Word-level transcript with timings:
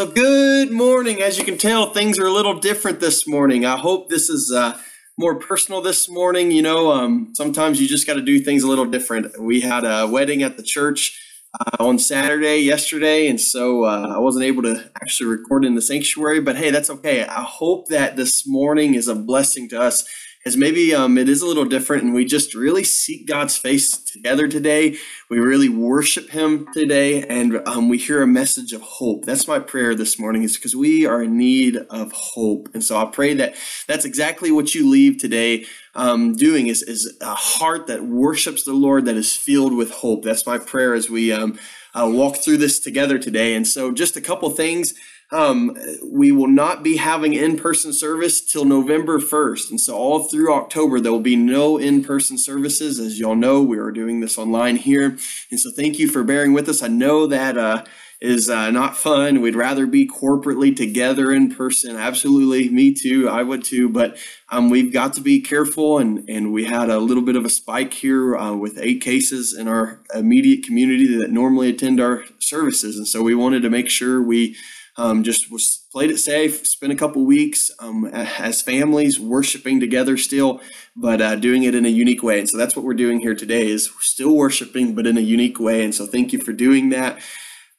So, 0.00 0.06
good 0.06 0.70
morning. 0.70 1.20
As 1.20 1.36
you 1.36 1.44
can 1.44 1.58
tell, 1.58 1.92
things 1.92 2.18
are 2.18 2.24
a 2.24 2.32
little 2.32 2.58
different 2.58 3.00
this 3.00 3.28
morning. 3.28 3.66
I 3.66 3.76
hope 3.76 4.08
this 4.08 4.30
is 4.30 4.50
uh, 4.50 4.80
more 5.18 5.38
personal 5.38 5.82
this 5.82 6.08
morning. 6.08 6.50
You 6.50 6.62
know, 6.62 6.90
um, 6.90 7.34
sometimes 7.34 7.78
you 7.78 7.86
just 7.86 8.06
got 8.06 8.14
to 8.14 8.22
do 8.22 8.40
things 8.40 8.62
a 8.62 8.66
little 8.66 8.86
different. 8.86 9.38
We 9.38 9.60
had 9.60 9.84
a 9.84 10.06
wedding 10.06 10.42
at 10.42 10.56
the 10.56 10.62
church 10.62 11.20
uh, 11.60 11.84
on 11.84 11.98
Saturday, 11.98 12.60
yesterday, 12.60 13.28
and 13.28 13.38
so 13.38 13.84
uh, 13.84 14.14
I 14.16 14.18
wasn't 14.20 14.46
able 14.46 14.62
to 14.62 14.90
actually 15.02 15.28
record 15.28 15.66
in 15.66 15.74
the 15.74 15.82
sanctuary, 15.82 16.40
but 16.40 16.56
hey, 16.56 16.70
that's 16.70 16.88
okay. 16.88 17.26
I 17.26 17.42
hope 17.42 17.88
that 17.88 18.16
this 18.16 18.48
morning 18.48 18.94
is 18.94 19.06
a 19.06 19.14
blessing 19.14 19.68
to 19.68 19.82
us 19.82 20.08
is 20.44 20.56
maybe 20.56 20.94
um, 20.94 21.18
it 21.18 21.28
is 21.28 21.42
a 21.42 21.46
little 21.46 21.66
different 21.66 22.02
and 22.02 22.14
we 22.14 22.24
just 22.24 22.54
really 22.54 22.82
seek 22.82 23.26
God's 23.26 23.58
face 23.58 23.98
together 23.98 24.48
today. 24.48 24.96
We 25.28 25.38
really 25.38 25.68
worship 25.68 26.30
Him 26.30 26.66
today 26.72 27.22
and 27.24 27.60
um, 27.68 27.90
we 27.90 27.98
hear 27.98 28.22
a 28.22 28.26
message 28.26 28.72
of 28.72 28.80
hope. 28.80 29.26
That's 29.26 29.46
my 29.46 29.58
prayer 29.58 29.94
this 29.94 30.18
morning 30.18 30.42
is 30.42 30.56
because 30.56 30.74
we 30.74 31.04
are 31.04 31.22
in 31.22 31.36
need 31.36 31.76
of 31.90 32.12
hope. 32.12 32.70
And 32.72 32.82
so 32.82 32.96
I 32.96 33.04
pray 33.04 33.34
that 33.34 33.54
that's 33.86 34.06
exactly 34.06 34.50
what 34.50 34.74
you 34.74 34.88
leave 34.88 35.18
today 35.18 35.66
um, 35.94 36.34
doing 36.36 36.68
is, 36.68 36.82
is 36.82 37.16
a 37.20 37.34
heart 37.34 37.86
that 37.88 38.04
worships 38.04 38.64
the 38.64 38.72
Lord 38.72 39.04
that 39.04 39.16
is 39.16 39.36
filled 39.36 39.76
with 39.76 39.90
hope. 39.90 40.24
That's 40.24 40.46
my 40.46 40.56
prayer 40.56 40.94
as 40.94 41.10
we 41.10 41.32
um, 41.32 41.58
uh, 41.94 42.10
walk 42.10 42.36
through 42.36 42.58
this 42.58 42.80
together 42.80 43.18
today. 43.18 43.54
And 43.54 43.68
so 43.68 43.92
just 43.92 44.16
a 44.16 44.20
couple 44.22 44.48
things 44.50 44.94
um, 45.32 45.76
we 46.04 46.32
will 46.32 46.48
not 46.48 46.82
be 46.82 46.96
having 46.96 47.34
in 47.34 47.56
person 47.56 47.92
service 47.92 48.40
till 48.40 48.64
November 48.64 49.18
1st. 49.18 49.70
And 49.70 49.80
so, 49.80 49.96
all 49.96 50.24
through 50.24 50.52
October, 50.52 50.98
there 50.98 51.12
will 51.12 51.20
be 51.20 51.36
no 51.36 51.78
in 51.78 52.02
person 52.02 52.36
services. 52.36 52.98
As 52.98 53.20
y'all 53.20 53.36
know, 53.36 53.62
we 53.62 53.78
are 53.78 53.92
doing 53.92 54.20
this 54.20 54.36
online 54.36 54.76
here. 54.76 55.16
And 55.50 55.60
so, 55.60 55.70
thank 55.70 55.98
you 55.98 56.08
for 56.08 56.24
bearing 56.24 56.52
with 56.52 56.68
us. 56.68 56.82
I 56.82 56.88
know 56.88 57.28
that 57.28 57.56
uh, 57.56 57.84
is 58.20 58.50
uh, 58.50 58.70
not 58.72 58.96
fun. 58.96 59.40
We'd 59.40 59.54
rather 59.54 59.86
be 59.86 60.06
corporately 60.06 60.76
together 60.76 61.32
in 61.32 61.54
person. 61.54 61.96
Absolutely, 61.96 62.68
me 62.68 62.92
too. 62.92 63.28
I 63.28 63.44
would 63.44 63.62
too. 63.62 63.88
But 63.88 64.18
um, 64.50 64.68
we've 64.68 64.92
got 64.92 65.12
to 65.14 65.20
be 65.20 65.40
careful, 65.40 65.98
and 65.98 66.28
and 66.28 66.52
we 66.52 66.64
had 66.64 66.90
a 66.90 66.98
little 66.98 67.22
bit 67.22 67.36
of 67.36 67.44
a 67.44 67.50
spike 67.50 67.94
here 67.94 68.36
uh, 68.36 68.54
with 68.54 68.78
eight 68.80 69.00
cases 69.00 69.56
in 69.56 69.68
our 69.68 70.00
immediate 70.12 70.64
community 70.64 71.06
that 71.18 71.30
normally 71.30 71.70
attend 71.70 72.00
our 72.00 72.24
services, 72.40 72.98
and 72.98 73.06
so 73.06 73.22
we 73.22 73.36
wanted 73.36 73.62
to 73.62 73.70
make 73.70 73.88
sure 73.88 74.20
we 74.20 74.56
um, 75.00 75.24
just 75.24 75.50
was 75.50 75.86
played 75.90 76.10
it 76.10 76.18
safe, 76.18 76.66
spent 76.66 76.92
a 76.92 76.96
couple 76.96 77.24
weeks 77.24 77.70
um, 77.78 78.04
as 78.04 78.60
families 78.60 79.18
worshiping 79.18 79.80
together 79.80 80.18
still, 80.18 80.60
but 80.94 81.22
uh, 81.22 81.36
doing 81.36 81.62
it 81.62 81.74
in 81.74 81.86
a 81.86 81.88
unique 81.88 82.22
way. 82.22 82.38
And 82.38 82.48
so 82.48 82.58
that's 82.58 82.76
what 82.76 82.84
we're 82.84 82.92
doing 82.92 83.20
here 83.20 83.34
today 83.34 83.68
is 83.68 83.90
still 84.00 84.36
worshiping, 84.36 84.94
but 84.94 85.06
in 85.06 85.16
a 85.16 85.22
unique 85.22 85.58
way. 85.58 85.82
And 85.82 85.94
so 85.94 86.06
thank 86.06 86.34
you 86.34 86.38
for 86.38 86.52
doing 86.52 86.90
that. 86.90 87.18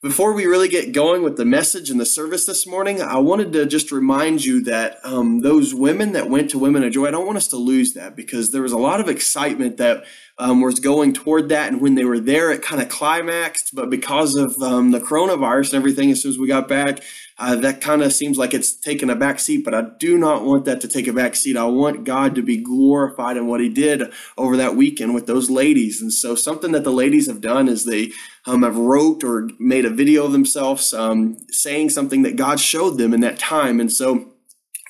Before 0.02 0.34
we 0.34 0.48
really 0.48 0.68
get 0.68 0.94
going 0.94 1.22
with 1.22 1.38
the 1.38 1.46
message 1.46 1.92
and 1.92 2.00
the 2.00 2.08
service 2.08 2.48
this 2.48 2.66
morning, 2.66 3.04
I 3.04 3.20
wanted 3.20 3.54
to 3.54 3.68
just 3.68 3.92
remind 3.92 4.44
you 4.44 4.64
that 4.64 4.98
um, 5.04 5.42
those 5.42 5.76
women 5.76 6.14
that 6.14 6.28
went 6.28 6.50
to 6.50 6.58
Women 6.58 6.84
of 6.84 6.92
Joy, 6.92 7.06
I 7.06 7.12
don't 7.12 7.28
want 7.28 7.38
us 7.38 7.50
to 7.50 7.58
lose 7.58 7.94
that 7.94 8.16
because 8.16 8.52
there 8.52 8.64
was 8.64 8.72
a 8.72 8.80
lot 8.80 9.00
of 9.00 9.08
excitement 9.08 9.78
that 9.78 10.06
um, 10.42 10.60
was 10.60 10.80
going 10.80 11.14
toward 11.14 11.50
that. 11.50 11.72
And 11.72 11.80
when 11.80 11.94
they 11.94 12.04
were 12.04 12.20
there, 12.20 12.52
it 12.52 12.64
kind 12.64 12.82
of 12.82 12.90
climaxed. 12.90 13.76
But 13.76 13.92
because 13.92 14.36
of 14.36 14.60
um, 14.60 14.90
the 14.90 15.00
coronavirus 15.00 15.74
and 15.74 15.74
everything, 15.76 16.10
as 16.10 16.24
soon 16.24 16.32
as 16.32 16.40
we 16.40 16.48
got 16.48 16.68
back, 16.68 17.00
uh, 17.38 17.56
that 17.58 17.80
kind 17.80 18.02
of 18.02 18.12
seems 18.12 18.40
like 18.40 18.54
it's 18.54 18.74
taken 18.74 19.12
a 19.12 19.16
back 19.16 19.40
seat, 19.40 19.64
but 19.64 19.74
I 19.74 19.84
do 20.00 20.18
not 20.18 20.44
want 20.44 20.66
that 20.66 20.82
to 20.82 20.88
take 20.88 21.08
a 21.08 21.14
back 21.14 21.36
seat. 21.36 21.58
I 21.58 21.66
want 21.66 22.06
God 22.06 22.34
to 22.36 22.42
be 22.42 22.58
glorified 22.58 23.38
in 23.38 23.48
what 23.48 23.62
He 23.62 23.70
did 23.70 24.12
over 24.36 24.58
that 24.58 24.76
weekend 24.76 25.14
with 25.14 25.28
those 25.28 25.50
ladies. 25.50 26.02
And 26.02 26.12
so, 26.12 26.36
something 26.36 26.72
that 26.72 26.84
the 26.84 26.92
ladies 26.92 27.28
have 27.28 27.42
done 27.42 27.68
is 27.68 27.86
they 27.86 28.12
um, 28.46 28.64
have 28.64 28.78
wrote 28.78 29.24
or 29.24 29.50
made 29.60 29.86
a 29.86 29.90
video 29.90 30.26
of 30.26 30.32
themselves 30.32 30.94
um, 30.94 31.38
saying 31.50 31.90
something 31.90 32.24
that 32.24 32.36
God 32.36 32.60
showed 32.60 32.98
them 32.98 33.14
in 33.14 33.22
that 33.22 33.40
time. 33.40 33.80
And 33.80 33.92
so, 33.92 34.31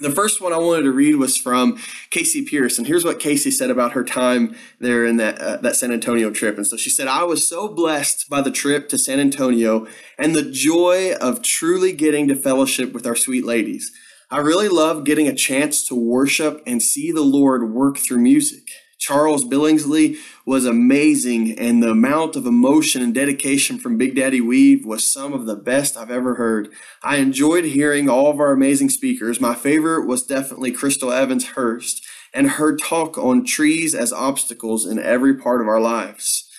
the 0.02 0.12
first 0.12 0.42
one 0.42 0.52
I 0.52 0.58
wanted 0.58 0.84
to 0.84 0.92
read 0.92 1.16
was 1.16 1.38
from 1.38 1.78
Casey 2.10 2.44
Pierce, 2.44 2.78
and 2.78 2.88
here's 2.88 3.06
what 3.06 3.20
Casey 3.20 3.52
said 3.52 3.70
about 3.70 3.94
her 3.94 4.04
time 4.04 4.56
there 4.80 5.06
in 5.06 5.18
that 5.18 5.40
uh, 5.40 5.58
that 5.58 5.76
San 5.76 5.92
Antonio 5.92 6.32
trip. 6.32 6.58
And 6.58 6.68
so 6.68 6.76
she 6.76 6.90
said, 6.90 7.08
"I 7.08 7.24
was 7.24 7.48
so 7.48 7.68
blessed 7.68 8.30
by 8.30 8.42
the 8.42 8.52
trip 8.52 8.90
to 8.90 8.98
San 8.98 9.20
Antonio 9.20 9.88
and 10.18 10.36
the 10.36 10.50
joy 10.50 11.14
of 11.22 11.42
truly 11.42 11.94
getting 11.94 12.28
to 12.28 12.36
fellowship 12.36 12.94
with 12.94 13.06
our 13.06 13.16
sweet 13.16 13.46
ladies. 13.46 13.92
I 14.30 14.38
really 14.38 14.70
love 14.70 15.04
getting 15.04 15.28
a 15.28 15.36
chance 15.36 15.86
to 15.88 15.96
worship 15.96 16.62
and 16.66 16.82
see 16.82 17.12
the 17.12 17.22
Lord 17.22 17.72
work 17.72 17.98
through 17.98 18.20
music. 18.20 18.64
Charles 18.98 19.44
Billingsley 19.44 20.18
was 20.52 20.66
amazing, 20.66 21.58
and 21.58 21.82
the 21.82 21.92
amount 21.92 22.36
of 22.36 22.46
emotion 22.46 23.02
and 23.02 23.14
dedication 23.14 23.80
from 23.80 23.98
Big 23.98 24.18
Daddy 24.18 24.42
Weave 24.42 24.86
was 24.86 25.08
some 25.08 25.32
of 25.32 25.46
the 25.46 25.56
best 25.56 25.96
I've 25.96 26.12
ever 26.12 26.36
heard. 26.36 26.68
I 27.02 27.20
enjoyed 27.20 27.64
hearing 27.64 28.10
all 28.10 28.30
of 28.30 28.42
our 28.42 28.52
amazing 28.52 28.90
speakers. 28.90 29.40
My 29.40 29.56
favorite 29.56 30.06
was 30.06 30.26
definitely 30.26 30.74
Crystal 30.74 31.10
Evans 31.10 31.52
Hurst 31.52 32.06
and 32.34 32.50
her 32.50 32.76
talk 32.76 33.18
on 33.18 33.46
trees 33.46 33.96
as 33.96 34.12
obstacles 34.12 34.86
in 34.86 35.00
every 35.00 35.38
part 35.38 35.62
of 35.62 35.70
our 35.70 35.80
lives. 35.80 36.52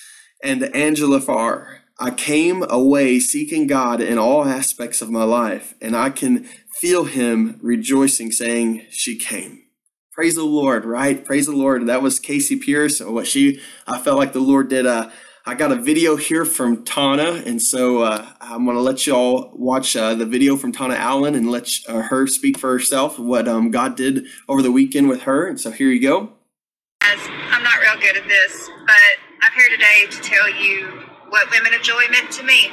And 0.43 0.75
Angela 0.75 1.21
Farr. 1.21 1.81
I 1.99 2.13
came 2.13 2.65
away 2.71 3.21
seeking 3.21 3.67
God 3.67 4.01
in 4.01 4.17
all 4.17 4.47
aspects 4.47 5.03
of 5.03 5.11
my 5.11 5.25
life, 5.25 5.75
and 5.83 5.95
I 5.95 6.09
can 6.09 6.45
feel 6.71 7.05
Him 7.05 7.59
rejoicing, 7.61 8.33
saying, 8.33 8.87
She 8.89 9.19
came 9.19 9.62
praise 10.13 10.35
the 10.35 10.45
Lord, 10.45 10.85
right? 10.85 11.25
Praise 11.25 11.47
the 11.47 11.57
Lord. 11.57 11.87
That 11.87 12.03
was 12.03 12.21
Casey 12.21 12.57
Pierce. 12.57 13.01
What 13.01 13.27
she, 13.27 13.61
I 13.87 13.99
felt 13.99 14.19
like 14.19 14.33
the 14.33 14.41
Lord 14.41 14.69
did. 14.69 14.87
Uh, 14.87 15.11
I 15.45 15.55
got 15.55 15.73
a 15.73 15.77
video 15.77 16.15
here 16.17 16.45
from 16.45 16.85
Tana, 16.85 17.43
and 17.45 17.61
so 17.61 18.03
uh, 18.03 18.27
I'm 18.41 18.65
going 18.65 18.77
to 18.77 18.83
let 18.83 19.07
y'all 19.07 19.51
watch 19.55 19.97
uh, 19.97 20.15
the 20.15 20.27
video 20.27 20.57
from 20.57 20.71
Tana 20.71 20.95
Allen 20.95 21.35
and 21.35 21.51
let 21.51 21.69
uh, 21.89 22.03
her 22.03 22.27
speak 22.29 22.59
for 22.59 22.71
herself 22.71 23.19
what 23.19 23.49
um, 23.49 23.71
God 23.71 23.97
did 23.97 24.27
over 24.49 24.63
the 24.63 24.71
weekend 24.71 25.09
with 25.09 25.23
her. 25.23 25.49
And 25.49 25.59
so 25.59 25.71
here 25.73 25.89
you 25.89 26.01
go. 26.01 26.35
As 27.01 27.19
I'm 27.51 27.65
not 27.65 27.81
real 27.81 27.99
good 28.01 28.17
at 28.17 28.29
this, 28.29 28.71
but 28.87 28.97
I'm 29.43 29.53
here 29.59 29.71
today 29.71 30.07
to 30.11 30.21
tell 30.21 30.49
you 30.49 31.03
what 31.31 31.51
Women 31.51 31.75
of 31.75 31.83
Joy 31.83 32.03
meant 32.11 32.31
to 32.33 32.45
me. 32.45 32.71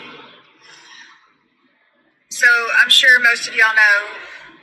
So 2.30 2.46
I'm 2.80 2.90
sure 2.90 3.20
most 3.22 3.48
of 3.48 3.56
y'all 3.56 3.74
know 3.74 4.16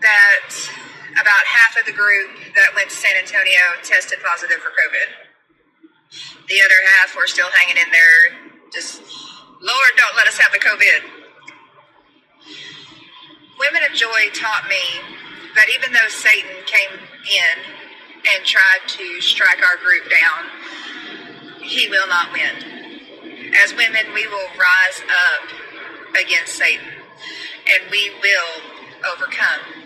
that 0.06 0.54
about 1.18 1.44
half 1.50 1.74
of 1.74 1.84
the 1.84 1.92
group 1.92 2.30
that 2.54 2.70
went 2.78 2.90
to 2.90 2.96
San 2.96 3.18
Antonio 3.18 3.74
tested 3.82 4.22
positive 4.22 4.62
for 4.62 4.70
COVID. 4.70 5.08
The 6.46 6.58
other 6.62 6.80
half 6.94 7.16
were 7.16 7.26
still 7.26 7.50
hanging 7.58 7.82
in 7.82 7.90
there, 7.90 8.38
just, 8.70 9.02
Lord, 9.58 9.92
don't 9.98 10.14
let 10.14 10.28
us 10.28 10.38
have 10.38 10.52
the 10.52 10.62
COVID. 10.62 11.02
Women 13.58 13.82
of 13.90 13.96
Joy 13.96 14.30
taught 14.30 14.68
me 14.68 14.84
that 15.56 15.66
even 15.74 15.92
though 15.92 16.08
Satan 16.08 16.54
came 16.70 17.00
in 17.00 17.56
and 18.36 18.44
tried 18.44 18.86
to 18.86 19.20
strike 19.20 19.58
our 19.64 19.76
group 19.82 20.06
down, 20.06 21.62
he 21.62 21.88
will 21.88 22.06
not 22.06 22.30
win. 22.32 23.50
As 23.64 23.74
women, 23.74 24.12
we 24.14 24.26
will 24.28 24.48
rise 24.54 25.02
up 25.02 25.50
against 26.22 26.54
Satan 26.54 26.86
and 27.66 27.90
we 27.90 28.12
will 28.22 29.10
overcome. 29.12 29.85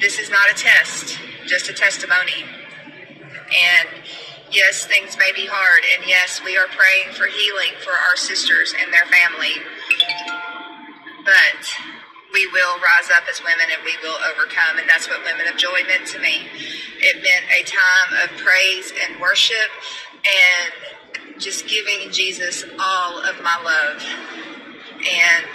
This 0.00 0.18
is 0.18 0.30
not 0.30 0.50
a 0.50 0.54
test, 0.54 1.18
just 1.46 1.70
a 1.70 1.72
testimony. 1.72 2.44
And 3.32 3.88
yes, 4.50 4.84
things 4.86 5.16
may 5.18 5.32
be 5.32 5.46
hard. 5.46 5.84
And 5.96 6.08
yes, 6.08 6.40
we 6.44 6.56
are 6.56 6.66
praying 6.68 7.14
for 7.14 7.26
healing 7.26 7.72
for 7.80 7.92
our 7.92 8.16
sisters 8.16 8.74
and 8.78 8.92
their 8.92 9.06
family. 9.06 9.56
But 11.24 11.64
we 12.32 12.46
will 12.48 12.76
rise 12.76 13.08
up 13.08 13.24
as 13.30 13.40
women 13.40 13.72
and 13.72 13.82
we 13.84 13.96
will 14.02 14.18
overcome. 14.28 14.78
And 14.78 14.88
that's 14.88 15.08
what 15.08 15.24
Women 15.24 15.48
of 15.48 15.56
Joy 15.56 15.80
meant 15.88 16.06
to 16.08 16.18
me. 16.20 16.44
It 17.00 17.16
meant 17.22 17.44
a 17.48 17.64
time 17.64 18.28
of 18.28 18.36
praise 18.36 18.92
and 18.92 19.18
worship 19.20 19.72
and 20.20 21.40
just 21.40 21.66
giving 21.68 22.10
Jesus 22.12 22.64
all 22.78 23.24
of 23.24 23.40
my 23.42 23.56
love. 23.64 24.04
And 25.00 25.46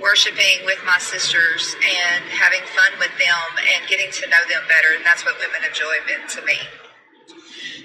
worshiping 0.00 0.64
with 0.64 0.78
my 0.86 0.98
sisters 0.98 1.76
and 1.82 2.24
having 2.24 2.60
fun 2.60 2.98
with 2.98 3.12
them 3.18 3.64
and 3.74 3.88
getting 3.88 4.10
to 4.12 4.28
know 4.28 4.40
them 4.48 4.62
better. 4.68 4.94
And 4.96 5.04
that's 5.04 5.24
what 5.24 5.36
Women 5.38 5.68
of 5.68 5.74
Joy 5.74 5.96
meant 6.06 6.28
to 6.30 6.44
me. 6.44 6.54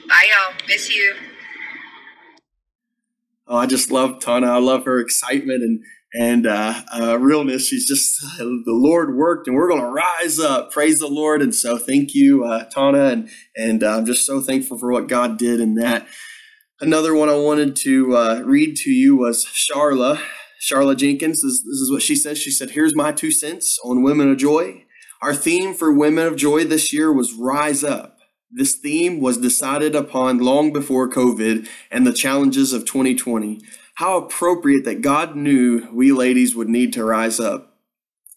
Bye, 0.07 0.27
y'all. 0.29 0.55
Miss 0.67 0.93
you. 0.93 1.15
Oh, 3.47 3.57
I 3.57 3.65
just 3.65 3.91
love 3.91 4.19
Tana. 4.19 4.47
I 4.47 4.59
love 4.59 4.85
her 4.85 4.99
excitement 4.99 5.63
and 5.63 5.83
and 6.13 6.47
uh, 6.47 6.81
uh, 6.93 7.19
realness. 7.19 7.67
She's 7.67 7.87
just 7.87 8.19
the 8.37 8.63
Lord 8.67 9.15
worked, 9.15 9.47
and 9.47 9.55
we're 9.55 9.69
going 9.69 9.81
to 9.81 9.87
rise 9.87 10.39
up. 10.39 10.71
Praise 10.71 10.99
the 10.99 11.07
Lord! 11.07 11.41
And 11.41 11.53
so, 11.53 11.77
thank 11.77 12.13
you, 12.13 12.43
uh, 12.43 12.65
Tana, 12.65 13.05
and 13.05 13.29
and 13.55 13.83
uh, 13.83 13.97
I'm 13.97 14.05
just 14.05 14.25
so 14.25 14.41
thankful 14.41 14.77
for 14.77 14.91
what 14.91 15.07
God 15.07 15.37
did 15.37 15.59
in 15.59 15.75
that. 15.75 16.07
Another 16.81 17.13
one 17.13 17.29
I 17.29 17.35
wanted 17.35 17.75
to 17.77 18.15
uh, 18.15 18.41
read 18.45 18.75
to 18.77 18.91
you 18.91 19.17
was 19.17 19.45
Charla. 19.45 20.21
Charlotte 20.59 20.99
Jenkins, 20.99 21.41
this, 21.41 21.63
this 21.63 21.79
is 21.79 21.89
what 21.89 22.01
she 22.01 22.15
says. 22.15 22.37
She 22.37 22.51
said, 22.51 22.71
Here's 22.71 22.95
my 22.95 23.13
two 23.13 23.31
cents 23.31 23.79
on 23.83 24.03
Women 24.03 24.29
of 24.29 24.37
Joy. 24.37 24.83
Our 25.21 25.33
theme 25.33 25.73
for 25.73 25.91
Women 25.91 26.27
of 26.27 26.35
Joy 26.35 26.65
this 26.65 26.91
year 26.91 27.13
was 27.13 27.33
Rise 27.33 27.83
Up. 27.83 28.17
This 28.51 28.75
theme 28.75 29.21
was 29.21 29.37
decided 29.37 29.95
upon 29.95 30.39
long 30.39 30.73
before 30.73 31.09
COVID 31.09 31.67
and 31.89 32.05
the 32.05 32.13
challenges 32.13 32.73
of 32.73 32.85
2020. 32.85 33.61
How 33.95 34.17
appropriate 34.17 34.83
that 34.83 35.01
God 35.01 35.35
knew 35.35 35.87
we 35.93 36.11
ladies 36.11 36.55
would 36.55 36.69
need 36.69 36.91
to 36.93 37.05
rise 37.05 37.39
up 37.39 37.77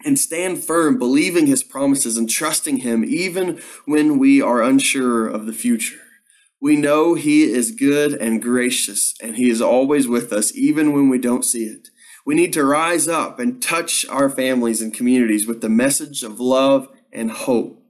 and 0.04 0.18
stand 0.18 0.62
firm, 0.62 0.98
believing 0.98 1.46
his 1.46 1.62
promises 1.64 2.16
and 2.16 2.30
trusting 2.30 2.78
him 2.78 3.04
even 3.04 3.60
when 3.84 4.18
we 4.18 4.40
are 4.40 4.62
unsure 4.62 5.26
of 5.26 5.46
the 5.46 5.52
future. 5.52 6.00
We 6.60 6.76
know 6.76 7.14
he 7.14 7.44
is 7.44 7.72
good 7.72 8.12
and 8.14 8.40
gracious, 8.40 9.14
and 9.20 9.36
he 9.36 9.50
is 9.50 9.60
always 9.60 10.06
with 10.06 10.32
us, 10.32 10.54
even 10.54 10.92
when 10.92 11.08
we 11.08 11.18
don't 11.18 11.44
see 11.44 11.64
it. 11.64 11.88
We 12.24 12.34
need 12.34 12.52
to 12.52 12.64
rise 12.64 13.08
up 13.08 13.38
and 13.38 13.60
touch 13.60 14.06
our 14.08 14.30
families 14.30 14.80
and 14.80 14.94
communities 14.94 15.46
with 15.46 15.60
the 15.60 15.68
message 15.68 16.22
of 16.22 16.38
love 16.38 16.88
and 17.12 17.30
hope. 17.30 17.82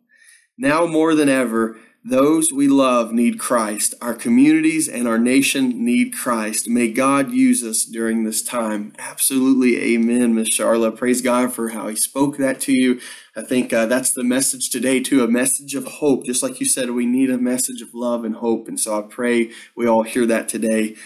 Now 0.56 0.86
more 0.86 1.14
than 1.14 1.28
ever, 1.28 1.76
those 2.04 2.52
we 2.52 2.66
love 2.66 3.12
need 3.12 3.38
Christ. 3.38 3.94
Our 4.00 4.14
communities 4.14 4.88
and 4.88 5.06
our 5.06 5.18
nation 5.18 5.84
need 5.84 6.12
Christ. 6.12 6.68
May 6.68 6.88
God 6.88 7.30
use 7.30 7.62
us 7.62 7.84
during 7.84 8.24
this 8.24 8.42
time. 8.42 8.92
Absolutely. 8.98 9.80
Amen, 9.94 10.34
Miss 10.34 10.50
Charla. 10.50 10.96
Praise 10.96 11.22
God 11.22 11.52
for 11.52 11.68
how 11.68 11.86
He 11.86 11.94
spoke 11.94 12.38
that 12.38 12.60
to 12.62 12.72
you. 12.72 13.00
I 13.36 13.42
think 13.42 13.72
uh, 13.72 13.86
that's 13.86 14.12
the 14.12 14.24
message 14.24 14.70
today, 14.70 14.98
too 14.98 15.22
a 15.22 15.28
message 15.28 15.76
of 15.76 15.84
hope. 15.84 16.26
Just 16.26 16.42
like 16.42 16.58
you 16.58 16.66
said, 16.66 16.90
we 16.90 17.06
need 17.06 17.30
a 17.30 17.38
message 17.38 17.80
of 17.80 17.94
love 17.94 18.24
and 18.24 18.36
hope. 18.36 18.66
And 18.66 18.80
so 18.80 18.98
I 18.98 19.02
pray 19.02 19.50
we 19.76 19.86
all 19.86 20.02
hear 20.02 20.26
that 20.26 20.48
today. 20.48 20.96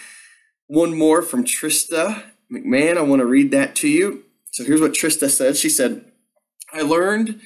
One 0.67 0.97
more 0.99 1.21
from 1.21 1.45
Trista 1.45 2.23
McMahon. 2.53 2.97
I 2.97 3.03
want 3.03 3.21
to 3.21 3.27
read 3.27 3.51
that 3.51 3.75
to 3.77 3.89
you. 3.89 4.25
So 4.53 4.65
here's 4.65 4.81
what 4.81 4.93
Trista 4.93 5.29
said. 5.29 5.57
She 5.57 5.69
said, 5.69 6.05
I 6.73 6.83
learned 6.83 7.41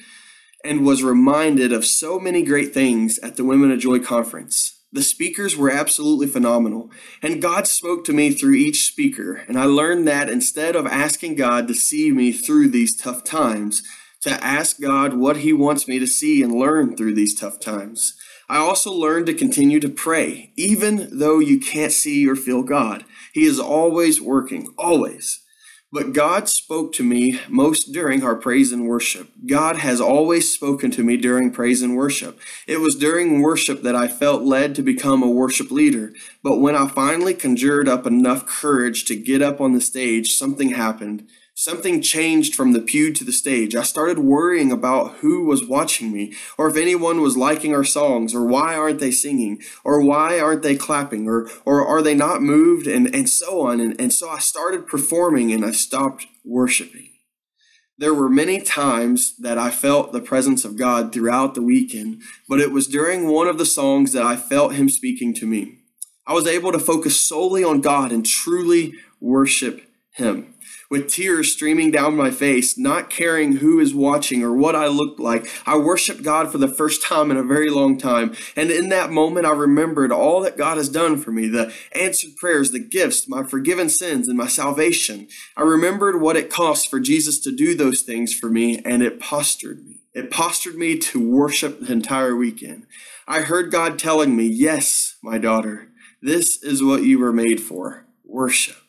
and 0.63 0.85
was 0.85 1.03
reminded 1.03 1.73
of 1.73 1.85
so 1.85 2.19
many 2.19 2.43
great 2.43 2.73
things 2.73 3.17
at 3.19 3.35
the 3.35 3.43
Women 3.43 3.71
of 3.71 3.79
Joy 3.79 3.99
conference. 3.99 4.79
The 4.93 5.01
speakers 5.01 5.55
were 5.55 5.71
absolutely 5.71 6.27
phenomenal, 6.27 6.91
and 7.21 7.41
God 7.41 7.65
spoke 7.65 8.03
to 8.05 8.13
me 8.13 8.31
through 8.31 8.55
each 8.55 8.85
speaker. 8.85 9.35
And 9.47 9.57
I 9.57 9.63
learned 9.63 10.05
that 10.07 10.29
instead 10.29 10.75
of 10.75 10.85
asking 10.85 11.35
God 11.35 11.67
to 11.69 11.73
see 11.73 12.11
me 12.11 12.33
through 12.33 12.69
these 12.69 12.95
tough 12.95 13.23
times, 13.23 13.83
to 14.21 14.31
ask 14.43 14.79
God 14.79 15.15
what 15.15 15.37
He 15.37 15.53
wants 15.53 15.87
me 15.87 15.97
to 15.97 16.07
see 16.07 16.43
and 16.43 16.53
learn 16.53 16.95
through 16.95 17.15
these 17.15 17.39
tough 17.39 17.59
times. 17.59 18.15
I 18.49 18.57
also 18.57 18.91
learned 18.91 19.27
to 19.27 19.33
continue 19.33 19.79
to 19.79 19.89
pray, 19.89 20.51
even 20.57 21.07
though 21.17 21.39
you 21.39 21.59
can't 21.59 21.93
see 21.93 22.27
or 22.27 22.35
feel 22.35 22.61
God. 22.61 23.05
He 23.33 23.45
is 23.45 23.59
always 23.59 24.21
working, 24.21 24.73
always. 24.77 25.41
But 25.93 26.13
God 26.13 26.47
spoke 26.47 26.93
to 26.93 27.03
me 27.03 27.41
most 27.49 27.91
during 27.91 28.23
our 28.23 28.35
praise 28.35 28.71
and 28.71 28.87
worship. 28.87 29.29
God 29.45 29.75
has 29.77 29.99
always 29.99 30.53
spoken 30.53 30.89
to 30.91 31.03
me 31.03 31.17
during 31.17 31.51
praise 31.51 31.81
and 31.81 31.97
worship. 31.97 32.39
It 32.65 32.79
was 32.79 32.95
during 32.95 33.41
worship 33.41 33.81
that 33.81 33.95
I 33.95 34.07
felt 34.07 34.41
led 34.41 34.73
to 34.75 34.83
become 34.83 35.21
a 35.21 35.29
worship 35.29 35.69
leader. 35.69 36.13
But 36.41 36.59
when 36.59 36.77
I 36.77 36.87
finally 36.87 37.33
conjured 37.33 37.89
up 37.89 38.07
enough 38.07 38.45
courage 38.45 39.03
to 39.05 39.17
get 39.17 39.41
up 39.41 39.59
on 39.59 39.73
the 39.73 39.81
stage, 39.81 40.33
something 40.33 40.69
happened. 40.69 41.27
Something 41.63 42.01
changed 42.01 42.55
from 42.55 42.71
the 42.71 42.79
pew 42.79 43.13
to 43.13 43.23
the 43.23 43.31
stage. 43.31 43.75
I 43.75 43.83
started 43.83 44.17
worrying 44.17 44.71
about 44.71 45.17
who 45.17 45.45
was 45.45 45.63
watching 45.63 46.11
me, 46.11 46.33
or 46.57 46.67
if 46.67 46.75
anyone 46.75 47.21
was 47.21 47.37
liking 47.37 47.75
our 47.75 47.83
songs, 47.83 48.33
or 48.33 48.47
why 48.47 48.75
aren't 48.75 48.99
they 48.99 49.11
singing, 49.11 49.61
or 49.83 50.01
why 50.01 50.39
aren't 50.39 50.63
they 50.63 50.75
clapping, 50.75 51.27
or, 51.27 51.47
or 51.63 51.85
are 51.85 52.01
they 52.01 52.15
not 52.15 52.41
moved, 52.41 52.87
and, 52.87 53.13
and 53.13 53.29
so 53.29 53.61
on. 53.61 53.79
And, 53.79 54.01
and 54.01 54.11
so 54.11 54.27
I 54.27 54.39
started 54.39 54.87
performing 54.87 55.53
and 55.53 55.63
I 55.63 55.69
stopped 55.69 56.25
worshiping. 56.43 57.09
There 57.95 58.15
were 58.15 58.27
many 58.27 58.59
times 58.59 59.37
that 59.37 59.59
I 59.59 59.69
felt 59.69 60.13
the 60.13 60.19
presence 60.19 60.65
of 60.65 60.77
God 60.79 61.13
throughout 61.13 61.53
the 61.53 61.61
weekend, 61.61 62.23
but 62.49 62.59
it 62.59 62.71
was 62.71 62.87
during 62.87 63.27
one 63.27 63.47
of 63.47 63.59
the 63.59 63.67
songs 63.67 64.13
that 64.13 64.23
I 64.23 64.35
felt 64.35 64.73
Him 64.73 64.89
speaking 64.89 65.31
to 65.35 65.45
me. 65.45 65.77
I 66.25 66.33
was 66.33 66.47
able 66.47 66.71
to 66.71 66.79
focus 66.79 67.19
solely 67.19 67.63
on 67.63 67.81
God 67.81 68.11
and 68.11 68.25
truly 68.25 68.95
worship 69.19 69.83
Him 70.13 70.50
with 70.91 71.09
tears 71.09 71.53
streaming 71.53 71.89
down 71.89 72.17
my 72.17 72.29
face, 72.29 72.77
not 72.77 73.09
caring 73.09 73.53
who 73.53 73.79
is 73.79 73.95
watching 73.95 74.43
or 74.43 74.53
what 74.53 74.75
I 74.75 74.87
looked 74.87 75.21
like. 75.21 75.47
I 75.65 75.77
worshiped 75.77 76.21
God 76.21 76.51
for 76.51 76.57
the 76.57 76.67
first 76.67 77.01
time 77.01 77.31
in 77.31 77.37
a 77.37 77.43
very 77.43 77.69
long 77.69 77.97
time. 77.97 78.35
And 78.57 78.69
in 78.69 78.89
that 78.89 79.09
moment, 79.09 79.45
I 79.45 79.53
remembered 79.53 80.11
all 80.11 80.41
that 80.41 80.57
God 80.57 80.75
has 80.75 80.89
done 80.89 81.17
for 81.17 81.31
me 81.31 81.47
the 81.47 81.73
answered 81.93 82.35
prayers, 82.35 82.71
the 82.71 82.79
gifts, 82.79 83.29
my 83.29 83.43
forgiven 83.43 83.87
sins, 83.87 84.27
and 84.27 84.37
my 84.37 84.47
salvation. 84.47 85.29
I 85.55 85.61
remembered 85.61 86.19
what 86.19 86.35
it 86.35 86.49
cost 86.49 86.89
for 86.89 86.99
Jesus 86.99 87.39
to 87.39 87.55
do 87.55 87.73
those 87.73 88.01
things 88.01 88.33
for 88.33 88.49
me, 88.49 88.81
and 88.83 89.01
it 89.01 89.21
postured 89.21 89.85
me. 89.85 90.01
It 90.13 90.29
postured 90.29 90.75
me 90.75 90.97
to 90.97 91.25
worship 91.25 91.79
the 91.79 91.93
entire 91.93 92.35
weekend. 92.35 92.85
I 93.29 93.43
heard 93.43 93.71
God 93.71 93.97
telling 93.97 94.35
me, 94.35 94.45
Yes, 94.45 95.15
my 95.23 95.37
daughter, 95.37 95.87
this 96.21 96.61
is 96.61 96.83
what 96.83 97.03
you 97.03 97.17
were 97.17 97.31
made 97.31 97.61
for 97.61 98.05
worship. 98.25 98.80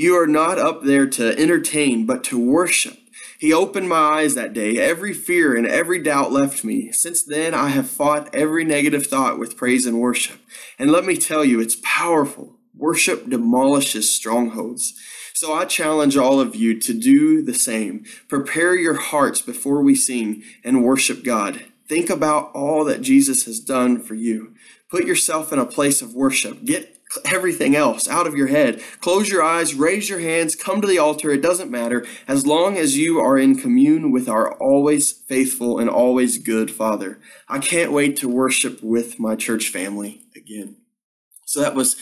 You 0.00 0.18
are 0.18 0.26
not 0.26 0.58
up 0.58 0.82
there 0.82 1.06
to 1.06 1.38
entertain, 1.38 2.06
but 2.06 2.24
to 2.24 2.38
worship. 2.38 2.96
He 3.38 3.52
opened 3.52 3.90
my 3.90 3.98
eyes 3.98 4.34
that 4.34 4.54
day. 4.54 4.78
Every 4.78 5.12
fear 5.12 5.54
and 5.54 5.66
every 5.66 6.02
doubt 6.02 6.32
left 6.32 6.64
me. 6.64 6.90
Since 6.90 7.22
then, 7.22 7.52
I 7.52 7.68
have 7.68 7.90
fought 7.90 8.34
every 8.34 8.64
negative 8.64 9.06
thought 9.06 9.38
with 9.38 9.58
praise 9.58 9.84
and 9.84 10.00
worship. 10.00 10.40
And 10.78 10.90
let 10.90 11.04
me 11.04 11.18
tell 11.18 11.44
you, 11.44 11.60
it's 11.60 11.76
powerful. 11.82 12.56
Worship 12.74 13.28
demolishes 13.28 14.10
strongholds. 14.10 14.94
So 15.34 15.52
I 15.52 15.66
challenge 15.66 16.16
all 16.16 16.40
of 16.40 16.56
you 16.56 16.80
to 16.80 16.94
do 16.94 17.42
the 17.42 17.52
same. 17.52 18.06
Prepare 18.26 18.76
your 18.76 18.98
hearts 18.98 19.42
before 19.42 19.82
we 19.82 19.94
sing 19.94 20.42
and 20.64 20.82
worship 20.82 21.22
God. 21.22 21.66
Think 21.90 22.08
about 22.08 22.52
all 22.54 22.86
that 22.86 23.02
Jesus 23.02 23.44
has 23.44 23.60
done 23.60 24.00
for 24.00 24.14
you. 24.14 24.54
Put 24.88 25.04
yourself 25.04 25.52
in 25.52 25.58
a 25.58 25.66
place 25.66 26.00
of 26.00 26.14
worship. 26.14 26.64
Get 26.64 26.99
everything 27.24 27.74
else 27.74 28.08
out 28.08 28.26
of 28.26 28.36
your 28.36 28.48
head. 28.48 28.82
Close 29.00 29.28
your 29.28 29.42
eyes, 29.42 29.74
raise 29.74 30.08
your 30.08 30.20
hands, 30.20 30.54
come 30.54 30.80
to 30.80 30.86
the 30.86 30.98
altar. 30.98 31.30
It 31.30 31.42
doesn't 31.42 31.70
matter 31.70 32.06
as 32.28 32.46
long 32.46 32.76
as 32.76 32.96
you 32.96 33.18
are 33.18 33.38
in 33.38 33.58
commune 33.58 34.10
with 34.10 34.28
our 34.28 34.54
always 34.54 35.12
faithful 35.12 35.78
and 35.78 35.90
always 35.90 36.38
good 36.38 36.70
Father. 36.70 37.20
I 37.48 37.58
can't 37.58 37.92
wait 37.92 38.16
to 38.16 38.28
worship 38.28 38.82
with 38.82 39.18
my 39.18 39.36
church 39.36 39.68
family 39.68 40.22
again. 40.36 40.79
So 41.50 41.58
that 41.62 41.74
was 41.74 41.94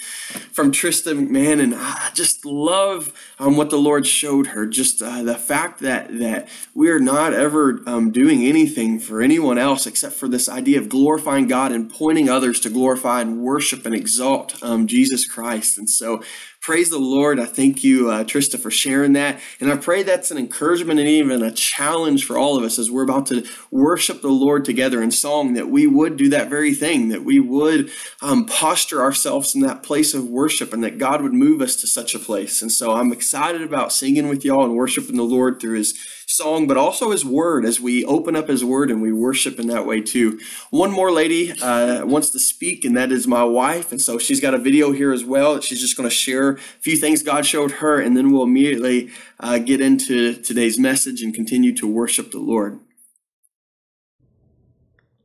from 0.52 0.72
Trista 0.72 1.18
McMahon, 1.18 1.58
and 1.62 1.74
I 1.74 2.10
just 2.12 2.44
love 2.44 3.14
um, 3.38 3.56
what 3.56 3.70
the 3.70 3.78
Lord 3.78 4.06
showed 4.06 4.48
her. 4.48 4.66
Just 4.66 5.00
uh, 5.00 5.22
the 5.22 5.36
fact 5.36 5.80
that 5.80 6.18
that 6.18 6.50
we 6.74 6.90
are 6.90 6.98
not 6.98 7.32
ever 7.32 7.80
um, 7.86 8.10
doing 8.10 8.44
anything 8.44 8.98
for 8.98 9.22
anyone 9.22 9.56
else 9.56 9.86
except 9.86 10.16
for 10.16 10.28
this 10.28 10.50
idea 10.50 10.78
of 10.78 10.90
glorifying 10.90 11.48
God 11.48 11.72
and 11.72 11.90
pointing 11.90 12.28
others 12.28 12.60
to 12.60 12.68
glorify 12.68 13.22
and 13.22 13.40
worship 13.40 13.86
and 13.86 13.94
exalt 13.94 14.62
um, 14.62 14.86
Jesus 14.86 15.26
Christ. 15.26 15.78
And 15.78 15.88
so 15.88 16.22
praise 16.60 16.90
the 16.90 16.98
Lord. 16.98 17.38
I 17.40 17.46
thank 17.46 17.82
you, 17.82 18.10
uh, 18.10 18.24
Trista, 18.24 18.58
for 18.58 18.70
sharing 18.70 19.12
that. 19.14 19.40
And 19.60 19.70
I 19.70 19.76
pray 19.76 20.02
that's 20.02 20.30
an 20.30 20.38
encouragement 20.38 21.00
and 21.00 21.08
even 21.08 21.42
a 21.42 21.50
challenge 21.50 22.24
for 22.24 22.36
all 22.36 22.56
of 22.56 22.64
us 22.64 22.78
as 22.78 22.90
we're 22.90 23.04
about 23.04 23.26
to 23.26 23.46
worship 23.70 24.22
the 24.22 24.28
Lord 24.28 24.64
together 24.64 25.02
in 25.02 25.10
song, 25.10 25.54
that 25.54 25.70
we 25.70 25.86
would 25.86 26.16
do 26.16 26.28
that 26.30 26.50
very 26.50 26.74
thing, 26.74 27.08
that 27.08 27.24
we 27.24 27.40
would 27.40 27.90
um, 28.20 28.46
posture 28.46 29.02
ourselves 29.02 29.54
in 29.54 29.60
that 29.62 29.82
place 29.82 30.14
of 30.14 30.28
worship 30.28 30.72
and 30.72 30.84
that 30.84 30.98
God 30.98 31.22
would 31.22 31.34
move 31.34 31.60
us 31.60 31.76
to 31.76 31.86
such 31.86 32.14
a 32.14 32.18
place. 32.18 32.60
And 32.60 32.72
so 32.72 32.92
I'm 32.92 33.12
excited 33.12 33.62
about 33.62 33.92
singing 33.92 34.28
with 34.28 34.44
y'all 34.44 34.64
and 34.64 34.74
worshiping 34.74 35.16
the 35.16 35.22
Lord 35.22 35.60
through 35.60 35.78
his 35.78 35.98
song, 36.28 36.66
but 36.66 36.76
also 36.76 37.10
his 37.10 37.24
word 37.24 37.64
as 37.64 37.80
we 37.80 38.04
open 38.04 38.36
up 38.36 38.48
his 38.48 38.62
word 38.64 38.90
and 38.90 39.00
we 39.00 39.12
worship 39.12 39.58
in 39.58 39.66
that 39.68 39.86
way 39.86 40.00
too. 40.00 40.38
One 40.70 40.92
more 40.92 41.10
lady 41.10 41.52
uh, 41.60 42.04
wants 42.04 42.30
to 42.30 42.38
speak, 42.38 42.84
and 42.84 42.96
that 42.96 43.10
is 43.10 43.26
my 43.26 43.42
wife. 43.44 43.90
And 43.90 44.00
so 44.00 44.18
she's 44.18 44.40
got 44.40 44.54
a 44.54 44.58
video 44.58 44.92
here 44.92 45.12
as 45.12 45.24
well. 45.24 45.60
She's 45.60 45.80
just 45.80 45.96
going 45.96 46.08
to 46.08 46.14
share 46.14 46.50
a 46.50 46.58
few 46.58 46.96
things 46.96 47.22
God 47.22 47.46
showed 47.46 47.72
her, 47.72 47.98
and 47.98 48.16
then 48.16 48.30
we'll 48.30 48.42
immediately 48.42 49.10
uh, 49.40 49.58
get 49.58 49.80
into 49.80 50.34
today's 50.34 50.78
message 50.78 51.22
and 51.22 51.34
continue 51.34 51.74
to 51.76 51.86
worship 51.86 52.30
the 52.30 52.38
Lord. 52.38 52.78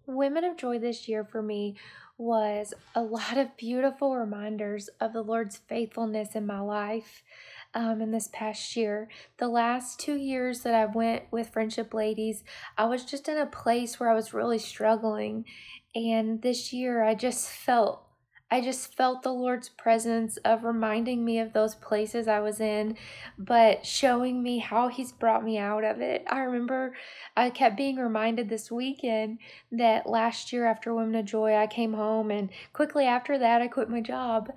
Women 0.05 0.45
of 0.45 0.57
Joy 0.57 0.79
this 0.79 1.07
year 1.07 1.25
for 1.25 1.41
me 1.41 1.75
was 2.17 2.73
a 2.95 3.01
lot 3.01 3.37
of 3.37 3.57
beautiful 3.57 4.15
reminders 4.15 4.89
of 5.01 5.11
the 5.11 5.21
Lord's 5.23 5.57
faithfulness 5.57 6.35
in 6.35 6.45
my 6.45 6.59
life 6.59 7.23
um, 7.73 8.01
in 8.01 8.11
this 8.11 8.29
past 8.31 8.75
year. 8.75 9.09
The 9.37 9.47
last 9.47 9.99
two 9.99 10.15
years 10.15 10.61
that 10.61 10.73
I 10.73 10.85
went 10.85 11.23
with 11.31 11.49
Friendship 11.49 11.93
Ladies, 11.93 12.43
I 12.77 12.85
was 12.85 13.05
just 13.05 13.27
in 13.27 13.37
a 13.37 13.45
place 13.45 13.99
where 13.99 14.09
I 14.09 14.15
was 14.15 14.33
really 14.33 14.59
struggling. 14.59 15.45
And 15.95 16.41
this 16.41 16.73
year, 16.73 17.03
I 17.03 17.15
just 17.15 17.49
felt 17.49 18.03
I 18.53 18.61
just 18.61 18.95
felt 18.95 19.23
the 19.23 19.33
Lord's 19.33 19.67
presence 19.67 20.37
of 20.45 20.63
reminding 20.63 21.25
me 21.25 21.39
of 21.39 21.53
those 21.53 21.73
places 21.73 22.27
I 22.27 22.39
was 22.39 22.59
in, 22.59 22.97
but 23.35 23.83
showing 23.83 24.43
me 24.43 24.59
how 24.59 24.89
He's 24.89 25.11
brought 25.11 25.43
me 25.43 25.57
out 25.57 25.83
of 25.83 26.01
it. 26.01 26.23
I 26.29 26.41
remember 26.41 26.93
I 27.35 27.49
kept 27.49 27.77
being 27.77 27.95
reminded 27.95 28.49
this 28.49 28.71
weekend 28.71 29.39
that 29.71 30.05
last 30.05 30.53
year 30.53 30.67
after 30.67 30.93
Women 30.93 31.15
of 31.15 31.25
Joy, 31.25 31.55
I 31.55 31.65
came 31.65 31.93
home, 31.93 32.29
and 32.29 32.51
quickly 32.73 33.05
after 33.05 33.39
that, 33.39 33.63
I 33.63 33.67
quit 33.67 33.89
my 33.89 34.01
job 34.01 34.51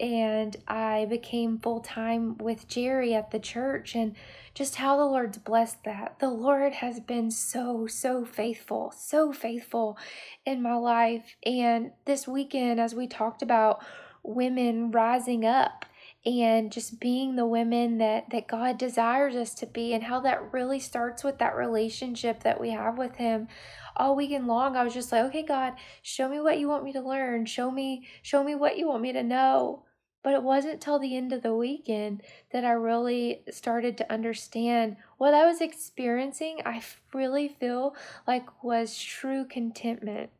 and 0.00 0.56
I 0.66 1.06
became 1.06 1.58
full 1.58 1.80
time 1.80 2.36
with 2.38 2.68
Jerry 2.68 3.14
at 3.14 3.30
the 3.30 3.38
church, 3.38 3.94
and 3.94 4.14
just 4.54 4.76
how 4.76 4.96
the 4.96 5.04
Lord's 5.04 5.38
blessed 5.38 5.84
that. 5.84 6.18
The 6.18 6.28
Lord 6.28 6.74
has 6.74 7.00
been 7.00 7.30
so, 7.30 7.86
so 7.86 8.24
faithful, 8.24 8.92
so 8.96 9.32
faithful 9.32 9.96
in 10.44 10.62
my 10.62 10.74
life. 10.74 11.36
And 11.44 11.92
this 12.04 12.28
weekend, 12.28 12.80
as 12.80 12.94
we 12.94 13.06
talked 13.06 13.42
about 13.42 13.82
women 14.22 14.90
rising 14.90 15.44
up 15.44 15.86
and 16.24 16.70
just 16.70 17.00
being 17.00 17.34
the 17.34 17.46
women 17.46 17.98
that 17.98 18.30
that 18.30 18.46
God 18.46 18.78
desires 18.78 19.34
us 19.34 19.54
to 19.54 19.66
be 19.66 19.92
and 19.92 20.04
how 20.04 20.20
that 20.20 20.52
really 20.52 20.78
starts 20.78 21.24
with 21.24 21.38
that 21.38 21.56
relationship 21.56 22.42
that 22.42 22.60
we 22.60 22.70
have 22.70 22.96
with 22.96 23.16
him 23.16 23.48
all 23.96 24.14
weekend 24.14 24.46
long 24.46 24.76
I 24.76 24.84
was 24.84 24.94
just 24.94 25.10
like 25.10 25.24
okay 25.26 25.42
God 25.42 25.74
show 26.02 26.28
me 26.28 26.40
what 26.40 26.58
you 26.58 26.68
want 26.68 26.84
me 26.84 26.92
to 26.92 27.00
learn 27.00 27.46
show 27.46 27.70
me 27.70 28.06
show 28.22 28.44
me 28.44 28.54
what 28.54 28.78
you 28.78 28.88
want 28.88 29.02
me 29.02 29.12
to 29.12 29.22
know 29.22 29.84
but 30.22 30.34
it 30.34 30.42
wasn't 30.42 30.80
till 30.80 30.98
the 30.98 31.16
end 31.16 31.32
of 31.32 31.42
the 31.42 31.54
weekend 31.54 32.22
that 32.52 32.64
I 32.64 32.72
really 32.72 33.42
started 33.50 33.98
to 33.98 34.12
understand 34.12 34.96
what 35.18 35.34
I 35.34 35.46
was 35.46 35.60
experiencing. 35.60 36.60
I 36.64 36.82
really 37.12 37.48
feel 37.48 37.96
like 38.26 38.62
was 38.62 38.96
true 38.96 39.44
contentment. 39.44 40.30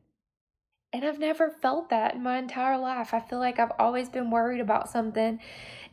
And 0.93 1.05
I've 1.07 1.19
never 1.19 1.51
felt 1.51 1.89
that 1.89 2.15
in 2.15 2.23
my 2.23 2.39
entire 2.39 2.77
life. 2.77 3.15
I 3.15 3.21
feel 3.21 3.39
like 3.39 3.59
I've 3.59 3.73
always 3.79 4.11
been 4.11 4.31
worried 4.31 4.61
about 4.61 4.91
something. 4.91 5.41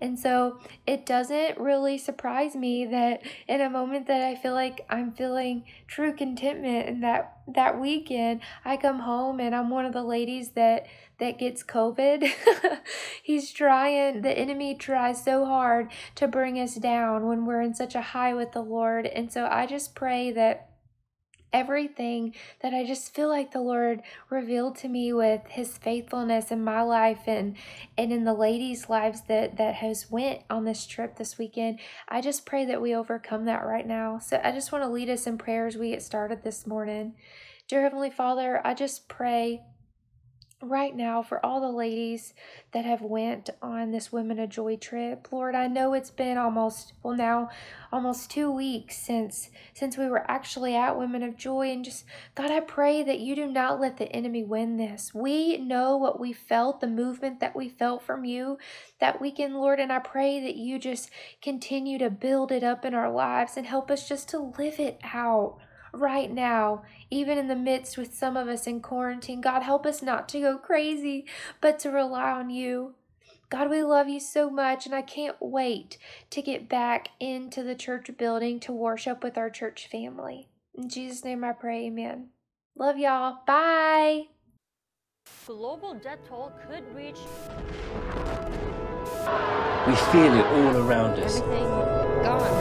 And 0.01 0.19
so 0.19 0.59
it 0.85 1.05
doesn't 1.05 1.57
really 1.57 1.97
surprise 1.97 2.55
me 2.55 2.85
that 2.85 3.21
in 3.47 3.61
a 3.61 3.69
moment 3.69 4.07
that 4.07 4.21
I 4.21 4.35
feel 4.35 4.53
like 4.53 4.85
I'm 4.89 5.11
feeling 5.11 5.63
true 5.87 6.13
contentment 6.13 6.87
and 6.87 7.03
that 7.03 7.35
that 7.55 7.79
weekend 7.79 8.41
I 8.63 8.77
come 8.77 8.99
home 8.99 9.39
and 9.39 9.55
I'm 9.55 9.69
one 9.69 9.85
of 9.85 9.93
the 9.93 10.03
ladies 10.03 10.49
that 10.49 10.85
that 11.19 11.37
gets 11.37 11.63
COVID. 11.63 12.29
He's 13.23 13.51
trying, 13.51 14.21
the 14.21 14.37
enemy 14.37 14.75
tries 14.75 15.23
so 15.23 15.45
hard 15.45 15.91
to 16.15 16.27
bring 16.27 16.59
us 16.59 16.75
down 16.75 17.27
when 17.27 17.45
we're 17.45 17.61
in 17.61 17.75
such 17.75 17.93
a 17.93 18.01
high 18.01 18.33
with 18.33 18.53
the 18.53 18.61
Lord. 18.61 19.05
And 19.05 19.31
so 19.31 19.45
I 19.45 19.65
just 19.65 19.95
pray 19.95 20.31
that 20.31 20.68
everything 21.51 22.35
that 22.61 22.73
I 22.73 22.85
just 22.85 23.13
feel 23.13 23.29
like 23.29 23.51
the 23.51 23.61
Lord 23.61 24.01
revealed 24.29 24.75
to 24.77 24.87
me 24.87 25.13
with 25.13 25.41
his 25.47 25.77
faithfulness 25.77 26.51
in 26.51 26.63
my 26.63 26.81
life 26.81 27.21
and 27.27 27.55
and 27.97 28.11
in 28.11 28.23
the 28.23 28.33
ladies' 28.33 28.89
lives 28.89 29.21
that 29.27 29.57
that 29.57 29.75
has 29.75 30.09
went 30.09 30.41
on 30.49 30.65
this 30.65 30.85
trip 30.85 31.17
this 31.17 31.37
weekend. 31.37 31.79
I 32.07 32.21
just 32.21 32.45
pray 32.45 32.65
that 32.65 32.81
we 32.81 32.95
overcome 32.95 33.45
that 33.45 33.65
right 33.65 33.87
now. 33.87 34.19
So 34.19 34.39
I 34.43 34.51
just 34.51 34.71
want 34.71 34.83
to 34.83 34.89
lead 34.89 35.09
us 35.09 35.27
in 35.27 35.37
prayers 35.37 35.77
we 35.77 35.91
get 35.91 36.01
started 36.01 36.43
this 36.43 36.67
morning. 36.67 37.13
Dear 37.67 37.83
Heavenly 37.83 38.09
Father, 38.09 38.61
I 38.65 38.73
just 38.73 39.07
pray 39.07 39.61
right 40.61 40.95
now 40.95 41.21
for 41.21 41.43
all 41.45 41.61
the 41.61 41.71
ladies 41.71 42.33
that 42.73 42.83
have 42.83 43.01
went 43.01 43.49
on 43.61 43.91
this 43.91 44.11
women 44.11 44.39
of 44.39 44.49
joy 44.49 44.75
trip. 44.75 45.27
Lord 45.31 45.55
i 45.55 45.67
know 45.67 45.93
it's 45.93 46.11
been 46.11 46.37
almost 46.37 46.93
well 47.01 47.15
now 47.15 47.49
almost 47.91 48.29
two 48.29 48.51
weeks 48.51 48.97
since 48.97 49.49
since 49.73 49.97
we 49.97 50.07
were 50.07 50.29
actually 50.29 50.75
at 50.75 50.97
women 50.97 51.23
of 51.23 51.37
joy. 51.37 51.71
And 51.71 51.85
just 51.85 52.03
god 52.35 52.51
i 52.51 52.59
pray 52.59 53.03
that 53.03 53.19
you 53.19 53.35
do 53.35 53.47
not 53.47 53.79
let 53.79 53.97
the 53.97 54.11
enemy 54.11 54.43
win 54.43 54.77
this. 54.77 55.13
We 55.13 55.57
know 55.57 55.95
what 55.95 56.19
we 56.19 56.33
felt 56.33 56.81
the 56.81 56.87
movement 56.87 57.39
that 57.39 57.55
we 57.55 57.69
felt 57.69 58.03
from 58.03 58.25
you 58.25 58.57
that 58.99 59.21
weekend 59.21 59.53
lord. 59.55 59.79
And 59.79 59.93
i 59.93 59.99
pray 59.99 60.41
that 60.41 60.55
you 60.55 60.77
just 60.77 61.09
continue 61.41 61.97
to 61.99 62.09
build 62.09 62.51
it 62.51 62.63
up 62.63 62.83
in 62.83 62.93
our 62.93 63.11
lives 63.11 63.55
and 63.55 63.65
help 63.65 63.89
us 63.89 64.09
just 64.09 64.27
to 64.29 64.53
live 64.57 64.79
it 64.79 64.99
out 65.03 65.57
right 65.93 66.31
now, 66.31 66.83
even 67.09 67.37
in 67.37 67.47
the 67.47 67.55
midst 67.55 67.97
with 67.97 68.13
some 68.13 68.37
of 68.37 68.47
us 68.47 68.67
in 68.67 68.81
quarantine. 68.81 69.41
God, 69.41 69.63
help 69.63 69.85
us 69.85 70.01
not 70.01 70.29
to 70.29 70.39
go 70.39 70.57
crazy, 70.57 71.25
but 71.61 71.79
to 71.79 71.89
rely 71.89 72.31
on 72.31 72.49
you. 72.49 72.95
God, 73.49 73.69
we 73.69 73.81
love 73.81 74.07
you 74.07 74.19
so 74.19 74.49
much, 74.49 74.85
and 74.85 74.93
I 74.93 75.01
can't 75.01 75.37
wait 75.39 75.97
to 76.29 76.41
get 76.41 76.69
back 76.69 77.09
into 77.19 77.63
the 77.63 77.73
church 77.73 78.09
building 78.17 78.59
to 78.61 78.71
worship 78.71 79.23
with 79.23 79.37
our 79.37 79.49
church 79.49 79.87
family. 79.91 80.49
In 80.75 80.87
Jesus' 80.87 81.25
name 81.25 81.43
I 81.43 81.53
pray, 81.53 81.87
amen. 81.87 82.29
Love 82.77 82.97
y'all. 82.97 83.39
Bye. 83.47 84.27
Global 85.45 85.95
death 85.95 86.19
toll 86.27 86.53
could 86.67 86.83
reach. 86.95 87.17
We 89.87 89.95
feel 90.11 90.33
it 90.33 90.45
all 90.45 90.77
around 90.77 91.19
us. 91.19 91.41
Everything 91.41 91.67
gone. 92.23 92.58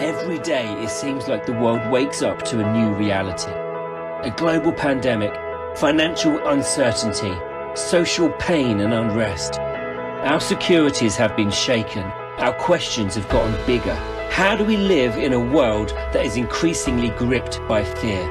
Every 0.00 0.38
day, 0.38 0.72
it 0.80 0.90
seems 0.90 1.26
like 1.26 1.44
the 1.44 1.52
world 1.52 1.90
wakes 1.90 2.22
up 2.22 2.44
to 2.44 2.60
a 2.60 2.72
new 2.72 2.94
reality. 2.94 3.50
A 3.50 4.32
global 4.36 4.72
pandemic, 4.72 5.34
financial 5.76 6.38
uncertainty, 6.46 7.34
social 7.74 8.30
pain 8.38 8.78
and 8.78 8.94
unrest. 8.94 9.58
Our 9.58 10.38
securities 10.38 11.16
have 11.16 11.36
been 11.36 11.50
shaken. 11.50 12.04
Our 12.38 12.52
questions 12.52 13.16
have 13.16 13.28
gotten 13.28 13.66
bigger. 13.66 13.94
How 14.30 14.54
do 14.54 14.64
we 14.64 14.76
live 14.76 15.16
in 15.16 15.32
a 15.32 15.40
world 15.40 15.88
that 16.12 16.24
is 16.24 16.36
increasingly 16.36 17.10
gripped 17.10 17.58
by 17.66 17.82
fear? 17.82 18.24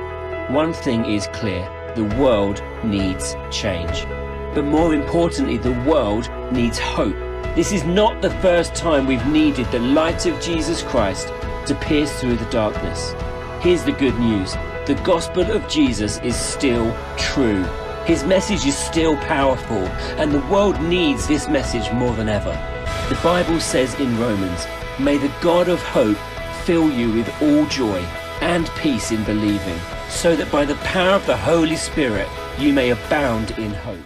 One 0.50 0.72
thing 0.72 1.04
is 1.04 1.28
clear. 1.34 1.70
The 1.98 2.06
world 2.18 2.64
needs 2.86 3.36
change. 3.52 4.06
But 4.56 4.64
more 4.64 4.94
importantly, 4.94 5.58
the 5.58 5.78
world 5.82 6.30
needs 6.50 6.80
hope. 6.80 7.18
This 7.56 7.74
is 7.74 7.84
not 7.84 8.22
the 8.22 8.32
first 8.40 8.74
time 8.74 9.06
we've 9.06 9.28
needed 9.28 9.70
the 9.72 9.80
light 9.80 10.26
of 10.28 10.40
Jesus 10.40 10.82
Christ 10.84 11.28
to 11.68 11.76
pierce 11.76 12.20
through 12.20 12.36
the 12.36 12.50
darkness. 12.50 13.14
Here's 13.62 13.84
the 13.84 13.92
good 13.92 14.18
news 14.20 14.56
the 14.86 15.00
gospel 15.04 15.44
of 15.52 15.68
Jesus 15.68 16.18
is 16.20 16.36
still 16.36 16.96
true. 17.18 17.64
His 18.06 18.24
message 18.24 18.66
is 18.66 18.78
still 18.78 19.18
powerful, 19.18 19.84
and 20.18 20.32
the 20.32 20.46
world 20.48 20.82
needs 20.82 21.28
this 21.28 21.50
message 21.50 21.92
more 21.92 22.16
than 22.16 22.30
ever. 22.30 22.52
The 23.10 23.20
Bible 23.22 23.60
says 23.60 23.94
in 24.00 24.18
Romans, 24.18 24.66
May 24.98 25.18
the 25.18 25.34
God 25.42 25.68
of 25.68 25.82
hope 25.82 26.18
fill 26.64 26.90
you 26.90 27.12
with 27.12 27.30
all 27.42 27.66
joy 27.66 28.00
and 28.40 28.70
peace 28.78 29.12
in 29.12 29.24
believing, 29.26 29.78
so 30.10 30.38
that 30.38 30.50
by 30.54 30.64
the 30.64 30.76
power 30.76 31.16
of 31.16 31.26
the 31.26 31.36
Holy 31.36 31.76
Spirit 31.76 32.30
you 32.58 32.72
may 32.72 32.92
abound 32.92 33.52
in 33.58 33.74
hope. 33.74 34.00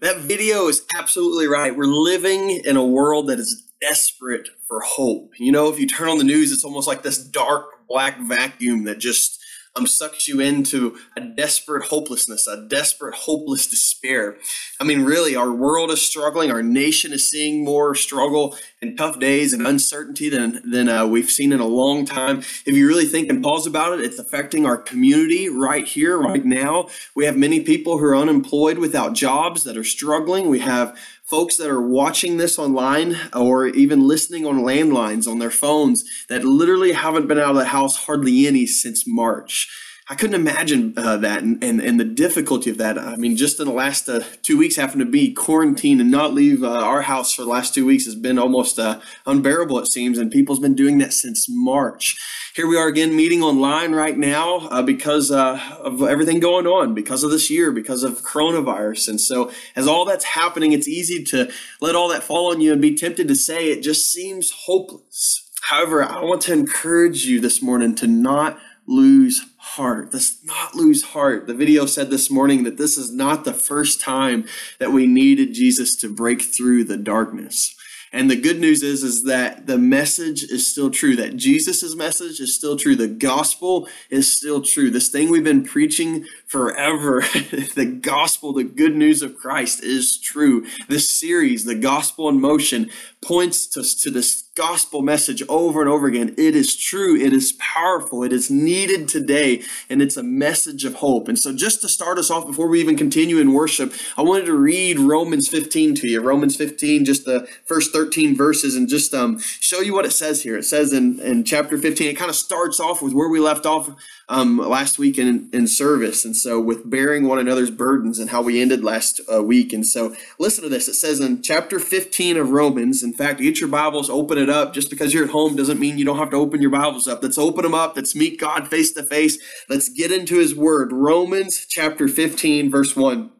That 0.00 0.18
video 0.18 0.66
is 0.66 0.84
absolutely 0.98 1.46
right. 1.46 1.76
We're 1.76 1.86
living 1.86 2.60
in 2.64 2.76
a 2.76 2.84
world 2.84 3.28
that 3.28 3.38
is 3.38 3.61
desperate 3.82 4.48
for 4.66 4.80
hope. 4.80 5.32
You 5.38 5.52
know, 5.52 5.68
if 5.68 5.78
you 5.78 5.86
turn 5.86 6.08
on 6.08 6.18
the 6.18 6.24
news, 6.24 6.52
it's 6.52 6.64
almost 6.64 6.86
like 6.86 7.02
this 7.02 7.18
dark 7.18 7.86
black 7.88 8.18
vacuum 8.20 8.84
that 8.84 8.98
just 8.98 9.42
um, 9.74 9.86
sucks 9.86 10.28
you 10.28 10.40
into 10.40 10.96
a 11.16 11.20
desperate 11.20 11.86
hopelessness, 11.86 12.46
a 12.46 12.66
desperate, 12.68 13.14
hopeless 13.14 13.66
despair. 13.66 14.36
I 14.78 14.84
mean, 14.84 15.02
really, 15.02 15.34
our 15.34 15.50
world 15.50 15.90
is 15.90 16.02
struggling. 16.02 16.50
Our 16.50 16.62
nation 16.62 17.12
is 17.12 17.28
seeing 17.28 17.64
more 17.64 17.94
struggle 17.94 18.56
and 18.82 18.98
tough 18.98 19.18
days 19.18 19.52
and 19.52 19.66
uncertainty 19.66 20.28
than 20.28 20.60
than 20.70 20.88
uh, 20.88 21.06
we've 21.06 21.30
seen 21.30 21.52
in 21.52 21.60
a 21.60 21.66
long 21.66 22.04
time. 22.04 22.40
If 22.66 22.76
you 22.76 22.86
really 22.86 23.06
think 23.06 23.30
and 23.30 23.42
pause 23.42 23.66
about 23.66 23.98
it, 23.98 24.04
it's 24.04 24.18
affecting 24.18 24.66
our 24.66 24.76
community 24.76 25.48
right 25.48 25.86
here, 25.86 26.18
right 26.18 26.44
now. 26.44 26.88
We 27.16 27.24
have 27.24 27.36
many 27.36 27.60
people 27.60 27.98
who 27.98 28.04
are 28.04 28.16
unemployed 28.16 28.78
without 28.78 29.14
jobs 29.14 29.64
that 29.64 29.76
are 29.76 29.84
struggling. 29.84 30.50
We 30.50 30.60
have 30.60 30.96
folks 31.32 31.56
that 31.56 31.70
are 31.70 31.80
watching 31.80 32.36
this 32.36 32.58
online 32.58 33.16
or 33.32 33.66
even 33.68 34.06
listening 34.06 34.44
on 34.44 34.58
landlines 34.58 35.26
on 35.26 35.38
their 35.38 35.50
phones 35.50 36.04
that 36.28 36.44
literally 36.44 36.92
haven't 36.92 37.26
been 37.26 37.38
out 37.38 37.52
of 37.52 37.56
the 37.56 37.64
house 37.64 37.96
hardly 38.04 38.46
any 38.46 38.66
since 38.66 39.06
March. 39.06 39.91
I 40.12 40.14
couldn't 40.14 40.38
imagine 40.38 40.92
uh, 40.94 41.16
that 41.16 41.42
and, 41.42 41.64
and, 41.64 41.80
and 41.80 41.98
the 41.98 42.04
difficulty 42.04 42.68
of 42.68 42.76
that. 42.76 42.98
I 42.98 43.16
mean, 43.16 43.34
just 43.34 43.58
in 43.58 43.66
the 43.66 43.72
last 43.72 44.10
uh, 44.10 44.22
two 44.42 44.58
weeks, 44.58 44.76
having 44.76 44.98
to 44.98 45.06
be 45.06 45.32
quarantined 45.32 46.02
and 46.02 46.10
not 46.10 46.34
leave 46.34 46.62
uh, 46.62 46.68
our 46.68 47.00
house 47.00 47.32
for 47.32 47.40
the 47.40 47.48
last 47.48 47.72
two 47.72 47.86
weeks 47.86 48.04
has 48.04 48.14
been 48.14 48.38
almost 48.38 48.78
uh, 48.78 49.00
unbearable, 49.24 49.78
it 49.78 49.86
seems. 49.86 50.18
And 50.18 50.30
people's 50.30 50.58
been 50.58 50.74
doing 50.74 50.98
that 50.98 51.14
since 51.14 51.46
March. 51.48 52.18
Here 52.54 52.66
we 52.66 52.76
are 52.76 52.88
again 52.88 53.16
meeting 53.16 53.42
online 53.42 53.92
right 53.92 54.18
now 54.18 54.68
uh, 54.68 54.82
because 54.82 55.30
uh, 55.30 55.58
of 55.80 56.02
everything 56.02 56.40
going 56.40 56.66
on, 56.66 56.92
because 56.92 57.24
of 57.24 57.30
this 57.30 57.48
year, 57.48 57.72
because 57.72 58.02
of 58.02 58.20
coronavirus. 58.20 59.08
And 59.08 59.18
so, 59.18 59.50
as 59.74 59.88
all 59.88 60.04
that's 60.04 60.26
happening, 60.26 60.72
it's 60.72 60.88
easy 60.88 61.24
to 61.24 61.50
let 61.80 61.96
all 61.96 62.10
that 62.10 62.22
fall 62.22 62.52
on 62.52 62.60
you 62.60 62.70
and 62.70 62.82
be 62.82 62.94
tempted 62.94 63.28
to 63.28 63.34
say 63.34 63.70
it 63.70 63.82
just 63.82 64.12
seems 64.12 64.50
hopeless. 64.50 65.48
However, 65.62 66.04
I 66.04 66.22
want 66.22 66.42
to 66.42 66.52
encourage 66.52 67.24
you 67.24 67.40
this 67.40 67.62
morning 67.62 67.94
to 67.94 68.06
not 68.06 68.58
lose 68.86 69.46
heart. 69.76 70.12
Let's 70.12 70.44
not 70.44 70.74
lose 70.74 71.02
heart. 71.02 71.46
The 71.46 71.54
video 71.54 71.86
said 71.86 72.10
this 72.10 72.30
morning 72.30 72.64
that 72.64 72.76
this 72.76 72.98
is 72.98 73.10
not 73.10 73.44
the 73.44 73.54
first 73.54 74.02
time 74.02 74.44
that 74.78 74.92
we 74.92 75.06
needed 75.06 75.54
Jesus 75.54 75.96
to 75.96 76.14
break 76.14 76.42
through 76.42 76.84
the 76.84 76.98
darkness. 76.98 77.74
And 78.14 78.30
the 78.30 78.36
good 78.36 78.60
news 78.60 78.82
is, 78.82 79.02
is 79.02 79.24
that 79.24 79.66
the 79.66 79.78
message 79.78 80.42
is 80.42 80.70
still 80.70 80.90
true, 80.90 81.16
that 81.16 81.38
Jesus' 81.38 81.94
message 81.94 82.38
is 82.40 82.54
still 82.54 82.76
true. 82.76 82.94
The 82.94 83.08
gospel 83.08 83.88
is 84.10 84.30
still 84.30 84.60
true. 84.60 84.90
This 84.90 85.08
thing 85.08 85.30
we've 85.30 85.42
been 85.42 85.64
preaching 85.64 86.26
forever, 86.46 87.20
the 87.74 88.00
gospel, 88.02 88.52
the 88.52 88.64
good 88.64 88.94
news 88.94 89.22
of 89.22 89.38
Christ 89.38 89.82
is 89.82 90.20
true. 90.20 90.66
This 90.90 91.08
series, 91.08 91.64
The 91.64 91.74
Gospel 91.74 92.28
in 92.28 92.38
Motion, 92.38 92.90
points 93.22 93.66
to, 93.68 93.82
to 94.02 94.10
this 94.10 94.42
gospel 94.54 95.00
message 95.00 95.42
over 95.48 95.80
and 95.80 95.88
over 95.88 96.06
again. 96.06 96.34
It 96.36 96.54
is 96.54 96.76
true. 96.76 97.16
It 97.16 97.32
is 97.32 97.52
powerful. 97.54 98.22
It 98.22 98.32
is 98.32 98.50
needed 98.50 99.08
today. 99.08 99.62
And 99.88 100.02
it's 100.02 100.16
a 100.16 100.22
message 100.22 100.84
of 100.84 100.96
hope. 100.96 101.28
And 101.28 101.38
so 101.38 101.54
just 101.54 101.80
to 101.80 101.88
start 101.88 102.18
us 102.18 102.30
off 102.30 102.46
before 102.46 102.68
we 102.68 102.80
even 102.80 102.96
continue 102.96 103.38
in 103.38 103.54
worship, 103.54 103.94
I 104.16 104.22
wanted 104.22 104.46
to 104.46 104.54
read 104.54 104.98
Romans 104.98 105.48
15 105.48 105.94
to 105.96 106.08
you. 106.08 106.20
Romans 106.20 106.56
15, 106.56 107.04
just 107.04 107.24
the 107.24 107.48
first 107.64 107.92
13 107.92 108.36
verses 108.36 108.76
and 108.76 108.88
just 108.88 109.14
um, 109.14 109.38
show 109.38 109.80
you 109.80 109.94
what 109.94 110.04
it 110.04 110.12
says 110.12 110.42
here. 110.42 110.58
It 110.58 110.64
says 110.64 110.92
in, 110.92 111.18
in 111.20 111.44
chapter 111.44 111.78
15, 111.78 112.08
it 112.08 112.14
kind 112.14 112.30
of 112.30 112.36
starts 112.36 112.78
off 112.78 113.00
with 113.00 113.14
where 113.14 113.28
we 113.28 113.40
left 113.40 113.64
off 113.64 113.90
um, 114.32 114.56
last 114.56 114.98
week 114.98 115.18
in, 115.18 115.50
in 115.52 115.66
service. 115.66 116.24
And 116.24 116.34
so 116.34 116.58
with 116.58 116.88
bearing 116.88 117.28
one 117.28 117.38
another's 117.38 117.70
burdens 117.70 118.18
and 118.18 118.30
how 118.30 118.40
we 118.40 118.62
ended 118.62 118.82
last 118.82 119.20
uh, 119.32 119.42
week. 119.42 119.74
And 119.74 119.86
so 119.86 120.16
listen 120.38 120.64
to 120.64 120.70
this. 120.70 120.88
It 120.88 120.94
says 120.94 121.20
in 121.20 121.42
chapter 121.42 121.78
15 121.78 122.38
of 122.38 122.50
Romans, 122.50 123.02
in 123.02 123.12
fact, 123.12 123.40
get 123.40 123.60
your 123.60 123.68
Bibles, 123.68 124.08
open 124.08 124.38
it 124.38 124.48
up. 124.48 124.72
Just 124.72 124.88
because 124.88 125.12
you're 125.12 125.24
at 125.24 125.30
home 125.30 125.54
doesn't 125.54 125.78
mean 125.78 125.98
you 125.98 126.06
don't 126.06 126.16
have 126.16 126.30
to 126.30 126.38
open 126.38 126.62
your 126.62 126.70
Bibles 126.70 127.06
up. 127.06 127.22
Let's 127.22 127.36
open 127.36 127.62
them 127.62 127.74
up. 127.74 127.94
Let's 127.94 128.16
meet 128.16 128.40
God 128.40 128.68
face 128.68 128.92
to 128.92 129.02
face. 129.02 129.36
Let's 129.68 129.90
get 129.90 130.10
into 130.10 130.38
his 130.38 130.54
word. 130.54 130.92
Romans 130.92 131.66
chapter 131.68 132.08
15, 132.08 132.70
verse 132.70 132.96
1 132.96 133.30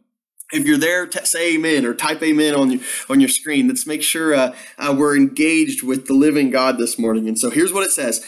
if 0.54 0.66
you're 0.66 0.76
there, 0.76 1.06
t- 1.06 1.24
say 1.24 1.54
amen 1.54 1.86
or 1.86 1.94
type 1.94 2.22
amen 2.22 2.54
on 2.54 2.70
your 2.70 2.80
on 3.08 3.20
your 3.20 3.30
screen. 3.30 3.68
Let's 3.68 3.86
make 3.86 4.02
sure 4.02 4.34
uh, 4.34 4.54
uh, 4.76 4.94
we're 4.94 5.16
engaged 5.16 5.82
with 5.82 6.08
the 6.08 6.12
living 6.12 6.50
God 6.50 6.76
this 6.76 6.98
morning. 6.98 7.26
And 7.26 7.38
so 7.38 7.48
here's 7.48 7.72
what 7.72 7.84
it 7.84 7.90
says. 7.90 8.22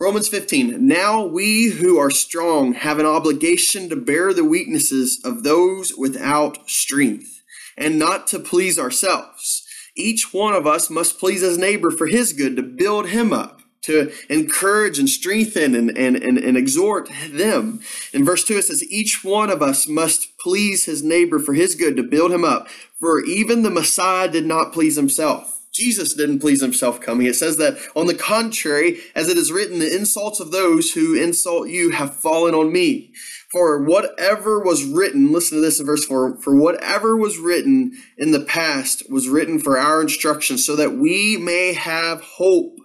Romans 0.00 0.28
15. 0.28 0.86
Now 0.86 1.24
we 1.24 1.70
who 1.70 1.98
are 1.98 2.10
strong 2.10 2.74
have 2.74 3.00
an 3.00 3.06
obligation 3.06 3.88
to 3.88 3.96
bear 3.96 4.32
the 4.32 4.44
weaknesses 4.44 5.20
of 5.24 5.42
those 5.42 5.92
without 5.98 6.70
strength 6.70 7.42
and 7.76 7.98
not 7.98 8.28
to 8.28 8.38
please 8.38 8.78
ourselves. 8.78 9.66
Each 9.96 10.32
one 10.32 10.54
of 10.54 10.68
us 10.68 10.88
must 10.88 11.18
please 11.18 11.40
his 11.40 11.58
neighbor 11.58 11.90
for 11.90 12.06
his 12.06 12.32
good 12.32 12.54
to 12.54 12.62
build 12.62 13.08
him 13.08 13.32
up, 13.32 13.60
to 13.82 14.12
encourage 14.30 15.00
and 15.00 15.10
strengthen 15.10 15.74
and, 15.74 15.90
and, 15.98 16.14
and, 16.14 16.38
and 16.38 16.56
exhort 16.56 17.10
them. 17.32 17.80
In 18.12 18.24
verse 18.24 18.44
2, 18.44 18.58
it 18.58 18.66
says, 18.66 18.84
Each 18.84 19.24
one 19.24 19.50
of 19.50 19.62
us 19.62 19.88
must 19.88 20.38
please 20.38 20.84
his 20.84 21.02
neighbor 21.02 21.40
for 21.40 21.54
his 21.54 21.74
good 21.74 21.96
to 21.96 22.04
build 22.04 22.30
him 22.30 22.44
up, 22.44 22.68
for 23.00 23.24
even 23.24 23.64
the 23.64 23.70
Messiah 23.70 24.28
did 24.28 24.46
not 24.46 24.72
please 24.72 24.94
himself. 24.94 25.57
Jesus 25.78 26.12
didn't 26.12 26.40
please 26.40 26.60
himself 26.60 27.00
coming. 27.00 27.28
It 27.28 27.36
says 27.36 27.56
that, 27.58 27.78
on 27.94 28.06
the 28.06 28.14
contrary, 28.14 28.98
as 29.14 29.28
it 29.28 29.38
is 29.38 29.52
written, 29.52 29.78
the 29.78 29.94
insults 29.94 30.40
of 30.40 30.50
those 30.50 30.90
who 30.92 31.14
insult 31.14 31.68
you 31.68 31.92
have 31.92 32.16
fallen 32.16 32.52
on 32.52 32.72
me. 32.72 33.12
For 33.52 33.82
whatever 33.82 34.58
was 34.58 34.84
written, 34.84 35.32
listen 35.32 35.58
to 35.58 35.62
this 35.62 35.78
in 35.78 35.86
verse 35.86 36.04
4 36.04 36.42
for 36.42 36.54
whatever 36.56 37.16
was 37.16 37.38
written 37.38 37.92
in 38.16 38.32
the 38.32 38.44
past 38.44 39.08
was 39.08 39.28
written 39.28 39.60
for 39.60 39.78
our 39.78 40.02
instruction, 40.02 40.58
so 40.58 40.74
that 40.74 40.96
we 40.96 41.36
may 41.36 41.74
have 41.74 42.20
hope 42.22 42.76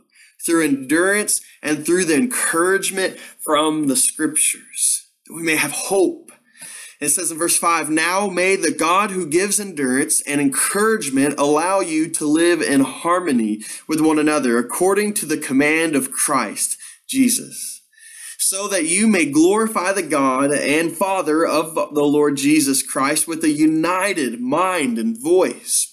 through 0.46 0.64
endurance 0.64 1.42
and 1.62 1.86
through 1.86 2.06
the 2.06 2.16
encouragement 2.16 3.18
from 3.44 3.88
the 3.88 3.96
scriptures. 3.96 5.10
That 5.26 5.34
we 5.34 5.42
may 5.42 5.56
have 5.56 5.72
hope. 5.72 6.32
It 7.04 7.10
says 7.10 7.32
in 7.32 7.38
verse 7.38 7.58
5 7.58 7.90
Now 7.90 8.28
may 8.28 8.56
the 8.56 8.72
God 8.72 9.12
who 9.12 9.26
gives 9.26 9.60
endurance 9.60 10.22
and 10.22 10.40
encouragement 10.40 11.36
allow 11.38 11.82
you 11.82 12.10
to 12.10 12.26
live 12.26 12.62
in 12.62 12.82
harmony 12.82 13.62
with 13.88 14.00
one 14.00 14.20
another 14.20 14.58
according 14.58 15.14
to 15.16 15.26
the 15.26 15.38
command 15.38 15.96
of 15.96 16.12
Christ 16.12 16.78
Jesus 17.06 17.82
so 18.38 18.68
that 18.68 18.86
you 18.86 19.08
may 19.08 19.26
glorify 19.26 19.92
the 19.92 20.04
God 20.04 20.52
and 20.52 20.92
Father 20.92 21.46
of 21.46 21.76
the 21.76 22.04
Lord 22.04 22.38
Jesus 22.38 22.82
Christ 22.82 23.28
with 23.28 23.44
a 23.44 23.52
united 23.52 24.40
mind 24.40 24.98
and 24.98 25.18
voice. 25.18 25.93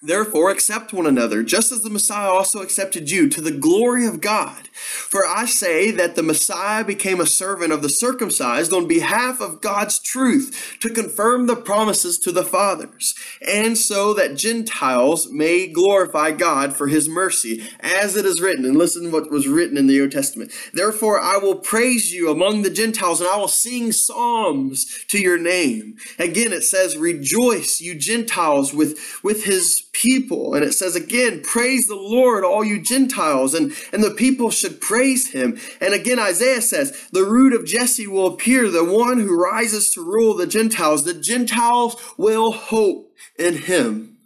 Therefore, 0.00 0.50
accept 0.50 0.92
one 0.92 1.06
another, 1.06 1.42
just 1.42 1.72
as 1.72 1.82
the 1.82 1.90
Messiah 1.90 2.30
also 2.30 2.62
accepted 2.62 3.10
you, 3.10 3.28
to 3.30 3.40
the 3.40 3.50
glory 3.50 4.06
of 4.06 4.20
God. 4.20 4.68
For 4.72 5.26
I 5.26 5.44
say 5.44 5.90
that 5.90 6.14
the 6.14 6.22
Messiah 6.22 6.84
became 6.84 7.20
a 7.20 7.26
servant 7.26 7.72
of 7.72 7.82
the 7.82 7.88
circumcised 7.88 8.72
on 8.72 8.86
behalf 8.86 9.40
of 9.40 9.60
God's 9.60 9.98
truth, 9.98 10.76
to 10.80 10.88
confirm 10.88 11.48
the 11.48 11.56
promises 11.56 12.16
to 12.20 12.30
the 12.30 12.44
fathers, 12.44 13.16
and 13.44 13.76
so 13.76 14.14
that 14.14 14.36
Gentiles 14.36 15.32
may 15.32 15.66
glorify 15.66 16.30
God 16.30 16.76
for 16.76 16.86
his 16.86 17.08
mercy, 17.08 17.68
as 17.80 18.14
it 18.14 18.24
is 18.24 18.40
written. 18.40 18.64
And 18.64 18.76
listen 18.76 19.04
to 19.04 19.10
what 19.10 19.32
was 19.32 19.48
written 19.48 19.76
in 19.76 19.88
the 19.88 20.00
Old 20.00 20.12
Testament. 20.12 20.52
Therefore, 20.72 21.18
I 21.18 21.38
will 21.38 21.56
praise 21.56 22.12
you 22.12 22.30
among 22.30 22.62
the 22.62 22.70
Gentiles, 22.70 23.20
and 23.20 23.28
I 23.28 23.36
will 23.36 23.48
sing 23.48 23.90
psalms 23.90 25.04
to 25.08 25.18
your 25.18 25.38
name. 25.38 25.96
Again, 26.20 26.52
it 26.52 26.62
says, 26.62 26.96
Rejoice, 26.96 27.80
you 27.80 27.96
Gentiles, 27.96 28.72
with, 28.72 28.96
with 29.24 29.42
his 29.42 29.88
people. 29.98 30.54
And 30.54 30.64
it 30.64 30.72
says 30.72 30.94
again, 30.94 31.42
praise 31.42 31.88
the 31.88 31.96
Lord, 31.96 32.44
all 32.44 32.64
you 32.64 32.80
Gentiles, 32.80 33.52
and, 33.54 33.72
and 33.92 34.02
the 34.02 34.12
people 34.12 34.50
should 34.50 34.80
praise 34.80 35.32
him. 35.32 35.58
And 35.80 35.92
again, 35.92 36.18
Isaiah 36.20 36.62
says, 36.62 37.08
the 37.12 37.24
root 37.24 37.52
of 37.52 37.66
Jesse 37.66 38.06
will 38.06 38.28
appear, 38.28 38.70
the 38.70 38.84
one 38.84 39.18
who 39.18 39.36
rises 39.36 39.92
to 39.94 40.04
rule 40.04 40.34
the 40.34 40.46
Gentiles. 40.46 41.04
The 41.04 41.14
Gentiles 41.14 41.96
will 42.16 42.52
hope 42.52 43.12
in 43.38 43.58
him. 43.58 44.18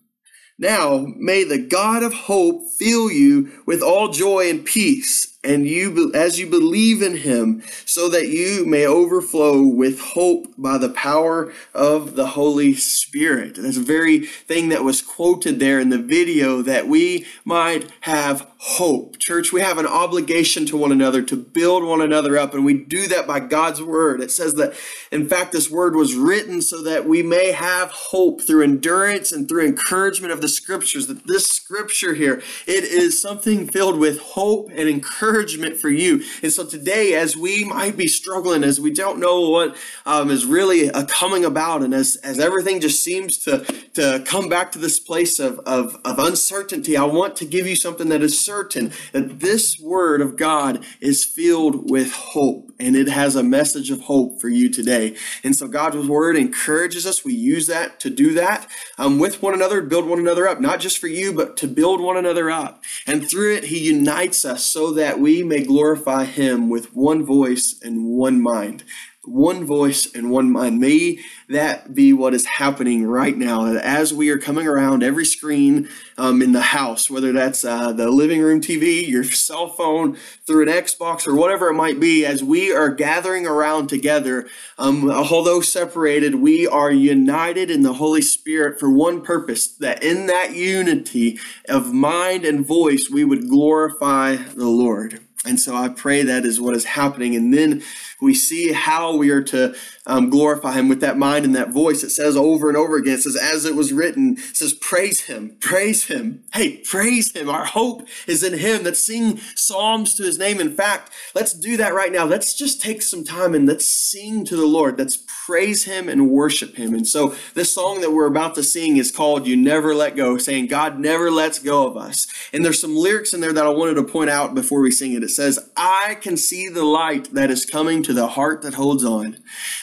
Now, 0.59 1.07
may 1.17 1.45
the 1.45 1.59
God 1.59 2.03
of 2.03 2.13
hope 2.13 2.69
fill 2.79 3.11
you 3.11 3.51
with 3.67 3.83
all 3.83 4.09
joy 4.09 4.51
and 4.51 4.65
peace 4.65 5.32
and 5.45 5.67
you 5.67 6.13
as 6.15 6.39
you 6.39 6.47
believe 6.49 7.03
in 7.03 7.17
him 7.17 7.63
so 7.85 8.09
that 8.09 8.29
you 8.29 8.65
may 8.65 8.87
overflow 8.87 9.63
with 9.63 10.01
hope 10.01 10.47
by 10.57 10.79
the 10.79 10.89
power 10.89 11.53
of 11.75 12.15
the 12.15 12.29
holy 12.29 12.75
spirit. 12.75 13.57
That's 13.57 13.77
a 13.77 13.81
very 13.81 14.21
thing 14.21 14.69
that 14.69 14.85
was 14.85 15.03
quoted 15.03 15.59
there 15.59 15.81
in 15.81 15.89
the 15.89 15.99
video 15.99 16.63
that 16.63 16.87
we 16.87 17.27
might 17.45 17.91
have 18.03 18.52
hope. 18.65 19.19
Church 19.19 19.53
we 19.53 19.61
have 19.61 19.79
an 19.79 19.87
obligation 19.87 20.65
to 20.67 20.77
one 20.77 20.93
another 20.93 21.21
to 21.21 21.37
build 21.37 21.83
one 21.83 22.01
another 22.01 22.39
up 22.39 22.55
and 22.55 22.65
we 22.65 22.75
do 22.75 23.09
that 23.09 23.27
by 23.27 23.41
god's 23.41 23.83
word. 23.83 24.21
It 24.21 24.31
says 24.31 24.55
that 24.55 24.75
in 25.11 25.29
fact 25.29 25.51
this 25.51 25.69
word 25.69 25.97
was 25.97 26.15
written 26.15 26.63
so 26.63 26.81
that 26.83 27.05
we 27.05 27.23
may 27.23 27.51
have 27.51 27.91
hope 27.91 28.41
through 28.41 28.63
endurance 28.63 29.33
and 29.33 29.49
through 29.49 29.67
encouragement 29.67 30.33
of 30.33 30.41
the 30.41 30.49
scriptures. 30.49 31.09
That 31.09 31.27
this 31.27 31.51
scripture 31.51 32.15
here 32.15 32.41
it 32.67 32.85
is 32.85 33.21
something 33.21 33.67
filled 33.67 33.99
with 33.99 34.21
hope 34.21 34.71
and 34.71 34.89
encouragement 34.89 35.77
for 35.77 35.91
you. 35.91 36.23
And 36.43 36.53
so 36.53 36.65
today, 36.65 37.15
as 37.15 37.37
we 37.37 37.65
might 37.65 37.97
be 37.97 38.07
struggling, 38.07 38.65
as 38.65 38.81
we 38.81 38.93
don't 38.93 39.19
know 39.19 39.51
what 39.51 39.77
um, 40.07 40.31
is 40.31 40.45
really 40.45 40.91
uh, 40.91 41.05
coming 41.07 41.45
about, 41.45 41.83
and 41.83 41.95
as, 41.95 42.17
as 42.17 42.39
everything 42.39 42.81
just 42.81 43.03
seems 43.03 43.39
to, 43.39 43.65
to 43.95 44.23
come 44.27 44.49
back 44.49 44.73
to 44.73 44.79
this 44.79 45.01
place 45.01 45.39
of, 45.39 45.59
of, 45.61 45.97
of 46.05 46.19
uncertainty, 46.19 46.97
I 46.97 47.05
want 47.05 47.37
to 47.37 47.45
give 47.45 47.67
you 47.67 47.77
something 47.77 48.09
that 48.09 48.23
is 48.23 48.41
certain 48.53 48.93
that 49.13 49.41
this 49.41 49.81
word 49.81 50.21
of 50.21 50.37
God 50.37 50.85
is 51.01 51.25
filled 51.25 51.91
with 51.91 52.13
hope 52.13 52.71
and 52.79 52.95
it 52.95 53.09
has 53.09 53.35
a 53.35 53.43
message 53.43 53.91
of 53.91 54.03
hope 54.03 54.43
for 54.43 54.51
you 54.51 54.69
today. 54.69 55.17
And 55.43 55.57
so 55.57 55.67
God's 55.67 56.07
word 56.07 56.37
encourages 56.37 57.07
us. 57.07 57.25
We 57.25 57.33
use 57.33 57.67
that 57.69 57.99
to 58.01 58.11
do 58.11 58.35
that 58.35 58.69
um, 58.99 59.19
with 59.19 59.41
one 59.41 59.55
another, 59.55 59.81
build 59.81 60.07
one 60.07 60.19
another 60.19 60.47
up, 60.47 60.61
not 60.61 60.81
just 60.81 60.99
for 60.99 61.07
you, 61.07 61.33
but 61.33 61.57
to 61.59 61.67
build 61.67 62.03
one 62.03 62.19
another 62.19 62.51
up. 62.51 62.83
And 63.07 63.27
through 63.27 63.55
it, 63.55 63.65
He 63.65 63.79
unites 63.79 64.45
us 64.45 64.65
so 64.65 64.93
that 64.93 65.19
we 65.19 65.43
may 65.43 65.63
glorify 65.63 66.25
Him 66.25 66.69
with 66.69 66.95
one 66.95 67.25
voice 67.25 67.81
and 67.83 68.05
one 68.05 68.43
mind 68.43 68.85
one 69.25 69.65
voice 69.65 70.13
and 70.15 70.31
one 70.31 70.51
mind. 70.51 70.81
May 70.81 71.21
that 71.49 71.95
be 71.95 72.13
what 72.13 72.35
is 72.35 72.45
happening 72.45 73.07
right 73.07 73.37
now 73.37 73.67
as 73.67 74.13
we 74.13 74.31
are 74.31 74.39
coming 74.39 74.67
around 74.67 75.05
every 75.05 75.25
screen 75.25 75.89
um, 76.19 76.43
in 76.43 76.51
the 76.51 76.61
house, 76.61 77.09
whether 77.09 77.33
that's 77.33 77.65
uh, 77.65 77.93
the 77.93 78.11
living 78.11 78.41
room 78.41 78.61
TV, 78.61 79.07
your 79.07 79.23
cell 79.23 79.69
phone, 79.69 80.17
through 80.45 80.63
an 80.63 80.69
Xbox, 80.69 81.27
or 81.27 81.37
whatever 81.37 81.69
it 81.69 81.75
might 81.75 82.01
be, 82.01 82.27
as 82.27 82.43
we 82.43 82.73
are 82.73 82.89
gathering 82.89 83.47
around 83.47 83.87
together. 83.87 84.49
Um, 84.77 85.09
although 85.09 85.61
separated, 85.61 86.37
we 86.37 86.67
are 86.67 86.91
united 86.91 87.71
in 87.71 87.83
the 87.83 87.95
Holy 87.95 88.23
Spirit 88.23 88.81
for 88.81 88.91
one 88.91 89.23
purpose 89.23 89.69
that 89.69 90.03
in 90.03 90.27
that 90.27 90.57
unity 90.57 91.39
of 91.69 91.93
mind 91.93 92.45
and 92.45 92.67
voice, 92.67 93.09
we 93.09 93.25
would 93.25 93.49
glorify 93.49 94.35
the 94.35 94.67
Lord. 94.67 95.21
And 95.45 95.59
so 95.59 95.75
I 95.75 95.89
pray 95.89 96.23
that 96.23 96.45
is 96.45 96.61
what 96.61 96.77
is 96.77 96.85
happening. 96.85 97.35
And 97.35 97.53
then 97.53 97.83
we 98.23 98.35
see 98.35 98.73
how 98.73 99.17
we 99.17 99.31
are 99.31 99.43
to 99.43 99.75
um, 100.07 100.31
glorify 100.31 100.73
him 100.73 100.89
with 100.89 101.01
that 101.01 101.19
mind 101.19 101.45
and 101.45 101.55
that 101.55 101.71
voice. 101.71 102.03
It 102.03 102.11
says 102.11 102.37
over 102.37 102.69
and 102.69 102.77
over 102.77 102.97
again, 102.97 103.15
it 103.15 103.23
says, 103.23 103.37
as 103.37 103.65
it 103.65 103.75
was 103.75 103.93
written, 103.93 104.37
it 104.39 104.57
says, 104.57 104.73
praise 104.73 105.23
him, 105.23 105.57
praise 105.61 106.07
him. 106.07 106.45
Hey, 106.53 106.79
praise 106.79 107.33
him. 107.33 107.49
Our 107.49 107.65
hope 107.65 108.07
is 108.27 108.43
in 108.43 108.59
him. 108.59 108.85
Let's 108.85 109.05
sing 109.05 109.39
psalms 109.55 110.15
to 110.15 110.23
his 110.23 110.39
name. 110.39 110.61
In 110.61 110.75
fact, 110.75 111.13
let's 111.35 111.53
do 111.53 111.77
that 111.77 111.95
right 111.95 112.13
now. 112.13 112.25
Let's 112.25 112.55
just 112.55 112.81
take 112.81 113.03
some 113.03 113.25
time 113.25 113.55
and 113.55 113.67
let's 113.67 113.89
sing 113.89 114.45
to 114.47 114.57
the 114.57 114.67
Lord. 114.67 114.99
Let's 114.99 115.19
praise 115.47 115.85
him 115.85 116.09
and 116.09 116.31
worship 116.31 116.77
him. 116.77 116.95
And 116.95 117.07
so 117.07 117.35
this 117.55 117.73
song 117.73 118.01
that 118.01 118.13
we're 118.13 118.27
about 118.27 118.55
to 118.57 118.63
sing 118.63 118.97
is 118.97 119.11
called 119.11 119.47
You 119.47 119.57
Never 119.57 119.95
Let 119.95 120.17
Go, 120.17 120.37
saying 120.39 120.67
God 120.67 120.99
never 120.99 121.31
lets 121.31 121.59
go 121.59 121.87
of 121.87 121.97
us. 121.97 122.27
And 122.53 122.65
there's 122.65 122.81
some 122.81 122.97
lyrics 122.97 123.35
in 123.35 123.41
there 123.41 123.53
that 123.53 123.67
I 123.67 123.71
wanted 123.71 123.95
to 123.95 124.05
point 124.05 124.31
out 124.31 124.55
before 124.55 124.81
we 124.81 124.91
sing 124.91 125.13
it. 125.13 125.25
It 125.25 125.31
says, 125.31 125.71
I 125.77 126.17
can 126.21 126.37
see 126.37 126.69
the 126.69 126.85
light 126.85 127.35
that 127.35 127.51
is 127.51 127.65
coming 127.65 128.03
to 128.05 128.12
the 128.13 128.29
heart 128.29 128.63
that 128.63 128.75
holds 128.75 129.05
on. 129.05 129.39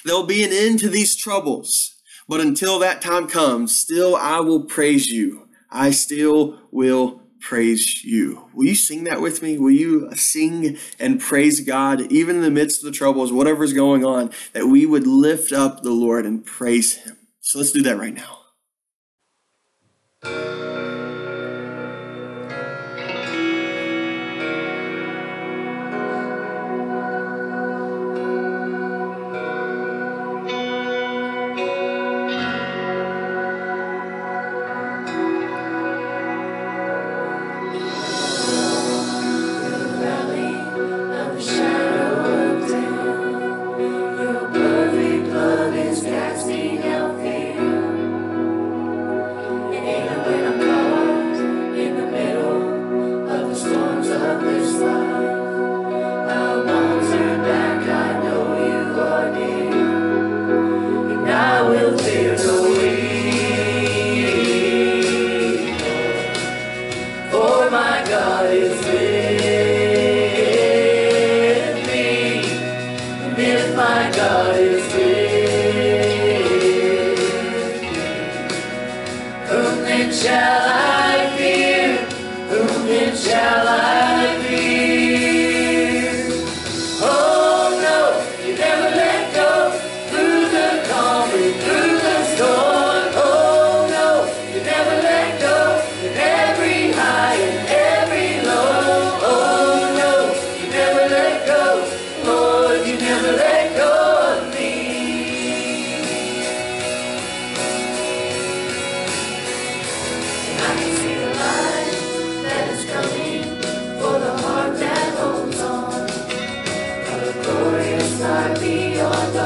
There'll 0.05 0.25
be 0.25 0.43
an 0.43 0.51
end 0.51 0.79
to 0.79 0.89
these 0.89 1.15
troubles, 1.15 1.95
but 2.27 2.41
until 2.41 2.79
that 2.79 3.01
time 3.01 3.27
comes, 3.27 3.75
still 3.75 4.15
I 4.15 4.39
will 4.39 4.63
praise 4.63 5.07
you. 5.07 5.47
I 5.71 5.91
still 5.91 6.59
will 6.71 7.21
praise 7.39 8.03
you. 8.03 8.49
Will 8.53 8.65
you 8.65 8.75
sing 8.75 9.05
that 9.05 9.21
with 9.21 9.41
me? 9.41 9.57
Will 9.57 9.71
you 9.71 10.09
sing 10.15 10.77
and 10.99 11.19
praise 11.19 11.61
God, 11.61 12.01
even 12.11 12.37
in 12.37 12.41
the 12.41 12.51
midst 12.51 12.83
of 12.83 12.91
the 12.91 12.97
troubles, 12.97 13.31
whatever's 13.31 13.73
going 13.73 14.03
on, 14.03 14.31
that 14.53 14.67
we 14.67 14.85
would 14.85 15.07
lift 15.07 15.51
up 15.51 15.81
the 15.81 15.91
Lord 15.91 16.25
and 16.25 16.45
praise 16.45 16.95
Him? 16.95 17.17
So 17.41 17.59
let's 17.59 17.71
do 17.71 17.81
that 17.83 17.97
right 17.97 18.13
now. 18.13 18.38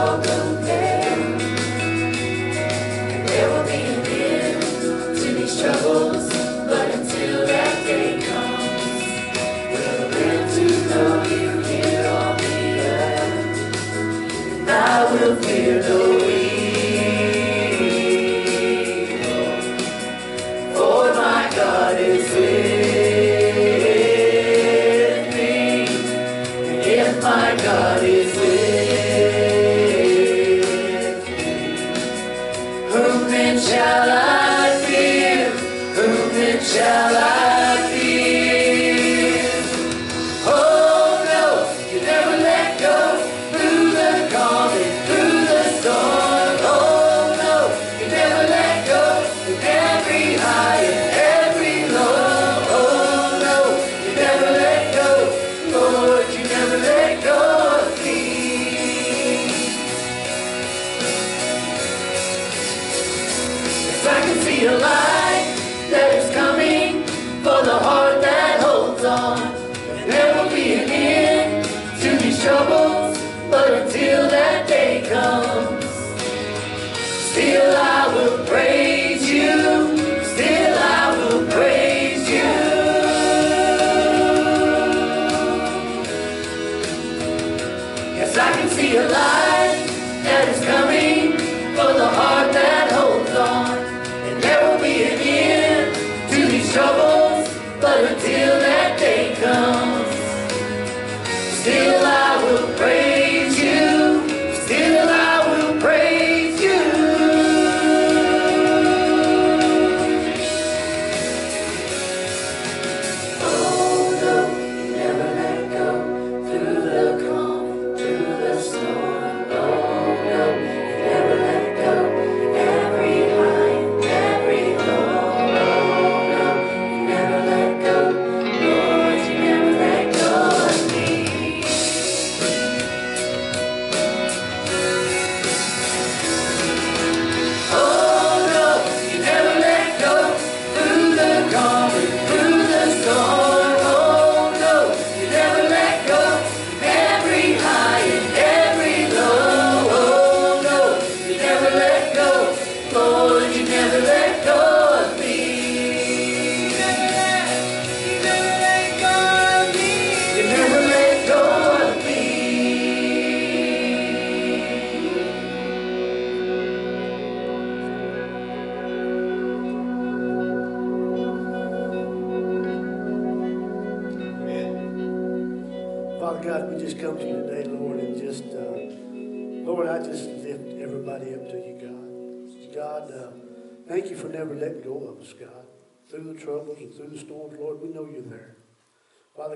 Lord. 0.03 0.25
will 0.25 0.52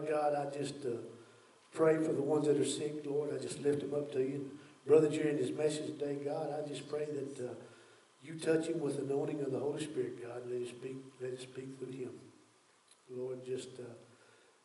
God, 0.10 0.34
I 0.36 0.58
just 0.58 0.86
uh, 0.86 0.98
pray 1.74 1.98
for 1.98 2.14
the 2.14 2.22
ones 2.22 2.48
that 2.48 2.58
are 2.58 2.66
sick, 2.66 3.06
Lord. 3.06 3.34
I 3.34 3.42
just 3.42 3.62
lift 3.62 3.82
them 3.82 3.94
up 3.94 4.12
to 4.14 4.20
you. 4.20 4.52
Brother, 4.86 5.10
during 5.10 5.38
this 5.38 5.52
message 5.52 5.88
today, 5.88 6.18
God, 6.24 6.54
I 6.58 6.68
just 6.68 6.90
pray 6.90 7.06
that 7.06 7.50
uh, 7.50 7.54
you 8.22 8.36
touch 8.40 8.68
him 8.68 8.80
with 8.80 9.00
anointing 9.00 9.42
of 9.42 9.52
the 9.52 9.60
Holy 9.60 9.84
Spirit, 9.84 10.24
God. 10.24 10.44
Let 10.50 10.62
it 10.62 10.70
speak, 10.70 10.98
let 11.22 11.34
it 11.34 11.42
speak 11.42 11.78
through 11.78 11.92
him. 11.92 12.12
Lord, 13.10 13.46
just 13.46 13.70
uh, 13.80 13.94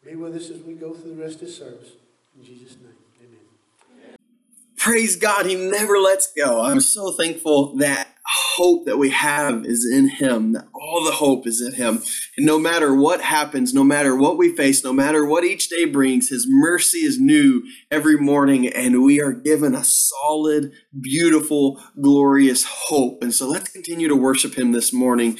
be 0.04 0.14
with 0.16 0.36
us 0.36 0.50
as 0.50 0.62
we 0.62 0.74
go 0.74 0.92
through 0.92 1.16
the 1.16 1.22
rest 1.22 1.36
of 1.36 1.40
this 1.42 1.58
service. 1.58 1.92
In 2.36 2.44
Jesus' 2.44 2.76
name, 2.76 2.94
amen. 3.20 4.16
Praise 4.76 5.16
God, 5.16 5.46
He 5.46 5.54
never 5.54 5.98
lets 5.98 6.32
go. 6.32 6.62
I'm 6.62 6.80
so 6.80 7.12
thankful 7.12 7.76
that 7.76 8.08
hope 8.56 8.86
that 8.86 8.98
we 8.98 9.10
have 9.10 9.64
is 9.64 9.88
in 9.90 10.08
Him, 10.08 10.52
that 10.52 10.66
all 10.74 11.04
the 11.04 11.12
hope 11.12 11.46
is 11.46 11.60
in 11.60 11.74
Him. 11.74 12.02
And 12.36 12.46
no 12.46 12.58
matter 12.58 12.94
what 12.94 13.20
happens, 13.20 13.72
no 13.74 13.84
matter 13.84 14.16
what 14.16 14.38
we 14.38 14.54
face, 14.54 14.84
no 14.84 14.92
matter 14.92 15.24
what 15.24 15.44
each 15.44 15.68
day 15.68 15.84
brings, 15.84 16.28
His 16.28 16.46
mercy 16.48 16.98
is 16.98 17.18
new 17.18 17.62
every 17.90 18.16
morning, 18.16 18.66
and 18.68 19.02
we 19.02 19.20
are 19.20 19.32
given 19.32 19.74
a 19.74 19.84
solid, 19.84 20.72
beautiful, 21.00 21.80
glorious 22.00 22.64
hope. 22.64 23.22
And 23.22 23.34
so 23.34 23.48
let's 23.48 23.70
continue 23.70 24.08
to 24.08 24.16
worship 24.16 24.56
Him 24.56 24.72
this 24.72 24.92
morning. 24.92 25.38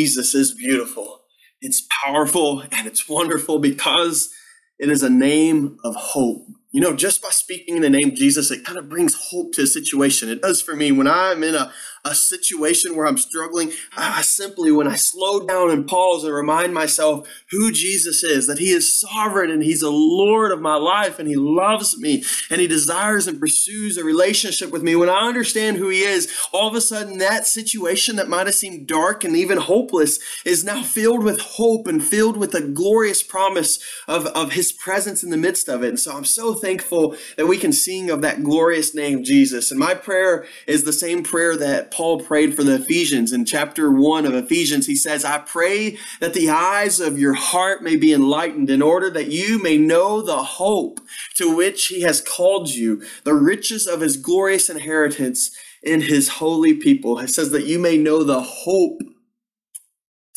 Jesus 0.00 0.34
is 0.34 0.54
beautiful. 0.54 1.20
It's 1.60 1.86
powerful 2.02 2.62
and 2.72 2.86
it's 2.86 3.06
wonderful 3.06 3.58
because 3.58 4.30
it 4.78 4.88
is 4.88 5.02
a 5.02 5.10
name 5.10 5.76
of 5.84 5.94
hope. 5.94 6.46
You 6.72 6.80
know, 6.80 6.94
just 6.94 7.20
by 7.20 7.30
speaking 7.30 7.74
in 7.74 7.82
the 7.82 7.90
name 7.90 8.10
of 8.10 8.14
Jesus, 8.14 8.52
it 8.52 8.64
kind 8.64 8.78
of 8.78 8.88
brings 8.88 9.30
hope 9.30 9.52
to 9.54 9.62
a 9.62 9.66
situation. 9.66 10.28
It 10.28 10.40
does 10.40 10.62
for 10.62 10.76
me 10.76 10.92
when 10.92 11.08
I'm 11.08 11.42
in 11.42 11.56
a, 11.56 11.72
a 12.04 12.14
situation 12.14 12.94
where 12.94 13.06
I'm 13.06 13.18
struggling. 13.18 13.72
I 13.96 14.22
simply, 14.22 14.70
when 14.70 14.86
I 14.86 14.94
slow 14.94 15.44
down 15.44 15.72
and 15.72 15.88
pause 15.88 16.22
and 16.22 16.32
remind 16.32 16.72
myself 16.72 17.28
who 17.50 17.72
Jesus 17.72 18.22
is, 18.22 18.46
that 18.46 18.60
He 18.60 18.70
is 18.70 19.00
sovereign 19.00 19.50
and 19.50 19.64
He's 19.64 19.82
a 19.82 19.90
Lord 19.90 20.52
of 20.52 20.60
my 20.60 20.76
life 20.76 21.18
and 21.18 21.28
He 21.28 21.34
loves 21.34 21.98
me 21.98 22.22
and 22.50 22.60
He 22.60 22.68
desires 22.68 23.26
and 23.26 23.40
pursues 23.40 23.98
a 23.98 24.04
relationship 24.04 24.70
with 24.70 24.84
me. 24.84 24.94
When 24.94 25.10
I 25.10 25.26
understand 25.26 25.76
who 25.76 25.88
He 25.88 26.02
is, 26.02 26.32
all 26.52 26.68
of 26.68 26.76
a 26.76 26.80
sudden 26.80 27.18
that 27.18 27.48
situation 27.48 28.14
that 28.14 28.28
might 28.28 28.46
have 28.46 28.54
seemed 28.54 28.86
dark 28.86 29.24
and 29.24 29.34
even 29.34 29.58
hopeless 29.58 30.20
is 30.44 30.62
now 30.62 30.84
filled 30.84 31.24
with 31.24 31.40
hope 31.40 31.88
and 31.88 32.00
filled 32.02 32.36
with 32.36 32.54
a 32.54 32.62
glorious 32.62 33.24
promise 33.24 33.80
of, 34.06 34.26
of 34.26 34.52
His 34.52 34.70
presence 34.70 35.24
in 35.24 35.30
the 35.30 35.36
midst 35.36 35.68
of 35.68 35.82
it. 35.82 35.88
And 35.88 36.00
so 36.00 36.16
I'm 36.16 36.24
so 36.24 36.59
thankful 36.60 37.16
that 37.36 37.46
we 37.46 37.58
can 37.58 37.72
sing 37.72 38.10
of 38.10 38.22
that 38.22 38.42
glorious 38.42 38.94
name, 38.94 39.24
Jesus. 39.24 39.70
And 39.70 39.80
my 39.80 39.94
prayer 39.94 40.46
is 40.66 40.84
the 40.84 40.92
same 40.92 41.22
prayer 41.22 41.56
that 41.56 41.90
Paul 41.90 42.20
prayed 42.20 42.54
for 42.54 42.62
the 42.62 42.76
Ephesians 42.76 43.32
in 43.32 43.44
chapter 43.44 43.90
1 43.90 44.26
of 44.26 44.34
Ephesians. 44.34 44.86
He 44.86 44.96
says, 44.96 45.24
I 45.24 45.38
pray 45.38 45.98
that 46.20 46.34
the 46.34 46.50
eyes 46.50 47.00
of 47.00 47.18
your 47.18 47.34
heart 47.34 47.82
may 47.82 47.96
be 47.96 48.12
enlightened 48.12 48.70
in 48.70 48.82
order 48.82 49.10
that 49.10 49.28
you 49.28 49.60
may 49.62 49.78
know 49.78 50.22
the 50.22 50.42
hope 50.42 51.00
to 51.36 51.54
which 51.54 51.86
he 51.86 52.02
has 52.02 52.20
called 52.20 52.68
you, 52.70 53.02
the 53.24 53.34
riches 53.34 53.86
of 53.86 54.00
his 54.00 54.16
glorious 54.16 54.68
inheritance 54.68 55.50
in 55.82 56.02
his 56.02 56.28
holy 56.28 56.74
people. 56.74 57.18
It 57.18 57.28
says 57.28 57.50
that 57.50 57.66
you 57.66 57.78
may 57.78 57.96
know 57.96 58.22
the 58.22 58.42
hope 58.42 59.00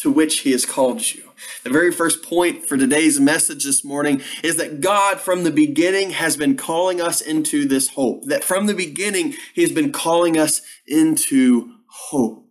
to 0.04 0.12
which 0.12 0.42
he 0.42 0.52
has 0.52 0.66
called 0.66 1.13
you. 1.13 1.24
The 1.63 1.70
very 1.70 1.89
first 1.89 2.24
point 2.24 2.68
for 2.68 2.76
today's 2.76 3.22
message 3.22 3.63
this 3.63 3.86
morning 3.86 4.22
is 4.44 4.58
that 4.58 4.82
God 4.82 5.22
from 5.22 5.46
the 5.46 5.52
beginning 5.52 6.10
has 6.10 6.36
been 6.36 6.58
calling 6.58 7.00
us 7.00 7.22
into 7.22 7.66
this 7.66 7.88
hope. 7.88 8.26
That 8.26 8.44
from 8.44 8.66
the 8.66 8.74
beginning, 8.74 9.34
he 9.54 9.62
has 9.62 9.72
been 9.72 9.94
calling 9.94 10.38
us 10.38 10.62
into 10.86 11.76
hope. 11.88 12.42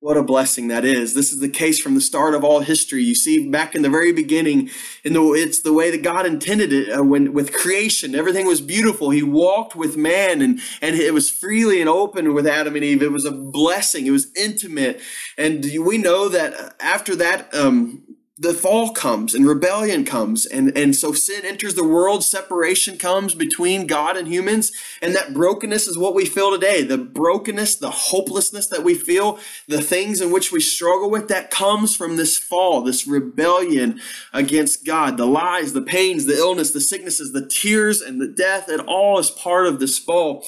What 0.00 0.18
a 0.18 0.22
blessing 0.22 0.68
that 0.68 0.84
is. 0.84 1.14
This 1.14 1.32
is 1.32 1.40
the 1.40 1.48
case 1.48 1.80
from 1.80 1.94
the 1.94 2.02
start 2.02 2.34
of 2.34 2.44
all 2.44 2.60
history. 2.60 3.02
You 3.02 3.14
see, 3.14 3.48
back 3.48 3.74
in 3.74 3.80
the 3.80 3.88
very 3.88 4.12
beginning, 4.12 4.68
in 5.04 5.14
the, 5.14 5.22
it's 5.32 5.62
the 5.62 5.72
way 5.72 5.90
that 5.90 6.02
God 6.02 6.26
intended 6.26 6.70
it 6.70 6.90
uh, 6.90 7.02
when 7.02 7.32
with 7.32 7.52
creation. 7.52 8.14
Everything 8.14 8.46
was 8.46 8.60
beautiful. 8.60 9.08
He 9.08 9.22
walked 9.22 9.74
with 9.74 9.96
man 9.96 10.42
and, 10.42 10.60
and 10.82 10.96
it 10.96 11.14
was 11.14 11.30
freely 11.30 11.80
and 11.80 11.88
open 11.88 12.34
with 12.34 12.46
Adam 12.46 12.76
and 12.76 12.84
Eve. 12.84 13.02
It 13.02 13.10
was 13.10 13.24
a 13.24 13.32
blessing. 13.32 14.06
It 14.06 14.10
was 14.10 14.28
intimate. 14.36 15.00
And 15.38 15.64
we 15.80 15.96
know 15.96 16.28
that 16.28 16.52
uh, 16.52 16.70
after 16.78 17.16
that, 17.16 17.52
um, 17.54 18.15
the 18.38 18.52
fall 18.52 18.90
comes 18.90 19.34
and 19.34 19.46
rebellion 19.46 20.04
comes 20.04 20.44
and 20.44 20.76
and 20.76 20.94
so 20.94 21.12
sin 21.12 21.42
enters 21.46 21.74
the 21.74 21.86
world 21.86 22.22
separation 22.22 22.98
comes 22.98 23.34
between 23.34 23.86
god 23.86 24.14
and 24.14 24.28
humans 24.28 24.72
and 25.00 25.14
that 25.14 25.32
brokenness 25.32 25.86
is 25.86 25.96
what 25.96 26.14
we 26.14 26.26
feel 26.26 26.50
today. 26.50 26.82
The 26.82 26.98
brokenness 26.98 27.76
the 27.76 27.90
hopelessness 27.90 28.66
that 28.66 28.84
we 28.84 28.94
feel 28.94 29.38
the 29.68 29.80
things 29.80 30.20
in 30.20 30.30
which 30.30 30.52
we 30.52 30.60
struggle 30.60 31.10
with 31.10 31.28
that 31.28 31.50
comes 31.50 31.96
from 31.96 32.16
this 32.16 32.36
fall 32.36 32.82
this 32.82 33.06
rebellion 33.06 34.00
against 34.34 34.84
god. 34.84 35.16
The 35.16 35.26
lies 35.26 35.72
the 35.72 35.80
pains 35.80 36.26
the 36.26 36.36
illness 36.36 36.72
the 36.72 36.80
sicknesses 36.80 37.32
the 37.32 37.46
tears 37.46 38.02
and 38.02 38.20
the 38.20 38.28
death 38.28 38.68
it 38.68 38.80
all 38.80 39.18
is 39.18 39.30
part 39.30 39.66
of 39.66 39.80
this 39.80 39.98
fall 39.98 40.44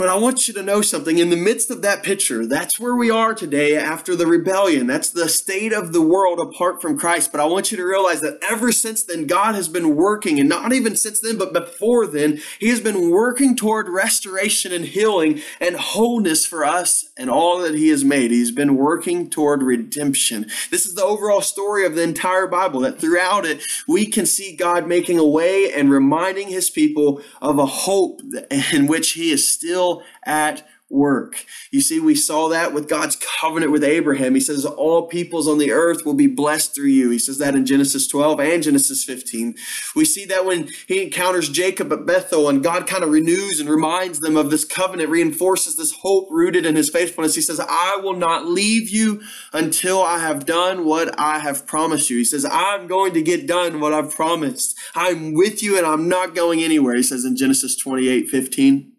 but 0.00 0.08
I 0.08 0.16
want 0.16 0.48
you 0.48 0.54
to 0.54 0.62
know 0.62 0.80
something. 0.80 1.18
In 1.18 1.28
the 1.28 1.36
midst 1.36 1.70
of 1.70 1.82
that 1.82 2.02
picture, 2.02 2.46
that's 2.46 2.80
where 2.80 2.96
we 2.96 3.10
are 3.10 3.34
today 3.34 3.76
after 3.76 4.16
the 4.16 4.26
rebellion. 4.26 4.86
That's 4.86 5.10
the 5.10 5.28
state 5.28 5.74
of 5.74 5.92
the 5.92 6.00
world 6.00 6.40
apart 6.40 6.80
from 6.80 6.98
Christ. 6.98 7.30
But 7.30 7.42
I 7.42 7.44
want 7.44 7.70
you 7.70 7.76
to 7.76 7.84
realize 7.84 8.22
that 8.22 8.38
ever 8.48 8.72
since 8.72 9.02
then, 9.02 9.26
God 9.26 9.54
has 9.54 9.68
been 9.68 9.94
working, 9.94 10.40
and 10.40 10.48
not 10.48 10.72
even 10.72 10.96
since 10.96 11.20
then, 11.20 11.36
but 11.36 11.52
before 11.52 12.06
then, 12.06 12.40
He 12.58 12.70
has 12.70 12.80
been 12.80 13.10
working 13.10 13.54
toward 13.54 13.90
restoration 13.90 14.72
and 14.72 14.86
healing 14.86 15.42
and 15.60 15.76
wholeness 15.76 16.46
for 16.46 16.64
us 16.64 17.04
and 17.18 17.28
all 17.28 17.58
that 17.58 17.74
He 17.74 17.90
has 17.90 18.02
made. 18.02 18.30
He's 18.30 18.52
been 18.52 18.78
working 18.78 19.28
toward 19.28 19.62
redemption. 19.62 20.46
This 20.70 20.86
is 20.86 20.94
the 20.94 21.04
overall 21.04 21.42
story 21.42 21.84
of 21.84 21.94
the 21.94 22.04
entire 22.04 22.46
Bible, 22.46 22.80
that 22.80 22.98
throughout 22.98 23.44
it, 23.44 23.62
we 23.86 24.06
can 24.06 24.24
see 24.24 24.56
God 24.56 24.88
making 24.88 25.18
a 25.18 25.28
way 25.28 25.70
and 25.70 25.90
reminding 25.90 26.48
His 26.48 26.70
people 26.70 27.20
of 27.42 27.58
a 27.58 27.66
hope 27.66 28.22
in 28.72 28.86
which 28.86 29.12
He 29.12 29.30
is 29.30 29.52
still 29.52 29.89
at 30.24 30.66
work. 30.90 31.46
You 31.70 31.80
see, 31.80 32.00
we 32.00 32.16
saw 32.16 32.48
that 32.48 32.74
with 32.74 32.88
God's 32.88 33.16
covenant 33.16 33.70
with 33.70 33.84
Abraham. 33.84 34.34
He 34.34 34.40
says, 34.40 34.64
All 34.64 35.06
peoples 35.06 35.46
on 35.46 35.58
the 35.58 35.70
earth 35.70 36.04
will 36.04 36.14
be 36.14 36.26
blessed 36.26 36.74
through 36.74 36.88
you. 36.88 37.10
He 37.10 37.18
says 37.18 37.38
that 37.38 37.54
in 37.54 37.64
Genesis 37.64 38.08
12 38.08 38.40
and 38.40 38.62
Genesis 38.62 39.04
15. 39.04 39.54
We 39.94 40.04
see 40.04 40.24
that 40.26 40.44
when 40.44 40.68
he 40.88 41.04
encounters 41.04 41.48
Jacob 41.48 41.92
at 41.92 42.06
Bethel 42.06 42.48
and 42.48 42.62
God 42.62 42.88
kind 42.88 43.04
of 43.04 43.10
renews 43.10 43.60
and 43.60 43.70
reminds 43.70 44.18
them 44.18 44.36
of 44.36 44.50
this 44.50 44.64
covenant, 44.64 45.10
reinforces 45.10 45.76
this 45.76 45.92
hope 45.92 46.26
rooted 46.30 46.66
in 46.66 46.74
his 46.74 46.90
faithfulness. 46.90 47.36
He 47.36 47.40
says, 47.40 47.60
I 47.60 48.00
will 48.02 48.16
not 48.16 48.46
leave 48.46 48.90
you 48.90 49.22
until 49.52 50.02
I 50.02 50.18
have 50.18 50.44
done 50.44 50.84
what 50.84 51.18
I 51.18 51.38
have 51.38 51.66
promised 51.66 52.10
you. 52.10 52.18
He 52.18 52.24
says, 52.24 52.44
I'm 52.50 52.88
going 52.88 53.14
to 53.14 53.22
get 53.22 53.46
done 53.46 53.78
what 53.78 53.94
I've 53.94 54.12
promised. 54.12 54.76
I'm 54.96 55.34
with 55.34 55.62
you 55.62 55.78
and 55.78 55.86
I'm 55.86 56.08
not 56.08 56.34
going 56.34 56.60
anywhere. 56.64 56.96
He 56.96 57.02
says 57.04 57.24
in 57.24 57.36
Genesis 57.36 57.76
28 57.76 58.28
15. 58.28 58.92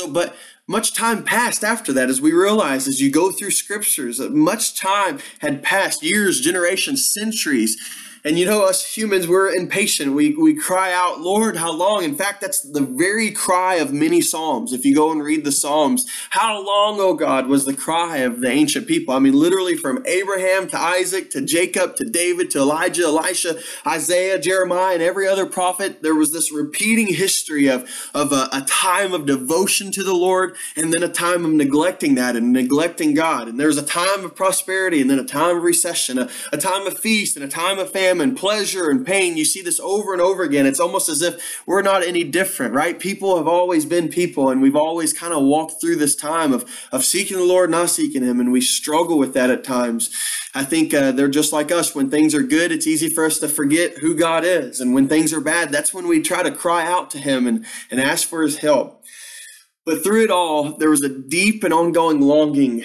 So, 0.00 0.08
but 0.10 0.34
much 0.66 0.94
time 0.94 1.24
passed 1.24 1.62
after 1.62 1.92
that 1.92 2.08
as 2.08 2.22
we 2.22 2.32
realize 2.32 2.88
as 2.88 3.02
you 3.02 3.10
go 3.10 3.30
through 3.30 3.50
scriptures 3.50 4.16
that 4.16 4.32
much 4.32 4.74
time 4.74 5.18
had 5.40 5.62
passed 5.62 6.02
years 6.02 6.40
generations 6.40 7.12
centuries 7.12 7.76
and 8.22 8.38
you 8.38 8.44
know, 8.44 8.66
us 8.66 8.96
humans, 8.96 9.26
we're 9.26 9.50
impatient. 9.50 10.12
We, 10.12 10.34
we 10.34 10.54
cry 10.54 10.92
out, 10.92 11.20
Lord, 11.20 11.56
how 11.56 11.72
long? 11.72 12.04
In 12.04 12.14
fact, 12.14 12.42
that's 12.42 12.60
the 12.60 12.82
very 12.82 13.30
cry 13.30 13.76
of 13.76 13.92
many 13.92 14.20
Psalms. 14.20 14.74
If 14.74 14.84
you 14.84 14.94
go 14.94 15.10
and 15.10 15.22
read 15.22 15.44
the 15.44 15.52
Psalms, 15.52 16.06
how 16.30 16.64
long, 16.64 17.00
oh 17.00 17.14
God, 17.14 17.46
was 17.46 17.64
the 17.64 17.74
cry 17.74 18.18
of 18.18 18.40
the 18.40 18.50
ancient 18.50 18.86
people? 18.86 19.14
I 19.14 19.20
mean, 19.20 19.32
literally 19.32 19.74
from 19.74 20.04
Abraham 20.06 20.68
to 20.68 20.78
Isaac 20.78 21.30
to 21.30 21.40
Jacob 21.40 21.96
to 21.96 22.04
David 22.04 22.50
to 22.50 22.58
Elijah, 22.58 23.04
Elisha, 23.04 23.58
Isaiah, 23.86 24.38
Jeremiah, 24.38 24.94
and 24.94 25.02
every 25.02 25.26
other 25.26 25.46
prophet, 25.46 26.02
there 26.02 26.14
was 26.14 26.32
this 26.32 26.52
repeating 26.52 27.14
history 27.14 27.68
of, 27.68 27.88
of 28.14 28.32
a, 28.32 28.50
a 28.52 28.62
time 28.66 29.14
of 29.14 29.24
devotion 29.24 29.90
to 29.92 30.02
the 30.02 30.14
Lord 30.14 30.56
and 30.76 30.92
then 30.92 31.02
a 31.02 31.08
time 31.08 31.46
of 31.46 31.52
neglecting 31.52 32.16
that 32.16 32.36
and 32.36 32.52
neglecting 32.52 33.14
God. 33.14 33.48
And 33.48 33.58
there's 33.58 33.78
a 33.78 33.82
time 33.82 34.26
of 34.26 34.34
prosperity 34.34 35.00
and 35.00 35.08
then 35.08 35.18
a 35.18 35.24
time 35.24 35.56
of 35.56 35.62
recession, 35.62 36.18
a, 36.18 36.28
a 36.52 36.58
time 36.58 36.86
of 36.86 36.98
feast 36.98 37.36
and 37.36 37.44
a 37.44 37.48
time 37.48 37.78
of 37.78 37.90
famine 37.90 38.09
and 38.18 38.34
pleasure 38.34 38.88
and 38.88 39.06
pain. 39.06 39.36
You 39.36 39.44
see 39.44 39.60
this 39.60 39.78
over 39.78 40.14
and 40.14 40.22
over 40.22 40.42
again. 40.42 40.64
It's 40.64 40.80
almost 40.80 41.10
as 41.10 41.20
if 41.20 41.62
we're 41.66 41.82
not 41.82 42.02
any 42.02 42.24
different, 42.24 42.72
right? 42.72 42.98
People 42.98 43.36
have 43.36 43.46
always 43.46 43.84
been 43.84 44.08
people, 44.08 44.48
and 44.48 44.62
we've 44.62 44.74
always 44.74 45.12
kind 45.12 45.34
of 45.34 45.42
walked 45.42 45.82
through 45.82 45.96
this 45.96 46.16
time 46.16 46.54
of, 46.54 46.64
of 46.90 47.04
seeking 47.04 47.36
the 47.36 47.44
Lord, 47.44 47.68
not 47.68 47.90
seeking 47.90 48.22
Him, 48.22 48.40
and 48.40 48.50
we 48.50 48.62
struggle 48.62 49.18
with 49.18 49.34
that 49.34 49.50
at 49.50 49.64
times. 49.64 50.08
I 50.54 50.64
think 50.64 50.94
uh, 50.94 51.12
they're 51.12 51.28
just 51.28 51.52
like 51.52 51.70
us. 51.70 51.94
When 51.94 52.08
things 52.08 52.34
are 52.34 52.42
good, 52.42 52.72
it's 52.72 52.86
easy 52.86 53.10
for 53.10 53.26
us 53.26 53.38
to 53.40 53.48
forget 53.48 53.98
who 53.98 54.14
God 54.14 54.44
is. 54.44 54.80
And 54.80 54.94
when 54.94 55.08
things 55.08 55.34
are 55.34 55.42
bad, 55.42 55.70
that's 55.70 55.92
when 55.92 56.08
we 56.08 56.22
try 56.22 56.42
to 56.42 56.50
cry 56.50 56.86
out 56.86 57.10
to 57.10 57.18
Him 57.18 57.46
and, 57.46 57.66
and 57.90 58.00
ask 58.00 58.26
for 58.26 58.40
His 58.42 58.58
help. 58.60 59.04
But 59.90 60.04
through 60.04 60.22
it 60.22 60.30
all, 60.30 60.76
there 60.76 60.88
was 60.88 61.02
a 61.02 61.08
deep 61.08 61.64
and 61.64 61.74
ongoing 61.74 62.20
longing 62.20 62.84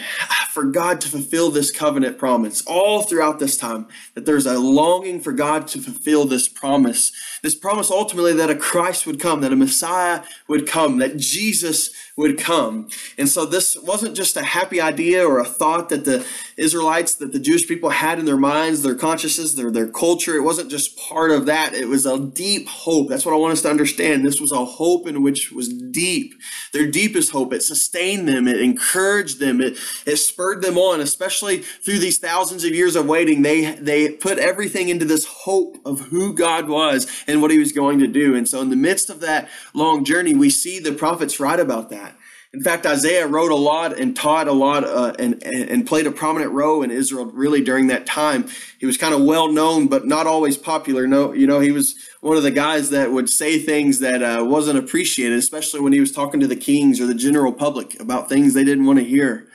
for 0.50 0.63
God 0.63 1.00
to 1.02 1.08
fulfill 1.08 1.52
this 1.52 1.70
covenant 1.70 2.18
promise 2.18 2.65
all 2.65 3.04
throughout 3.04 3.38
this 3.38 3.58
time. 3.58 3.88
That 4.15 4.26
there's 4.26 4.48
a 4.48 4.58
longing 4.58 5.20
for 5.20 5.32
God 5.32 5.68
to 5.68 5.80
fulfill 5.80 6.26
this 6.26 6.48
promise. 6.48 7.12
This 7.44 7.54
promise 7.54 7.91
ultimately 7.91 8.34
that 8.34 8.50
a 8.50 8.56
Christ 8.56 9.06
would 9.06 9.20
come, 9.20 9.41
that 9.41 9.54
a 9.54 9.56
Messiah 9.56 10.24
would 10.48 10.65
come, 10.65 10.98
that 10.98 11.18
Jesus 11.18 11.91
would 12.18 12.39
come. 12.39 12.89
And 13.20 13.30
so 13.30 13.46
this 13.46 13.78
wasn't 13.78 14.15
just 14.15 14.36
a 14.36 14.44
happy 14.44 14.82
idea 14.82 15.28
or 15.28 15.38
a 15.38 15.46
thought 15.46 15.89
that 15.89 16.06
the 16.06 16.26
Israelites, 16.58 17.15
that 17.15 17.34
the 17.34 17.39
Jewish 17.39 17.68
people 17.68 17.89
had 17.89 18.18
in 18.18 18.26
their 18.26 18.38
minds, 18.38 18.82
their 18.82 18.96
consciousness, 18.96 19.54
their, 19.54 19.72
their 19.72 19.88
culture. 19.88 20.36
It 20.38 20.44
wasn't 20.44 20.72
just 20.72 20.98
part 20.98 21.32
of 21.32 21.46
that. 21.48 21.74
It 21.74 21.89
was 21.89 22.06
a 22.06 22.18
deep 22.18 22.68
hope. 22.68 23.10
That's 23.10 23.26
what 23.26 23.34
I 23.34 23.38
want 23.38 23.54
us 23.54 23.62
to 23.63 23.70
understand. 23.70 24.26
This 24.26 24.39
was 24.39 24.54
a 24.54 24.63
hope 24.63 25.06
in 25.06 25.22
which 25.22 25.52
was 25.52 25.68
deep. 25.68 26.34
Their 26.72 26.89
deepest 26.89 27.32
hope. 27.32 27.52
It 27.52 27.63
sustained 27.63 28.28
them. 28.28 28.48
It 28.48 28.62
encouraged 28.62 29.39
them. 29.39 29.60
It, 29.60 29.78
it 30.06 30.15
spurred 30.15 30.62
them 30.62 30.78
on, 30.78 31.02
especially 31.02 31.58
through 31.58 32.00
these 32.00 32.20
thousands 32.20 32.63
of 32.63 32.72
years 32.72 32.96
of 32.96 33.06
waiting. 33.06 33.41
They, 33.41 33.76
they 33.76 34.12
put 34.12 34.38
everything 34.38 34.88
into 34.88 35.06
this 35.06 35.26
hope 35.26 35.78
of 35.84 36.00
who 36.00 36.34
God 36.34 36.70
was 36.70 37.06
and 37.28 37.41
what 37.41 37.52
he 37.52 37.60
was 37.60 37.74
going 37.74 38.00
to 38.00 38.08
do. 38.08 38.34
And 38.34 38.48
so 38.48 38.62
in 38.62 38.70
the 38.70 38.76
midst 38.78 39.10
of 39.10 39.20
that 39.20 39.50
long 39.74 40.06
journey, 40.06 40.34
we 40.34 40.50
see 40.50 40.80
the 40.80 40.94
prophets 40.94 41.39
write 41.39 41.60
about 41.60 41.89
that. 41.89 42.15
In 42.56 42.62
fact, 42.62 42.86
Isaiah 42.86 43.28
wrote 43.28 43.52
a 43.52 43.56
lot 43.56 44.00
and 44.00 44.15
taught 44.15 44.48
a 44.48 44.54
lot 44.54 44.86
uh, 44.86 45.13
and, 45.20 45.44
and 45.44 45.86
played 45.86 46.08
a 46.08 46.12
prominent 46.12 46.54
role 46.54 46.84
in 46.84 46.89
Israel 46.89 47.26
really 47.26 47.62
during 47.62 47.88
that 47.88 48.06
time. 48.06 48.48
He 48.80 48.86
was 48.86 48.96
kind 48.98 49.13
of 49.13 49.26
well 49.26 49.52
known, 49.52 49.88
but 49.88 50.08
not 50.08 50.26
always 50.26 50.58
popular. 50.58 51.06
No, 51.06 51.34
you 51.34 51.48
know, 51.48 51.60
he 51.60 51.72
was 51.72 51.96
one 52.22 52.38
of 52.38 52.44
the 52.44 52.52
guys 52.52 52.91
that 52.91 53.12
would 53.12 53.30
say 53.30 53.60
things 53.60 54.00
that 54.00 54.24
uh, 54.24 54.46
wasn't 54.46 54.80
appreciated, 54.80 55.38
especially 55.38 55.82
when 55.82 55.91
he 55.91 56.00
was 56.00 56.13
talking 56.13 56.39
to 56.39 56.48
the 56.48 56.56
kings 56.56 57.02
or 57.02 57.06
the 57.06 57.13
general 57.13 57.52
public 57.52 58.00
about 58.00 58.30
things 58.30 58.54
they 58.54 58.63
didn't 58.63 58.86
want 58.86 59.00
to 59.00 59.06
hear. 59.06 59.50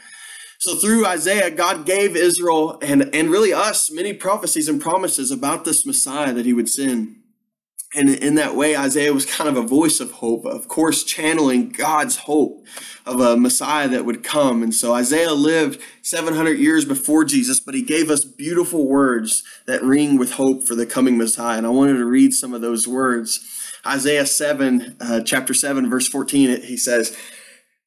So 0.58 0.76
through 0.76 1.06
Isaiah, 1.06 1.50
God 1.50 1.86
gave 1.86 2.14
Israel 2.14 2.78
and, 2.82 3.08
and 3.14 3.30
really 3.30 3.54
us 3.54 3.90
many 3.90 4.12
prophecies 4.12 4.68
and 4.68 4.78
promises 4.78 5.30
about 5.30 5.64
this 5.64 5.86
Messiah 5.86 6.34
that 6.34 6.44
he 6.44 6.52
would 6.52 6.68
send. 6.68 7.16
And 7.92 8.08
in 8.08 8.36
that 8.36 8.54
way, 8.54 8.76
Isaiah 8.76 9.12
was 9.12 9.26
kind 9.26 9.50
of 9.50 9.56
a 9.56 9.66
voice 9.66 9.98
of 9.98 10.12
hope, 10.12 10.44
of 10.44 10.68
course, 10.68 11.02
channeling 11.02 11.70
God's 11.70 12.18
hope 12.18 12.64
of 13.04 13.18
a 13.18 13.36
Messiah 13.36 13.88
that 13.88 14.04
would 14.04 14.22
come. 14.22 14.62
And 14.62 14.72
so 14.72 14.94
Isaiah 14.94 15.32
lived 15.32 15.80
700 16.02 16.52
years 16.52 16.84
before 16.84 17.24
Jesus, 17.24 17.58
but 17.58 17.74
he 17.74 17.82
gave 17.82 18.08
us 18.08 18.24
beautiful 18.24 18.86
words 18.86 19.42
that 19.66 19.82
ring 19.82 20.18
with 20.18 20.32
hope 20.32 20.68
for 20.68 20.76
the 20.76 20.86
coming 20.86 21.18
Messiah. 21.18 21.58
And 21.58 21.66
I 21.66 21.70
wanted 21.70 21.94
to 21.94 22.04
read 22.04 22.32
some 22.32 22.54
of 22.54 22.60
those 22.60 22.86
words. 22.86 23.44
Isaiah 23.84 24.26
7, 24.26 24.96
uh, 25.00 25.20
chapter 25.22 25.52
7, 25.52 25.90
verse 25.90 26.06
14, 26.06 26.62
he 26.62 26.76
says, 26.76 27.16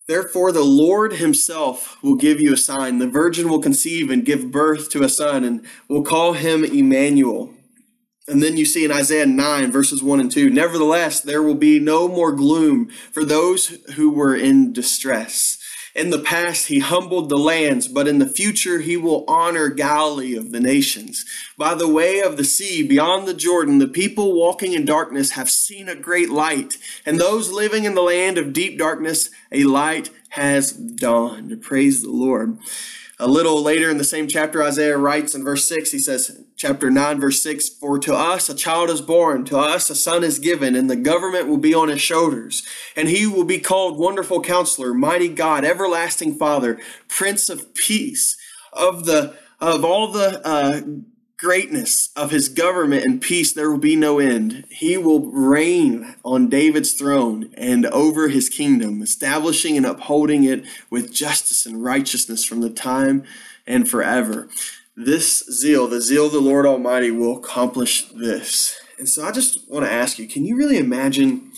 Therefore, 0.06 0.52
the 0.52 0.66
Lord 0.66 1.14
himself 1.14 1.98
will 2.04 2.18
give 2.18 2.42
you 2.42 2.54
a 2.54 2.58
sign. 2.58 2.98
The 2.98 3.08
virgin 3.08 3.48
will 3.48 3.62
conceive 3.62 4.10
and 4.10 4.26
give 4.26 4.52
birth 4.52 4.90
to 4.90 5.04
a 5.04 5.08
son, 5.08 5.46
and 5.46 5.66
will 5.88 6.04
call 6.04 6.34
him 6.34 6.66
Emmanuel 6.66 7.54
and 8.28 8.42
then 8.42 8.56
you 8.56 8.66
see 8.66 8.86
in 8.86 8.92
Isaiah 8.92 9.26
9, 9.26 9.72
verses 9.72 10.02
1 10.02 10.20
and 10.20 10.32
2 10.32 10.50
Nevertheless, 10.50 11.20
there 11.20 11.44
will 11.44 11.56
be 11.56 11.80
no 11.80 12.08
more 12.08 12.32
gloom 12.32 12.90
for 13.12 13.26
those 13.26 13.68
who 13.96 14.10
were 14.10 14.36
in 14.36 14.72
distress. 14.72 15.58
In 15.96 16.10
the 16.10 16.20
past, 16.20 16.68
he 16.68 16.80
humbled 16.80 17.30
the 17.30 17.38
lands, 17.38 17.88
but 17.88 18.08
in 18.08 18.18
the 18.18 18.28
future, 18.28 18.80
he 18.80 18.98
will 18.98 19.26
honor 19.28 19.70
Galilee 19.70 20.36
of 20.36 20.52
the 20.52 20.60
nations. 20.60 21.24
By 21.56 21.76
the 21.76 21.88
way 21.88 22.20
of 22.20 22.36
the 22.36 22.44
sea, 22.44 22.82
beyond 22.82 23.28
the 23.28 23.34
Jordan, 23.34 23.78
the 23.78 23.88
people 23.88 24.34
walking 24.34 24.74
in 24.74 24.86
darkness 24.86 25.32
have 25.32 25.52
seen 25.52 25.88
a 25.88 25.96
great 25.96 26.32
light, 26.32 26.78
and 27.06 27.20
those 27.20 27.52
living 27.52 27.84
in 27.84 27.94
the 27.94 28.02
land 28.02 28.40
of 28.40 28.54
deep 28.54 28.80
darkness, 28.80 29.30
a 29.52 29.66
light 29.66 30.10
has 30.30 30.72
dawned. 30.72 31.62
Praise 31.62 32.02
the 32.02 32.10
Lord. 32.10 32.58
A 33.20 33.28
little 33.28 33.62
later 33.62 33.92
in 33.92 33.98
the 33.98 34.04
same 34.04 34.28
chapter, 34.28 34.64
Isaiah 34.64 34.98
writes 34.98 35.36
in 35.36 35.44
verse 35.44 35.68
6, 35.68 35.92
he 35.92 36.00
says, 36.00 36.44
chapter 36.56 36.90
9, 36.90 37.20
verse 37.20 37.44
6, 37.44 37.70
For 37.70 38.00
to 38.00 38.16
us 38.16 38.50
a 38.50 38.56
child 38.56 38.90
is 38.90 39.02
born, 39.02 39.46
to 39.46 39.58
us 39.58 39.90
a 39.90 39.96
son 39.96 40.24
is 40.24 40.40
given, 40.40 40.76
and 40.76 40.90
the 40.90 40.96
government 40.96 41.48
will 41.48 41.58
be 41.58 41.76
on 41.76 41.90
his 41.90 42.02
shoulders. 42.02 42.64
And 42.96 43.10
he 43.10 43.28
will 43.28 43.44
be 43.44 43.60
called 43.60 44.00
Wonderful 44.00 44.42
Counselor, 44.42 44.94
Mighty 44.96 45.30
God, 45.30 45.64
Everlasting 45.64 46.36
Father, 46.38 46.80
Prince 47.08 47.50
of 47.50 47.74
Peace. 47.76 48.36
Of 48.72 49.06
the 49.06 49.36
of 49.60 49.86
all 49.86 50.12
the 50.12 50.46
uh, 50.46 50.82
greatness 51.44 52.10
of 52.16 52.32
his 52.32 52.48
government 52.48 53.04
and 53.04 53.22
peace 53.22 53.52
there 53.52 53.70
will 53.70 53.78
be 53.78 53.98
no 53.98 54.18
end. 54.18 54.66
He 54.70 54.98
will 54.98 55.30
reign 55.30 56.16
on 56.24 56.48
David's 56.48 56.94
throne 56.94 57.54
and 57.56 57.86
over 57.88 58.30
his 58.30 58.48
kingdom, 58.48 59.02
establishing 59.02 59.76
and 59.76 59.86
upholding 59.86 60.46
it 60.46 60.64
with 60.90 61.14
justice 61.14 61.66
and 61.66 61.84
righteousness 61.84 62.46
from 62.46 62.62
the 62.62 62.70
time 62.70 63.26
and 63.68 63.90
forever. 63.90 64.48
This 64.96 65.44
zeal, 65.52 65.88
the 65.88 66.00
zeal 66.00 66.28
of 66.28 66.32
the 66.32 66.40
Lord 66.40 66.66
Almighty, 66.66 67.12
will 67.12 67.38
accomplish 67.38 68.08
this. 68.10 68.80
And 68.98 69.10
so 69.10 69.26
I 69.26 69.32
just 69.32 69.70
want 69.70 69.86
to 69.86 69.92
ask 69.92 70.18
you 70.18 70.30
can 70.30 70.46
you 70.46 70.56
really 70.56 70.78
imagine 70.78 71.52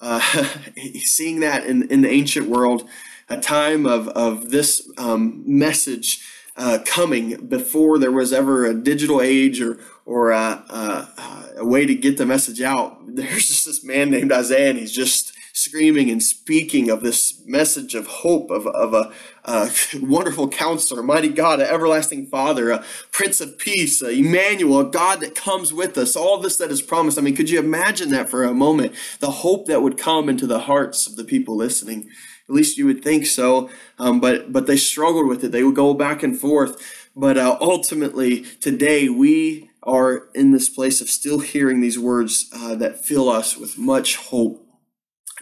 uh, 0.00 0.20
seeing 1.04 1.40
that 1.40 1.66
in, 1.66 1.90
in 1.90 2.00
the 2.00 2.10
ancient 2.10 2.48
world, 2.48 2.88
a 3.28 3.38
time 3.38 3.84
of, 3.84 4.08
of 4.08 4.50
this 4.50 4.90
um, 4.96 5.42
message? 5.46 6.22
Uh, 6.56 6.78
coming 6.86 7.46
before 7.46 7.98
there 7.98 8.12
was 8.12 8.32
ever 8.32 8.64
a 8.64 8.74
digital 8.74 9.20
age 9.20 9.60
or 9.60 9.78
or 10.04 10.30
a, 10.30 10.38
a, 10.38 11.54
a, 11.58 11.64
way 11.64 11.84
to 11.84 11.94
get 11.94 12.16
the 12.16 12.24
message 12.24 12.62
out. 12.62 12.98
There's 13.08 13.48
just 13.48 13.64
this 13.66 13.84
man 13.84 14.10
named 14.10 14.30
Isaiah, 14.30 14.70
and 14.70 14.78
he's 14.78 14.92
just 14.92 15.32
screaming 15.52 16.10
and 16.10 16.22
speaking 16.22 16.90
of 16.90 17.02
this 17.02 17.42
message 17.46 17.94
of 17.94 18.06
hope, 18.06 18.50
of, 18.50 18.66
of 18.66 18.92
a, 18.92 19.10
a 19.44 19.70
wonderful 20.02 20.48
counselor, 20.48 21.02
mighty 21.02 21.30
God, 21.30 21.60
an 21.60 21.66
everlasting 21.66 22.26
Father, 22.26 22.70
a 22.70 22.84
Prince 23.10 23.40
of 23.40 23.58
Peace, 23.58 24.02
Emmanuel, 24.02 24.80
a 24.80 24.84
God 24.84 25.20
that 25.20 25.34
comes 25.34 25.72
with 25.72 25.96
us, 25.96 26.14
all 26.14 26.38
this 26.38 26.58
that 26.58 26.70
is 26.70 26.82
promised. 26.82 27.18
I 27.18 27.22
mean, 27.22 27.34
could 27.34 27.48
you 27.48 27.58
imagine 27.58 28.10
that 28.10 28.28
for 28.28 28.44
a 28.44 28.52
moment? 28.52 28.94
The 29.20 29.30
hope 29.30 29.66
that 29.66 29.80
would 29.80 29.96
come 29.96 30.28
into 30.28 30.46
the 30.46 30.60
hearts 30.60 31.06
of 31.06 31.16
the 31.16 31.24
people 31.24 31.56
listening. 31.56 32.10
At 32.48 32.54
least 32.54 32.78
you 32.78 32.86
would 32.86 33.02
think 33.02 33.26
so. 33.26 33.70
Um, 33.98 34.20
but 34.20 34.52
but 34.52 34.66
they 34.66 34.76
struggled 34.76 35.28
with 35.28 35.42
it. 35.44 35.52
They 35.52 35.64
would 35.64 35.74
go 35.74 35.94
back 35.94 36.22
and 36.22 36.38
forth. 36.38 37.08
But 37.16 37.36
uh, 37.38 37.56
ultimately, 37.60 38.42
today 38.60 39.08
we 39.08 39.70
are 39.82 40.28
in 40.34 40.50
this 40.52 40.68
place 40.68 41.00
of 41.00 41.08
still 41.08 41.40
hearing 41.40 41.80
these 41.80 41.98
words 41.98 42.50
uh, 42.52 42.74
that 42.76 43.04
fill 43.04 43.28
us 43.28 43.56
with 43.56 43.78
much 43.78 44.16
hope. 44.16 44.64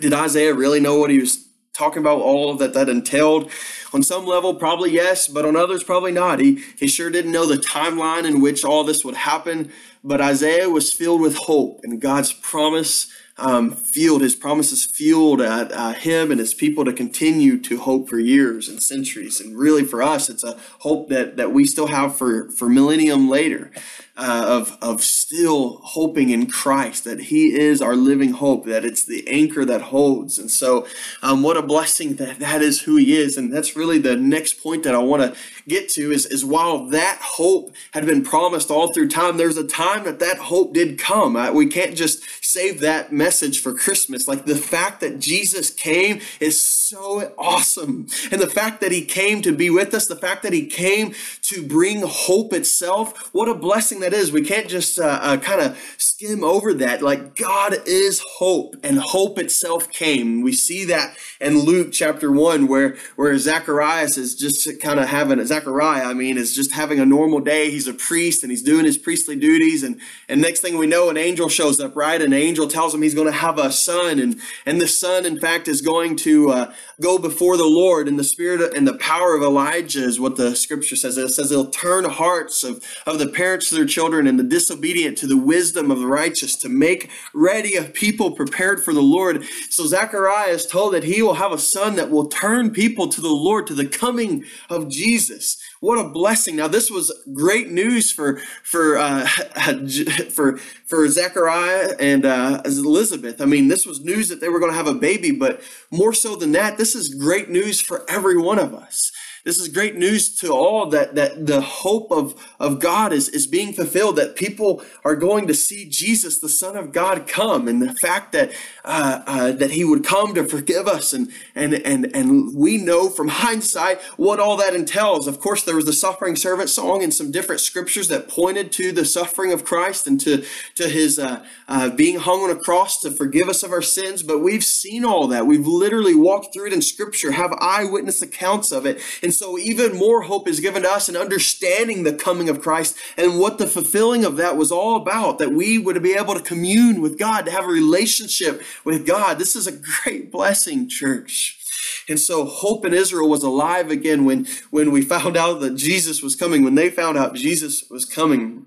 Did 0.00 0.12
Isaiah 0.12 0.54
really 0.54 0.80
know 0.80 0.98
what 0.98 1.10
he 1.10 1.18
was 1.18 1.48
talking 1.72 2.00
about? 2.00 2.20
All 2.20 2.54
that 2.54 2.74
that 2.74 2.88
entailed. 2.88 3.50
On 3.92 4.02
some 4.02 4.26
level, 4.26 4.54
probably 4.54 4.90
yes, 4.90 5.28
but 5.28 5.44
on 5.44 5.56
others, 5.56 5.84
probably 5.84 6.12
not. 6.12 6.40
He 6.40 6.62
he 6.78 6.86
sure 6.86 7.10
didn't 7.10 7.32
know 7.32 7.46
the 7.46 7.56
timeline 7.56 8.24
in 8.24 8.40
which 8.40 8.64
all 8.64 8.84
this 8.84 9.04
would 9.04 9.16
happen. 9.16 9.70
But 10.02 10.20
Isaiah 10.20 10.70
was 10.70 10.92
filled 10.92 11.20
with 11.20 11.36
hope 11.36 11.80
and 11.82 12.00
God's 12.00 12.32
promise 12.32 13.10
um, 13.36 13.72
fueled 13.72 14.22
his 14.22 14.34
promises 14.34 14.84
fueled 14.84 15.40
uh, 15.40 15.68
uh, 15.72 15.92
him 15.94 16.30
and 16.30 16.38
his 16.38 16.54
people 16.54 16.84
to 16.84 16.92
continue 16.92 17.60
to 17.60 17.78
hope 17.78 18.08
for 18.08 18.18
years 18.18 18.68
and 18.68 18.82
centuries. 18.82 19.40
And 19.40 19.58
really 19.58 19.84
for 19.84 20.02
us 20.02 20.28
it's 20.28 20.44
a 20.44 20.58
hope 20.80 21.08
that 21.08 21.36
that 21.36 21.52
we 21.52 21.64
still 21.64 21.88
have 21.88 22.16
for 22.16 22.50
for 22.50 22.68
millennium 22.68 23.28
later 23.28 23.70
uh, 24.16 24.44
of 24.46 24.78
of 24.80 25.02
still 25.02 25.80
hoping 25.82 26.30
in 26.30 26.46
Christ 26.46 27.02
that 27.04 27.20
He 27.20 27.58
is 27.58 27.82
our 27.82 27.96
living 27.96 28.32
hope, 28.32 28.64
that 28.66 28.84
it's 28.84 29.04
the 29.04 29.26
anchor 29.28 29.64
that 29.64 29.82
holds. 29.82 30.38
And 30.38 30.50
so, 30.50 30.86
um, 31.20 31.42
what 31.42 31.56
a 31.56 31.62
blessing 31.62 32.14
that 32.16 32.38
that 32.38 32.62
is 32.62 32.82
who 32.82 32.96
He 32.96 33.16
is. 33.16 33.36
And 33.36 33.52
that's 33.52 33.74
really 33.74 33.98
the 33.98 34.16
next 34.16 34.62
point 34.62 34.84
that 34.84 34.94
I 34.94 34.98
want 34.98 35.22
to 35.22 35.40
get 35.66 35.88
to 35.90 36.12
is 36.12 36.26
is 36.26 36.44
while 36.44 36.86
that 36.86 37.18
hope 37.20 37.72
had 37.92 38.06
been 38.06 38.22
promised 38.22 38.70
all 38.70 38.92
through 38.92 39.08
time, 39.08 39.36
there's 39.36 39.56
a 39.56 39.66
time 39.66 40.04
that 40.04 40.20
that 40.20 40.38
hope 40.38 40.74
did 40.74 40.96
come. 40.96 41.36
Uh, 41.36 41.52
we 41.52 41.66
can't 41.66 41.96
just 41.96 42.22
save 42.44 42.80
that 42.80 43.12
message 43.12 43.60
for 43.60 43.74
Christmas. 43.74 44.28
Like 44.28 44.44
the 44.44 44.54
fact 44.56 45.00
that 45.00 45.18
Jesus 45.18 45.70
came 45.70 46.20
is 46.38 46.64
so 46.64 47.34
awesome, 47.36 48.06
and 48.30 48.40
the 48.40 48.46
fact 48.46 48.80
that 48.80 48.92
He 48.92 49.04
came 49.04 49.42
to 49.42 49.52
be 49.52 49.70
with 49.70 49.92
us, 49.92 50.06
the 50.06 50.14
fact 50.14 50.44
that 50.44 50.52
He 50.52 50.66
came 50.66 51.14
to 51.42 51.66
bring 51.66 52.02
hope 52.02 52.52
itself, 52.52 53.30
what 53.32 53.48
a 53.48 53.54
blessing 53.54 54.03
that 54.04 54.14
is. 54.14 54.30
We 54.30 54.42
can't 54.42 54.68
just 54.68 54.98
uh, 54.98 55.18
uh, 55.20 55.36
kind 55.38 55.60
of 55.60 55.78
skim 55.98 56.44
over 56.44 56.74
that. 56.74 57.02
Like 57.02 57.36
God 57.36 57.76
is 57.86 58.22
hope, 58.38 58.76
and 58.82 58.98
hope 58.98 59.38
itself 59.38 59.90
came. 59.90 60.42
We 60.42 60.52
see 60.52 60.84
that 60.86 61.16
in 61.40 61.60
Luke 61.60 61.88
chapter 61.92 62.30
one, 62.30 62.68
where 62.68 62.96
where 63.16 63.36
Zacharias 63.38 64.16
is 64.16 64.34
just 64.34 64.68
kind 64.80 65.00
of 65.00 65.08
having 65.08 65.44
Zachariah. 65.44 66.04
I 66.04 66.14
mean, 66.14 66.36
is 66.36 66.54
just 66.54 66.74
having 66.74 67.00
a 67.00 67.06
normal 67.06 67.40
day. 67.40 67.70
He's 67.70 67.88
a 67.88 67.94
priest 67.94 68.42
and 68.42 68.50
he's 68.50 68.62
doing 68.62 68.84
his 68.84 68.98
priestly 68.98 69.36
duties, 69.36 69.82
And, 69.82 70.00
and 70.28 70.40
next 70.40 70.60
thing 70.60 70.76
we 70.76 70.86
know, 70.86 71.10
an 71.10 71.16
angel 71.16 71.48
shows 71.48 71.80
up, 71.80 71.96
right? 71.96 72.20
An 72.20 72.32
angel 72.32 72.68
tells 72.68 72.94
him 72.94 73.02
he's 73.02 73.14
going 73.14 73.26
to 73.26 73.32
have 73.32 73.58
a 73.58 73.72
son. 73.72 74.18
And, 74.18 74.40
and 74.66 74.80
the 74.80 74.88
son, 74.88 75.26
in 75.26 75.38
fact, 75.38 75.68
is 75.68 75.80
going 75.80 76.16
to 76.16 76.50
uh, 76.50 76.74
go 77.00 77.18
before 77.18 77.56
the 77.56 77.66
Lord. 77.66 78.08
And 78.08 78.18
the 78.18 78.24
spirit 78.24 78.74
and 78.76 78.86
the 78.86 78.98
power 78.98 79.34
of 79.34 79.42
Elijah 79.42 80.04
is 80.04 80.20
what 80.20 80.36
the 80.36 80.54
scripture 80.54 80.96
says. 80.96 81.16
It 81.16 81.30
says 81.30 81.50
he'll 81.50 81.70
turn 81.70 82.04
hearts 82.04 82.62
of, 82.62 82.82
of 83.06 83.18
the 83.18 83.28
parents 83.28 83.68
to 83.68 83.74
their 83.76 83.86
children 83.94 84.26
and 84.26 84.38
the 84.38 84.42
disobedient 84.42 85.16
to 85.18 85.26
the 85.28 85.36
wisdom 85.36 85.90
of 85.90 86.00
the 86.00 86.06
righteous 86.06 86.56
to 86.56 86.68
make 86.68 87.10
ready 87.32 87.76
a 87.76 87.84
people 87.84 88.32
prepared 88.32 88.82
for 88.82 88.92
the 88.92 89.00
Lord. 89.00 89.44
So 89.70 89.86
Zechariah 89.86 90.50
is 90.50 90.66
told 90.66 90.94
that 90.94 91.04
he 91.04 91.22
will 91.22 91.34
have 91.34 91.52
a 91.52 91.58
son 91.58 91.94
that 91.94 92.10
will 92.10 92.26
turn 92.26 92.70
people 92.70 93.08
to 93.08 93.20
the 93.20 93.28
Lord, 93.28 93.68
to 93.68 93.74
the 93.74 93.86
coming 93.86 94.44
of 94.68 94.88
Jesus. 94.88 95.56
What 95.80 95.98
a 95.98 96.08
blessing! 96.08 96.56
Now, 96.56 96.66
this 96.66 96.90
was 96.90 97.12
great 97.32 97.70
news 97.70 98.10
for 98.10 98.40
for 98.62 98.96
uh, 98.96 99.26
for 100.30 100.56
for 100.86 101.08
Zechariah 101.08 101.94
and 102.00 102.24
uh, 102.24 102.62
Elizabeth. 102.64 103.40
I 103.40 103.44
mean, 103.44 103.68
this 103.68 103.86
was 103.86 104.04
news 104.04 104.28
that 104.28 104.40
they 104.40 104.48
were 104.48 104.60
going 104.60 104.72
to 104.72 104.76
have 104.76 104.86
a 104.86 104.94
baby, 104.94 105.30
but 105.30 105.60
more 105.90 106.12
so 106.14 106.36
than 106.36 106.52
that, 106.52 106.78
this 106.78 106.94
is 106.94 107.14
great 107.14 107.48
news 107.48 107.80
for 107.80 108.04
every 108.08 108.38
one 108.38 108.58
of 108.58 108.74
us. 108.74 109.12
This 109.44 109.60
is 109.60 109.68
great 109.68 109.94
news 109.94 110.34
to 110.36 110.52
all 110.52 110.86
that, 110.86 111.16
that 111.16 111.46
the 111.46 111.60
hope 111.60 112.10
of, 112.10 112.34
of 112.58 112.80
God 112.80 113.12
is, 113.12 113.28
is 113.28 113.46
being 113.46 113.74
fulfilled, 113.74 114.16
that 114.16 114.36
people 114.36 114.82
are 115.04 115.14
going 115.14 115.46
to 115.48 115.54
see 115.54 115.86
Jesus, 115.86 116.38
the 116.38 116.48
Son 116.48 116.78
of 116.78 116.92
God, 116.92 117.28
come. 117.28 117.68
And 117.68 117.82
the 117.82 117.92
fact 117.92 118.32
that, 118.32 118.52
uh, 118.84 119.22
uh, 119.26 119.52
that 119.52 119.70
he 119.70 119.84
would 119.84 120.04
come 120.04 120.34
to 120.34 120.44
forgive 120.44 120.86
us. 120.86 121.12
And, 121.12 121.30
and, 121.54 121.74
and, 121.74 122.14
and 122.14 122.54
we 122.54 122.76
know 122.76 123.08
from 123.08 123.28
hindsight 123.28 124.00
what 124.16 124.40
all 124.40 124.56
that 124.58 124.74
entails. 124.74 125.26
Of 125.26 125.40
course, 125.40 125.62
there 125.62 125.76
was 125.76 125.86
the 125.86 125.92
suffering 125.92 126.36
servant 126.36 126.68
song 126.68 127.02
and 127.02 127.12
some 127.12 127.30
different 127.30 127.62
scriptures 127.62 128.08
that 128.08 128.28
pointed 128.28 128.72
to 128.72 128.92
the 128.92 129.04
suffering 129.04 129.52
of 129.52 129.64
Christ 129.64 130.06
and 130.06 130.20
to, 130.20 130.44
to 130.74 130.88
his 130.88 131.18
uh, 131.18 131.44
uh 131.66 131.90
being 131.90 132.18
hung 132.18 132.42
on 132.42 132.50
a 132.50 132.56
cross 132.56 133.00
to 133.00 133.10
forgive 133.10 133.48
us 133.48 133.62
of 133.62 133.72
our 133.72 133.82
sins. 133.82 134.22
But 134.22 134.40
we've 134.40 134.64
seen 134.64 135.04
all 135.04 135.26
that. 135.28 135.46
We've 135.46 135.66
literally 135.66 136.14
walked 136.14 136.52
through 136.52 136.66
it 136.66 136.72
in 136.72 136.82
scripture, 136.82 137.32
have 137.32 137.52
eyewitness 137.60 138.20
accounts 138.20 138.70
of 138.70 138.84
it. 138.84 139.00
And 139.22 139.32
so 139.32 139.58
even 139.58 139.96
more 139.96 140.22
hope 140.22 140.46
is 140.46 140.60
given 140.60 140.82
to 140.82 140.90
us 140.90 141.08
in 141.08 141.16
understanding 141.16 142.02
the 142.02 142.12
coming 142.12 142.48
of 142.48 142.60
Christ 142.60 142.96
and 143.16 143.38
what 143.38 143.58
the 143.58 143.66
fulfilling 143.66 144.24
of 144.24 144.36
that 144.36 144.56
was 144.56 144.70
all 144.70 144.96
about, 144.96 145.38
that 145.38 145.52
we 145.52 145.78
would 145.78 146.02
be 146.02 146.12
able 146.12 146.34
to 146.34 146.40
commune 146.40 147.00
with 147.00 147.18
God, 147.18 147.46
to 147.46 147.50
have 147.50 147.64
a 147.64 147.68
relationship 147.68 148.62
with 148.84 149.06
God. 149.06 149.38
This 149.38 149.54
is 149.54 149.66
a 149.66 149.72
great 149.72 150.32
blessing, 150.32 150.88
church. 150.88 151.60
And 152.08 152.18
so 152.20 152.44
hope 152.44 152.84
in 152.84 152.94
Israel 152.94 153.28
was 153.28 153.42
alive 153.42 153.90
again 153.90 154.24
when, 154.24 154.46
when 154.70 154.90
we 154.90 155.02
found 155.02 155.36
out 155.36 155.60
that 155.60 155.76
Jesus 155.76 156.22
was 156.22 156.36
coming, 156.36 156.64
when 156.64 156.74
they 156.74 156.90
found 156.90 157.16
out 157.16 157.34
Jesus 157.34 157.88
was 157.90 158.04
coming. 158.04 158.66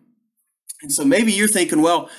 And 0.82 0.92
so 0.92 1.04
maybe 1.04 1.32
you're 1.32 1.48
thinking, 1.48 1.82
well, 1.82 2.10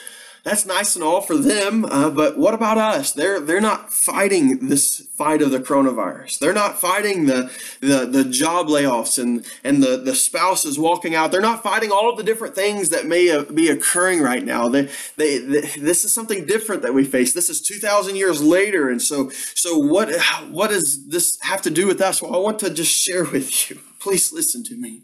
that's 0.44 0.64
nice 0.66 0.94
and 0.94 1.04
all 1.04 1.20
for 1.20 1.36
them, 1.36 1.84
uh, 1.84 2.10
but 2.10 2.38
what 2.38 2.54
about 2.54 2.78
us? 2.78 3.12
They're 3.12 3.40
they're 3.40 3.60
not 3.60 3.92
fighting 3.92 4.68
this 4.68 5.00
fight 5.16 5.42
of 5.42 5.50
the 5.50 5.58
coronavirus. 5.58 6.38
They're 6.38 6.52
not 6.52 6.78
fighting 6.78 7.26
the 7.26 7.50
the, 7.80 8.06
the 8.06 8.24
job 8.24 8.68
layoffs 8.68 9.20
and 9.22 9.46
and 9.64 9.82
the 9.82 9.96
the 9.96 10.14
spouses 10.14 10.78
walking 10.78 11.14
out. 11.14 11.32
They're 11.32 11.40
not 11.40 11.62
fighting 11.62 11.90
all 11.90 12.10
of 12.10 12.16
the 12.16 12.22
different 12.22 12.54
things 12.54 12.88
that 12.90 13.06
may 13.06 13.30
uh, 13.30 13.44
be 13.44 13.68
occurring 13.68 14.22
right 14.22 14.44
now. 14.44 14.68
They, 14.68 14.88
they, 15.16 15.38
they 15.38 15.60
this 15.78 16.04
is 16.04 16.14
something 16.14 16.46
different 16.46 16.82
that 16.82 16.94
we 16.94 17.04
face. 17.04 17.32
This 17.32 17.50
is 17.50 17.60
two 17.60 17.78
thousand 17.78 18.16
years 18.16 18.42
later, 18.42 18.88
and 18.88 19.02
so 19.02 19.30
so 19.54 19.78
what 19.78 20.10
what 20.50 20.70
does 20.70 21.06
this 21.08 21.38
have 21.42 21.62
to 21.62 21.70
do 21.70 21.86
with 21.86 22.00
us? 22.00 22.22
Well, 22.22 22.34
I 22.34 22.38
want 22.38 22.58
to 22.60 22.70
just 22.70 22.92
share 22.92 23.24
with 23.24 23.70
you. 23.70 23.80
Please 23.98 24.32
listen 24.32 24.62
to 24.64 24.76
me 24.76 25.02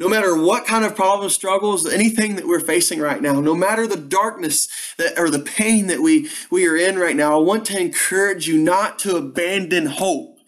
no 0.00 0.08
matter 0.08 0.34
what 0.34 0.66
kind 0.66 0.82
of 0.82 0.96
problems, 0.96 1.34
struggles, 1.34 1.86
anything 1.86 2.36
that 2.36 2.48
we're 2.48 2.58
facing 2.58 3.00
right 3.00 3.20
now, 3.20 3.38
no 3.38 3.54
matter 3.54 3.86
the 3.86 3.98
darkness 3.98 4.66
that, 4.96 5.18
or 5.18 5.28
the 5.28 5.38
pain 5.38 5.88
that 5.88 6.00
we, 6.00 6.30
we 6.50 6.66
are 6.66 6.76
in 6.76 6.98
right 6.98 7.14
now, 7.14 7.38
I 7.38 7.42
want 7.42 7.66
to 7.66 7.78
encourage 7.78 8.48
you 8.48 8.58
not 8.58 8.98
to 9.00 9.16
abandon 9.16 9.86
hope. 9.86 10.38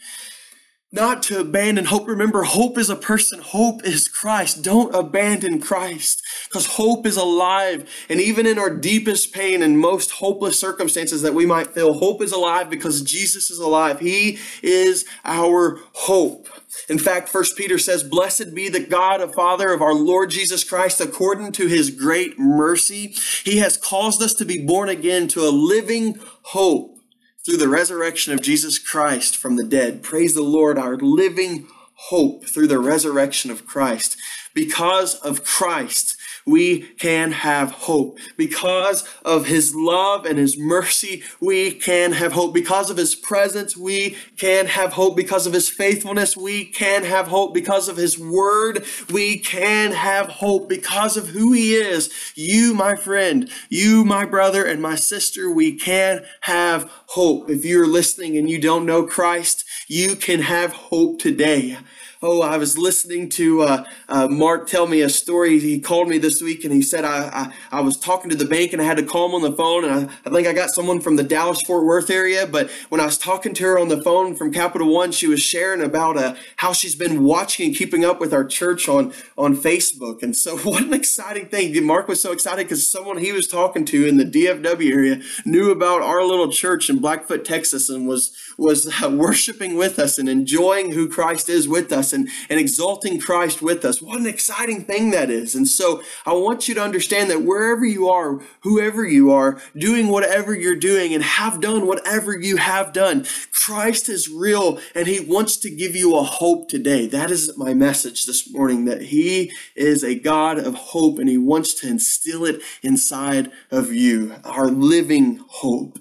Not 0.95 1.23
to 1.25 1.41
abandon 1.41 1.87
hope. 1.87 2.07
Remember, 2.07 2.43
hope 2.43 2.77
is 2.77 2.91
a 2.91 2.97
person. 2.97 3.41
Hope 3.41 3.83
is 3.83 4.09
Christ. 4.09 4.63
Don't 4.63 4.95
abandon 4.95 5.59
Christ 5.59 6.23
because 6.49 6.67
hope 6.67 7.07
is 7.07 7.17
alive. 7.17 7.89
And 8.11 8.21
even 8.21 8.47
in 8.47 8.59
our 8.59 8.69
deepest 8.69 9.33
pain 9.33 9.63
and 9.63 9.79
most 9.79 10.13
hopeless 10.13 10.59
circumstances 10.59 11.23
that 11.23 11.33
we 11.33 11.47
might 11.47 11.69
feel, 11.69 11.95
hope 11.95 12.21
is 12.21 12.33
alive 12.33 12.69
because 12.69 13.01
Jesus 13.01 13.51
is 13.51 13.59
alive. 13.59 14.01
He 14.01 14.39
is 14.63 15.07
our 15.25 15.79
hope. 15.93 16.49
In 16.89 16.99
fact, 16.99 17.29
First 17.29 17.57
Peter 17.57 17.79
says, 17.79 18.03
Blessed 18.03 18.55
be 18.55 18.69
the 18.69 18.85
God 18.85 19.21
and 19.21 19.33
Father 19.35 19.73
of 19.73 19.83
our 19.83 19.95
Lord 19.95 20.31
Jesus 20.31 20.65
Christ, 20.65 21.01
according 21.01 21.53
to 21.53 21.67
his 21.67 21.91
great 21.91 22.39
mercy. 22.39 23.15
He 23.45 23.59
has 23.59 23.77
caused 23.77 24.23
us 24.23 24.35
to 24.35 24.45
be 24.45 24.65
born 24.65 24.89
again 24.89 25.29
to 25.29 25.43
a 25.43 25.51
living 25.51 26.19
hope 26.43 26.99
through 27.45 27.57
the 27.57 27.69
resurrection 27.69 28.33
of 28.33 28.43
Jesus 28.43 28.79
Christ 28.79 29.37
from 29.37 29.57
the 29.57 29.65
dead. 29.65 30.03
Praise 30.03 30.35
the 30.35 30.43
Lord, 30.43 30.79
our 30.79 30.97
living 30.97 31.67
hope 32.09 32.47
through 32.47 32.69
the 32.69 32.79
resurrection 32.79 33.51
of 33.51 33.67
Christ. 33.67 34.17
Because 34.55 35.15
of 35.17 35.45
Christ, 35.45 36.17
we 36.47 36.81
can 36.81 37.33
have 37.33 37.71
hope. 37.73 38.19
Because 38.37 39.09
of 39.25 39.47
his 39.47 39.75
love 39.75 40.25
and 40.25 40.39
his 40.39 40.59
mercy, 40.59 41.23
we 41.41 41.73
can 41.73 42.13
have 42.13 42.33
hope. 42.33 42.55
Because 42.55 42.91
of 42.91 42.97
his 42.97 43.15
presence, 43.15 43.77
we 43.77 44.17
can 44.37 44.67
have 44.67 44.95
hope. 44.95 45.17
Because 45.17 45.47
of 45.47 45.53
his 45.53 45.69
faithfulness, 45.69 46.37
we 46.37 46.65
can 46.65 47.05
have 47.05 47.29
hope. 47.29 47.55
Because 47.55 47.89
of 47.89 47.97
his 47.97 48.19
word, 48.19 48.85
we 49.11 49.39
can 49.39 49.93
have 49.93 50.29
hope. 50.29 50.69
Because 50.69 51.17
of 51.17 51.29
who 51.29 51.53
he 51.53 51.75
is, 51.75 52.13
you, 52.35 52.75
my 52.75 52.97
friend, 52.97 53.51
you, 53.69 54.05
my 54.05 54.25
brother, 54.25 54.65
and 54.65 54.81
my 54.81 54.95
sister, 54.95 55.51
we 55.51 55.77
can 55.77 56.25
have 56.43 56.91
hope. 57.09 57.51
If 57.51 57.65
you're 57.65 57.87
listening 57.87 58.37
and 58.37 58.51
you 58.51 58.59
don't 58.61 58.87
know 58.87 59.05
Christ, 59.07 59.65
you 59.89 60.17
can 60.17 60.41
have 60.41 60.73
hope 60.73 61.19
today. 61.19 61.79
Oh, 62.25 62.41
I 62.41 62.57
was 62.57 62.79
listening 62.79 63.29
to 63.31 63.63
uh, 63.63 63.85
uh, 64.09 64.29
Mark 64.29 64.69
tell 64.69 64.87
me 64.87 65.01
a 65.01 65.09
story. 65.09 65.59
He 65.59 65.81
called 65.81 66.09
me 66.09 66.19
this 66.19 66.41
week 66.41 66.63
and 66.63 66.73
he 66.73 66.81
said 66.81 67.05
I, 67.05 67.51
I, 67.73 67.79
I 67.79 67.81
was 67.81 67.97
talking 67.97 68.31
to 68.31 68.37
the 68.37 68.45
bank 68.45 68.73
and 68.73 68.81
I 68.81 68.85
had 68.85 68.97
to 68.99 69.03
call 69.03 69.27
him 69.29 69.35
on 69.35 69.43
the 69.43 69.51
phone. 69.51 69.85
And 69.85 70.09
I, 70.09 70.13
I 70.25 70.31
think 70.31 70.47
I 70.47 70.53
got 70.53 70.71
someone 70.71 71.01
from 71.01 71.17
the 71.17 71.25
Dallas 71.25 71.61
Fort 71.67 71.85
Worth 71.85 72.11
area. 72.11 72.47
But 72.47 72.71
when 72.91 73.01
I 73.01 73.07
was 73.07 73.19
talking 73.19 73.55
to 73.55 73.65
her 73.65 73.77
on 73.77 73.89
the 73.89 74.01
phone 74.01 74.37
from 74.37 74.53
Capital 74.53 74.95
One, 74.95 75.11
she 75.11 75.27
was 75.27 75.43
sharing 75.43 75.83
about 75.83 76.17
uh, 76.17 76.37
how 76.59 76.73
she's 76.73 76.95
been 76.95 77.25
watching 77.25 77.67
and 77.67 77.77
keeping 77.77 78.05
up 78.05 78.21
with 78.21 78.33
our 78.33 78.45
church 78.45 78.89
on, 78.89 79.13
on 79.37 79.57
Facebook. 79.57 80.23
And 80.23 80.37
so, 80.37 80.57
what 80.59 80.85
an 80.85 80.95
exciting 80.95 81.47
thing. 81.47 81.85
Mark 81.85 82.07
was 82.07 82.23
so 82.23 82.31
excited 82.31 82.67
because 82.67 82.87
someone 82.87 83.19
he 83.19 83.33
was 83.33 83.49
talking 83.49 83.85
to 83.87 84.07
in 84.07 84.19
the 84.19 84.25
DFW 84.25 84.93
area 84.93 85.21
knew 85.45 85.73
about 85.73 86.03
our 86.03 86.23
little 86.23 86.53
church 86.53 86.89
in 86.89 87.01
Blackfoot, 87.01 87.45
Texas, 87.45 87.91
and 87.91 88.07
was, 88.07 88.31
was 88.57 89.03
uh, 89.03 89.11
worshiping 89.11 89.75
with 89.75 89.99
us 89.99 90.19
and 90.19 90.29
enjoying 90.29 90.93
who 90.93 91.09
Christ 91.09 91.49
is 91.49 91.67
with 91.67 91.91
us 91.91 92.12
and, 92.13 92.29
and 92.49 92.59
exalting 92.59 93.21
Christ 93.21 93.63
with 93.63 93.85
us. 93.85 94.03
What 94.03 94.21
an 94.21 94.27
exciting 94.27 94.85
thing 94.85 95.11
that 95.11 95.31
is. 95.31 95.55
And 95.55 95.69
so 95.69 96.03
I 96.27 96.33
want 96.33 96.69
you 96.69 96.75
to 96.75 96.83
understand 96.83 97.31
that 97.31 97.43
wherever 97.43 97.85
you 97.85 98.09
are, 98.09 98.41
whoever 98.61 99.07
you 99.07 99.31
are, 99.31 99.61
doing 99.77 100.09
whatever 100.09 100.55
you're 100.55 100.77
doing 100.77 101.15
and 101.15 101.23
have 101.23 101.61
done 101.61 101.87
whatever 101.87 102.39
you 102.39 102.57
have 102.57 102.93
done, 102.93 103.27
Christ 103.53 104.09
is 104.09 104.29
real 104.29 104.81
and 104.95 105.07
he 105.07 105.21
wants 105.21 105.57
to 105.59 105.71
give 105.71 105.95
you 105.95 106.17
a 106.17 106.23
hope 106.23 106.69
today. 106.69 107.07
That 107.07 107.31
is 107.31 107.57
my 107.57 107.75
message 107.75 108.27
this 108.27 108.53
morning 108.53 108.85
that 108.87 109.03
he 109.03 109.53
is 109.77 110.03
a 110.03 110.19
God 110.19 110.59
of 110.59 110.75
hope 110.75 111.19
and 111.19 111.29
he 111.29 111.39
wants 111.39 111.75
to 111.75 111.89
instill 111.89 112.45
it 112.45 112.61
inside 112.83 113.53
of 113.71 113.93
you, 113.93 114.35
our 114.45 114.69
living 114.69 115.41
hope. 115.47 115.99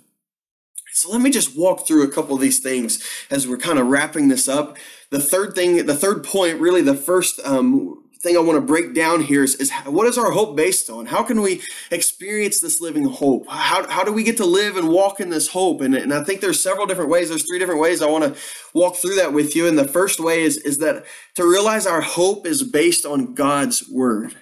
So 0.93 1.09
let 1.11 1.21
me 1.21 1.29
just 1.29 1.57
walk 1.57 1.87
through 1.87 2.03
a 2.03 2.11
couple 2.11 2.35
of 2.35 2.41
these 2.41 2.59
things 2.59 3.01
as 3.29 3.47
we're 3.47 3.57
kind 3.57 3.79
of 3.79 3.87
wrapping 3.87 4.27
this 4.27 4.47
up. 4.47 4.77
The 5.11 5.19
third 5.19 5.53
thing, 5.55 5.85
the 5.85 5.95
third 5.95 6.23
point, 6.23 6.59
really 6.59 6.81
the 6.81 6.95
first 6.95 7.39
um, 7.43 8.03
thing 8.21 8.37
I 8.37 8.39
want 8.39 8.57
to 8.57 8.65
break 8.65 8.93
down 8.93 9.23
here 9.23 9.43
is, 9.43 9.55
is 9.55 9.71
what 9.85 10.07
is 10.07 10.17
our 10.17 10.31
hope 10.31 10.55
based 10.55 10.89
on? 10.89 11.07
How 11.07 11.23
can 11.23 11.41
we 11.41 11.61
experience 11.89 12.61
this 12.61 12.79
living 12.79 13.05
hope? 13.05 13.45
How, 13.49 13.87
how 13.89 14.03
do 14.03 14.13
we 14.13 14.23
get 14.23 14.37
to 14.37 14.45
live 14.45 14.77
and 14.77 14.89
walk 14.89 15.19
in 15.19 15.29
this 15.29 15.49
hope? 15.49 15.81
And, 15.81 15.95
and 15.95 16.13
I 16.13 16.23
think 16.23 16.39
there's 16.39 16.61
several 16.61 16.85
different 16.85 17.09
ways. 17.09 17.29
There's 17.29 17.45
three 17.45 17.59
different 17.59 17.81
ways 17.81 18.01
I 18.01 18.09
want 18.09 18.23
to 18.23 18.41
walk 18.73 18.95
through 18.95 19.15
that 19.15 19.33
with 19.33 19.55
you. 19.55 19.67
And 19.67 19.77
the 19.77 19.87
first 19.87 20.19
way 20.19 20.43
is, 20.43 20.57
is 20.57 20.77
that 20.77 21.05
to 21.35 21.45
realize 21.45 21.85
our 21.85 22.01
hope 22.01 22.45
is 22.45 22.63
based 22.63 23.05
on 23.05 23.33
God's 23.33 23.89
word. 23.89 24.35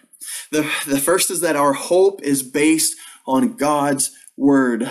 The, 0.51 0.69
the 0.85 0.99
first 0.99 1.31
is 1.31 1.41
that 1.41 1.55
our 1.55 1.73
hope 1.73 2.21
is 2.21 2.43
based 2.43 2.95
on 3.25 3.53
God's 3.53 4.11
word. 4.39 4.81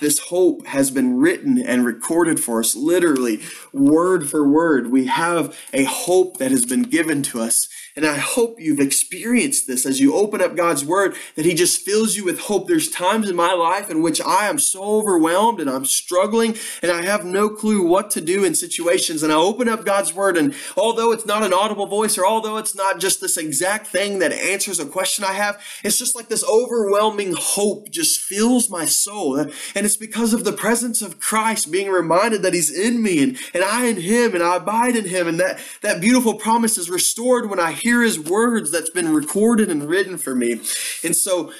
This 0.00 0.18
hope 0.18 0.66
has 0.66 0.90
been 0.90 1.18
written 1.18 1.58
and 1.58 1.84
recorded 1.84 2.40
for 2.40 2.58
us, 2.58 2.74
literally, 2.74 3.40
word 3.72 4.28
for 4.28 4.48
word. 4.48 4.90
We 4.90 5.06
have 5.06 5.56
a 5.72 5.84
hope 5.84 6.38
that 6.38 6.50
has 6.50 6.64
been 6.64 6.84
given 6.84 7.22
to 7.24 7.40
us. 7.40 7.68
And 7.98 8.06
I 8.06 8.16
hope 8.16 8.60
you've 8.60 8.78
experienced 8.78 9.66
this 9.66 9.84
as 9.84 9.98
you 9.98 10.14
open 10.14 10.40
up 10.40 10.54
God's 10.54 10.84
word, 10.84 11.16
that 11.34 11.44
he 11.44 11.52
just 11.52 11.84
fills 11.84 12.16
you 12.16 12.24
with 12.24 12.38
hope. 12.38 12.68
There's 12.68 12.88
times 12.88 13.28
in 13.28 13.34
my 13.34 13.52
life 13.54 13.90
in 13.90 14.02
which 14.02 14.20
I 14.20 14.46
am 14.46 14.60
so 14.60 14.84
overwhelmed 14.84 15.58
and 15.58 15.68
I'm 15.68 15.84
struggling 15.84 16.54
and 16.80 16.92
I 16.92 17.02
have 17.02 17.24
no 17.24 17.48
clue 17.48 17.84
what 17.84 18.10
to 18.10 18.20
do 18.20 18.44
in 18.44 18.54
situations. 18.54 19.24
And 19.24 19.32
I 19.32 19.36
open 19.36 19.68
up 19.68 19.84
God's 19.84 20.14
word 20.14 20.36
and 20.36 20.54
although 20.76 21.10
it's 21.10 21.26
not 21.26 21.42
an 21.42 21.52
audible 21.52 21.88
voice 21.88 22.16
or 22.16 22.24
although 22.24 22.56
it's 22.56 22.72
not 22.72 23.00
just 23.00 23.20
this 23.20 23.36
exact 23.36 23.88
thing 23.88 24.20
that 24.20 24.30
answers 24.30 24.78
a 24.78 24.86
question 24.86 25.24
I 25.24 25.32
have, 25.32 25.60
it's 25.82 25.98
just 25.98 26.14
like 26.14 26.28
this 26.28 26.44
overwhelming 26.44 27.34
hope 27.36 27.90
just 27.90 28.20
fills 28.20 28.70
my 28.70 28.84
soul. 28.84 29.40
And 29.40 29.50
it's 29.74 29.96
because 29.96 30.32
of 30.32 30.44
the 30.44 30.52
presence 30.52 31.02
of 31.02 31.18
Christ 31.18 31.72
being 31.72 31.90
reminded 31.90 32.42
that 32.42 32.54
he's 32.54 32.70
in 32.70 33.02
me 33.02 33.24
and, 33.24 33.36
and 33.52 33.64
I 33.64 33.86
in 33.86 34.00
him 34.00 34.36
and 34.36 34.44
I 34.44 34.58
abide 34.58 34.94
in 34.94 35.06
him. 35.06 35.26
And 35.26 35.40
that, 35.40 35.58
that 35.80 36.00
beautiful 36.00 36.34
promise 36.34 36.78
is 36.78 36.88
restored 36.88 37.50
when 37.50 37.58
I 37.58 37.72
hear 37.72 37.87
his 38.02 38.18
words 38.18 38.70
that's 38.70 38.90
been 38.90 39.14
recorded 39.14 39.68
and 39.68 39.88
written 39.88 40.18
for 40.18 40.34
me. 40.34 40.60
And 41.02 41.14
so 41.16 41.52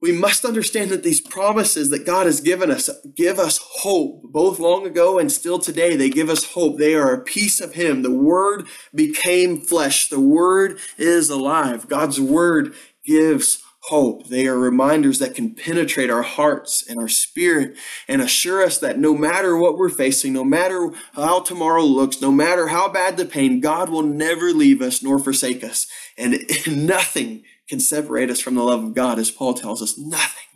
we 0.00 0.12
must 0.12 0.44
understand 0.44 0.90
that 0.90 1.02
these 1.02 1.20
promises 1.20 1.90
that 1.90 2.06
God 2.06 2.26
has 2.26 2.40
given 2.40 2.70
us 2.70 2.88
give 3.14 3.38
us 3.38 3.58
hope, 3.62 4.22
both 4.24 4.58
long 4.58 4.86
ago 4.86 5.18
and 5.18 5.30
still 5.30 5.58
today. 5.58 5.94
They 5.94 6.08
give 6.08 6.30
us 6.30 6.52
hope. 6.52 6.78
They 6.78 6.94
are 6.94 7.12
a 7.12 7.22
piece 7.22 7.60
of 7.60 7.74
Him. 7.74 8.02
The 8.02 8.10
Word 8.10 8.66
became 8.94 9.60
flesh. 9.60 10.08
The 10.08 10.20
Word 10.20 10.78
is 10.96 11.28
alive. 11.28 11.86
God's 11.88 12.20
Word 12.20 12.74
gives 13.04 13.59
hope. 13.84 14.28
They 14.28 14.46
are 14.46 14.58
reminders 14.58 15.18
that 15.18 15.34
can 15.34 15.54
penetrate 15.54 16.10
our 16.10 16.22
hearts 16.22 16.86
and 16.86 16.98
our 16.98 17.08
spirit 17.08 17.76
and 18.06 18.20
assure 18.20 18.62
us 18.62 18.78
that 18.78 18.98
no 18.98 19.14
matter 19.14 19.56
what 19.56 19.78
we're 19.78 19.88
facing, 19.88 20.32
no 20.32 20.44
matter 20.44 20.90
how 21.14 21.40
tomorrow 21.40 21.82
looks, 21.82 22.20
no 22.20 22.30
matter 22.30 22.68
how 22.68 22.88
bad 22.88 23.16
the 23.16 23.24
pain, 23.24 23.60
God 23.60 23.88
will 23.88 24.02
never 24.02 24.52
leave 24.52 24.82
us 24.82 25.02
nor 25.02 25.18
forsake 25.18 25.64
us. 25.64 25.86
And 26.18 26.38
nothing 26.66 27.44
can 27.68 27.80
separate 27.80 28.30
us 28.30 28.40
from 28.40 28.56
the 28.56 28.64
love 28.64 28.84
of 28.84 28.94
God, 28.94 29.18
as 29.18 29.30
Paul 29.30 29.54
tells 29.54 29.80
us, 29.80 29.96
nothing. 29.96 30.49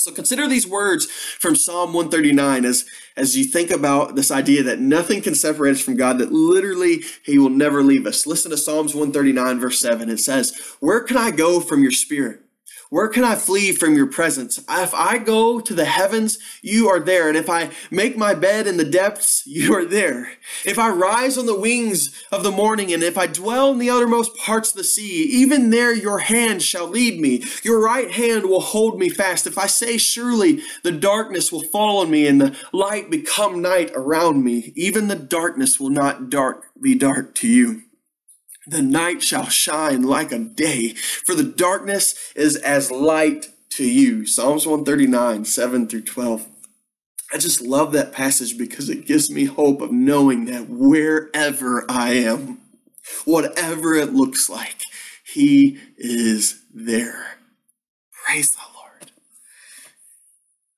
So 0.00 0.10
consider 0.10 0.48
these 0.48 0.66
words 0.66 1.04
from 1.38 1.54
Psalm 1.54 1.92
139 1.92 2.64
as, 2.64 2.86
as 3.18 3.36
you 3.36 3.44
think 3.44 3.70
about 3.70 4.16
this 4.16 4.30
idea 4.30 4.62
that 4.62 4.80
nothing 4.80 5.20
can 5.20 5.34
separate 5.34 5.72
us 5.72 5.82
from 5.82 5.94
God, 5.94 6.16
that 6.16 6.32
literally 6.32 7.02
He 7.22 7.36
will 7.36 7.50
never 7.50 7.82
leave 7.82 8.06
us. 8.06 8.26
Listen 8.26 8.50
to 8.50 8.56
Psalms 8.56 8.94
139, 8.94 9.60
verse 9.60 9.78
7. 9.78 10.08
It 10.08 10.16
says, 10.16 10.58
Where 10.80 11.02
can 11.02 11.18
I 11.18 11.30
go 11.30 11.60
from 11.60 11.82
your 11.82 11.90
spirit? 11.90 12.40
Where 12.90 13.06
can 13.06 13.22
I 13.22 13.36
flee 13.36 13.70
from 13.70 13.94
your 13.94 14.08
presence? 14.08 14.58
If 14.68 14.92
I 14.94 15.18
go 15.18 15.60
to 15.60 15.74
the 15.74 15.84
heavens, 15.84 16.40
you 16.60 16.88
are 16.88 16.98
there. 16.98 17.28
And 17.28 17.36
if 17.36 17.48
I 17.48 17.70
make 17.88 18.16
my 18.16 18.34
bed 18.34 18.66
in 18.66 18.78
the 18.78 18.84
depths, 18.84 19.44
you 19.46 19.74
are 19.76 19.84
there. 19.84 20.32
If 20.64 20.76
I 20.76 20.90
rise 20.90 21.38
on 21.38 21.46
the 21.46 21.58
wings 21.58 22.20
of 22.32 22.42
the 22.42 22.50
morning, 22.50 22.92
and 22.92 23.04
if 23.04 23.16
I 23.16 23.28
dwell 23.28 23.70
in 23.70 23.78
the 23.78 23.90
uttermost 23.90 24.36
parts 24.36 24.70
of 24.70 24.76
the 24.76 24.84
sea, 24.84 25.22
even 25.22 25.70
there 25.70 25.94
your 25.94 26.18
hand 26.18 26.64
shall 26.64 26.88
lead 26.88 27.20
me. 27.20 27.44
Your 27.62 27.80
right 27.80 28.10
hand 28.10 28.46
will 28.46 28.60
hold 28.60 28.98
me 28.98 29.08
fast. 29.08 29.46
If 29.46 29.56
I 29.56 29.68
say, 29.68 29.96
surely 29.96 30.60
the 30.82 30.92
darkness 30.92 31.52
will 31.52 31.62
fall 31.62 31.98
on 31.98 32.10
me 32.10 32.26
and 32.26 32.40
the 32.40 32.56
light 32.72 33.08
become 33.08 33.62
night 33.62 33.92
around 33.94 34.42
me, 34.42 34.72
even 34.74 35.06
the 35.06 35.14
darkness 35.14 35.78
will 35.78 35.90
not 35.90 36.28
dark 36.28 36.66
be 36.80 36.96
dark 36.96 37.36
to 37.36 37.46
you 37.46 37.82
the 38.70 38.82
night 38.82 39.22
shall 39.22 39.48
shine 39.48 40.02
like 40.02 40.32
a 40.32 40.38
day, 40.38 40.94
for 40.94 41.34
the 41.34 41.44
darkness 41.44 42.14
is 42.34 42.56
as 42.56 42.90
light 42.90 43.48
to 43.70 43.84
you. 43.84 44.26
Psalms 44.26 44.66
139, 44.66 45.44
7 45.44 45.88
through 45.88 46.02
12. 46.02 46.46
I 47.32 47.38
just 47.38 47.60
love 47.60 47.92
that 47.92 48.12
passage 48.12 48.58
because 48.58 48.88
it 48.88 49.06
gives 49.06 49.30
me 49.30 49.44
hope 49.44 49.80
of 49.80 49.92
knowing 49.92 50.46
that 50.46 50.68
wherever 50.68 51.84
I 51.88 52.14
am, 52.14 52.58
whatever 53.24 53.94
it 53.94 54.12
looks 54.12 54.48
like, 54.48 54.82
He 55.24 55.78
is 55.96 56.62
there. 56.72 57.38
Praise 58.24 58.50
the 58.50 58.58
Lord. 58.74 59.12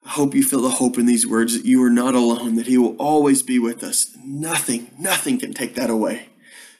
I 0.05 0.11
hope 0.11 0.35
you 0.35 0.43
feel 0.43 0.61
the 0.61 0.71
hope 0.71 0.99
in 0.99 1.07
these 1.07 1.27
words 1.27 1.57
that 1.57 1.67
you 1.67 1.83
are 1.83 1.91
not 1.91 2.15
alone, 2.15 2.57
that 2.57 2.67
He 2.67 2.77
will 2.77 2.97
always 2.97 3.43
be 3.43 3.59
with 3.59 3.83
us. 3.83 4.15
Nothing, 4.23 4.91
nothing 4.99 5.39
can 5.39 5.55
take 5.55 5.75
that 5.77 5.89
away. 5.89 6.29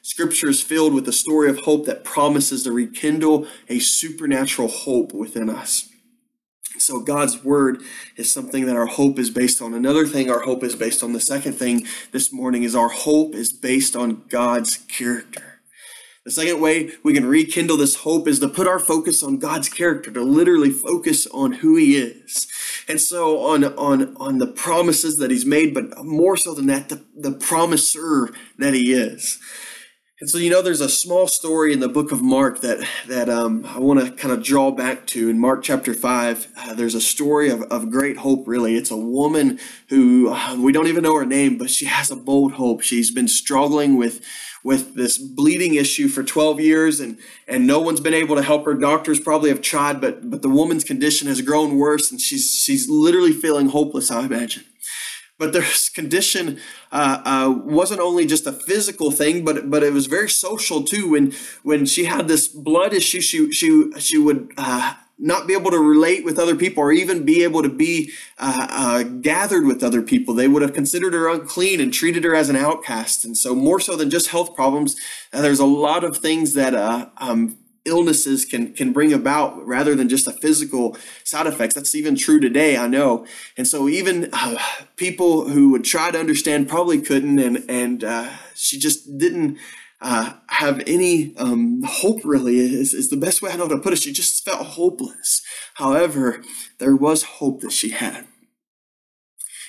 Scripture 0.05 0.49
is 0.49 0.61
filled 0.61 0.93
with 0.93 1.07
a 1.07 1.13
story 1.13 1.49
of 1.49 1.59
hope 1.59 1.85
that 1.85 2.03
promises 2.03 2.63
to 2.63 2.73
rekindle 2.73 3.47
a 3.69 3.79
supernatural 3.79 4.67
hope 4.67 5.13
within 5.13 5.49
us. 5.49 5.87
So 6.77 6.99
God's 6.99 7.41
word 7.41 7.81
is 8.17 8.31
something 8.31 8.65
that 8.65 8.75
our 8.75 8.85
hope 8.85 9.17
is 9.17 9.29
based 9.29 9.61
on. 9.61 9.73
Another 9.73 10.05
thing 10.05 10.29
our 10.29 10.41
hope 10.41 10.61
is 10.61 10.75
based 10.75 11.03
on, 11.03 11.13
the 11.13 11.21
second 11.21 11.53
thing 11.53 11.87
this 12.11 12.33
morning 12.33 12.63
is 12.63 12.75
our 12.75 12.89
hope 12.89 13.33
is 13.33 13.53
based 13.53 13.95
on 13.95 14.23
God's 14.27 14.75
character. 14.75 15.61
The 16.25 16.31
second 16.31 16.59
way 16.59 16.91
we 17.01 17.13
can 17.13 17.25
rekindle 17.25 17.77
this 17.77 17.95
hope 17.95 18.27
is 18.27 18.39
to 18.39 18.49
put 18.49 18.67
our 18.67 18.79
focus 18.79 19.23
on 19.23 19.39
God's 19.39 19.69
character, 19.69 20.11
to 20.11 20.21
literally 20.21 20.71
focus 20.71 21.27
on 21.27 21.53
who 21.53 21.77
he 21.77 21.95
is. 21.95 22.47
And 22.89 22.99
so 22.99 23.39
on, 23.39 23.63
on, 23.63 24.17
on 24.17 24.39
the 24.39 24.47
promises 24.47 25.15
that 25.15 25.31
he's 25.31 25.45
made, 25.45 25.73
but 25.73 26.03
more 26.03 26.35
so 26.35 26.53
than 26.53 26.67
that, 26.67 26.89
the, 26.89 27.05
the 27.15 27.31
promiser 27.31 28.33
that 28.57 28.73
he 28.73 28.91
is. 28.91 29.39
And 30.23 30.29
so, 30.29 30.37
you 30.37 30.49
know, 30.49 30.61
there's 30.61 30.79
a 30.79 30.87
small 30.87 31.27
story 31.27 31.73
in 31.73 31.81
the 31.81 31.89
book 31.89 32.13
of 32.13 32.21
Mark 32.21 32.61
that 32.61 32.87
that 33.09 33.27
um, 33.27 33.65
I 33.65 33.79
want 33.79 33.99
to 33.99 34.09
kind 34.09 34.33
of 34.33 34.41
draw 34.41 34.71
back 34.71 35.05
to. 35.07 35.27
In 35.27 35.37
Mark 35.37 35.63
chapter 35.63 35.93
five, 35.93 36.47
uh, 36.57 36.73
there's 36.73 36.95
a 36.95 37.01
story 37.01 37.49
of, 37.49 37.63
of 37.63 37.91
great 37.91 38.15
hope. 38.15 38.47
Really, 38.47 38.77
it's 38.77 38.89
a 38.89 38.95
woman 38.95 39.59
who 39.89 40.29
uh, 40.29 40.55
we 40.57 40.71
don't 40.71 40.87
even 40.87 41.03
know 41.03 41.13
her 41.17 41.25
name, 41.25 41.57
but 41.57 41.69
she 41.69 41.87
has 41.87 42.09
a 42.09 42.15
bold 42.15 42.53
hope. 42.53 42.79
She's 42.79 43.11
been 43.11 43.27
struggling 43.27 43.97
with 43.97 44.21
with 44.63 44.95
this 44.95 45.17
bleeding 45.17 45.75
issue 45.75 46.07
for 46.07 46.23
12 46.23 46.61
years, 46.61 47.01
and 47.01 47.17
and 47.45 47.67
no 47.67 47.81
one's 47.81 47.99
been 47.99 48.13
able 48.13 48.37
to 48.37 48.43
help 48.43 48.63
her. 48.63 48.75
Doctors 48.75 49.19
probably 49.19 49.49
have 49.49 49.61
tried, 49.61 49.99
but 49.99 50.29
but 50.31 50.41
the 50.41 50.47
woman's 50.47 50.85
condition 50.85 51.27
has 51.27 51.41
grown 51.41 51.77
worse, 51.77 52.11
and 52.11 52.21
she's 52.21 52.49
she's 52.49 52.87
literally 52.87 53.33
feeling 53.33 53.67
hopeless. 53.67 54.09
I 54.09 54.23
imagine. 54.23 54.63
But 55.43 55.51
this 55.51 55.89
condition 55.99 56.57
uh, 56.89 57.21
uh, 57.25 57.53
wasn't 57.65 57.99
only 57.99 58.25
just 58.25 58.47
a 58.47 58.53
physical 58.53 59.11
thing, 59.11 59.43
but 59.43 59.69
but 59.69 59.83
it 59.83 59.91
was 59.91 60.05
very 60.05 60.29
social 60.29 60.83
too. 60.83 61.09
When 61.11 61.33
when 61.63 61.85
she 61.85 62.05
had 62.05 62.29
this 62.29 62.47
blood 62.47 62.93
issue, 62.93 63.19
she 63.19 63.51
she 63.51 63.91
she 63.99 64.17
would 64.17 64.53
uh, 64.57 64.93
not 65.19 65.45
be 65.45 65.53
able 65.53 65.71
to 65.71 65.79
relate 65.79 66.23
with 66.23 66.39
other 66.39 66.55
people, 66.55 66.81
or 66.81 66.93
even 66.93 67.25
be 67.25 67.43
able 67.43 67.61
to 67.61 67.67
be 67.67 68.11
uh, 68.39 68.67
uh, 68.69 69.03
gathered 69.03 69.65
with 69.65 69.83
other 69.83 70.01
people. 70.01 70.33
They 70.33 70.47
would 70.47 70.61
have 70.61 70.73
considered 70.73 71.13
her 71.13 71.27
unclean 71.27 71.81
and 71.81 71.93
treated 71.93 72.23
her 72.23 72.35
as 72.35 72.49
an 72.49 72.55
outcast. 72.55 73.25
And 73.25 73.35
so, 73.35 73.53
more 73.53 73.81
so 73.81 73.97
than 73.97 74.09
just 74.09 74.29
health 74.29 74.55
problems, 74.55 74.95
uh, 75.33 75.41
there's 75.41 75.59
a 75.59 75.65
lot 75.65 76.05
of 76.05 76.15
things 76.15 76.53
that 76.53 76.73
um, 77.17 77.57
illnesses 77.85 78.45
can 78.45 78.73
can 78.73 78.93
bring 78.93 79.13
about 79.13 79.65
rather 79.65 79.95
than 79.95 80.09
just 80.09 80.27
a 80.27 80.31
physical 80.31 80.97
side 81.23 81.47
effects. 81.47 81.75
That's 81.75 81.95
even 81.95 82.15
true 82.15 82.39
today 82.39 82.77
i 82.77 82.87
know. 82.87 83.25
And 83.57 83.67
so 83.67 83.87
even 83.89 84.29
uh, 84.33 84.57
people 84.95 85.49
who 85.49 85.69
would 85.69 85.83
try 85.83 86.11
to 86.11 86.19
understand 86.19 86.69
probably 86.69 87.01
couldn't 87.01 87.39
and 87.39 87.63
and 87.69 88.03
uh, 88.03 88.29
she 88.55 88.79
just 88.79 89.17
didn't 89.17 89.57
uh, 90.01 90.33
have 90.47 90.83
any 90.85 91.33
um, 91.37 91.81
hope 91.83 92.19
really 92.25 92.57
is, 92.59 92.93
is 92.93 93.09
the 93.09 93.15
best 93.15 93.41
way 93.41 93.51
i 93.51 93.55
know 93.55 93.67
to 93.67 93.77
put 93.77 93.93
it. 93.93 93.99
She 93.99 94.13
just 94.13 94.43
felt 94.43 94.65
hopeless. 94.65 95.41
However 95.75 96.41
there 96.79 96.95
was 96.95 97.23
hope 97.23 97.61
that 97.61 97.71
she 97.71 97.89
had 97.91 98.27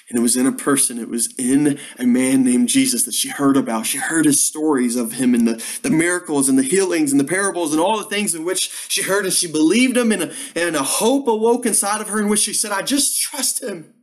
and 0.09 0.19
it 0.19 0.23
was 0.23 0.37
in 0.37 0.47
a 0.47 0.53
person, 0.53 0.99
it 0.99 1.09
was 1.09 1.35
in 1.39 1.79
a 1.99 2.05
man 2.05 2.45
named 2.45 2.69
Jesus 2.69 3.05
that 3.05 3.15
she 3.15 3.31
heard 3.31 3.57
about. 3.57 3.87
She 3.87 3.99
heard 3.99 4.27
his 4.27 4.47
stories 4.47 4.97
of 4.97 5.13
him 5.13 5.35
and 5.35 5.49
the, 5.49 5.65
the 5.83 5.91
miracles 5.91 6.49
and 6.49 6.59
the 6.59 6.63
healings 6.63 7.11
and 7.11 7.19
the 7.19 7.25
parables 7.25 7.73
and 7.73 7.81
all 7.81 7.97
the 7.97 8.05
things 8.05 8.35
in 8.35 8.45
which 8.45 8.71
she 8.89 9.03
heard 9.03 9.25
and 9.25 9.33
she 9.33 9.51
believed 9.51 9.97
him 9.97 10.13
and 10.13 10.25
a, 10.25 10.35
and 10.55 10.77
a 10.77 10.83
hope 10.83 11.27
awoke 11.27 11.65
inside 11.65 12.03
of 12.03 12.09
her 12.09 12.21
in 12.21 12.29
which 12.29 12.41
she 12.41 12.53
said, 12.53 12.71
I 12.71 12.83
just 12.83 13.21
trust 13.21 13.63
him. 13.63 13.95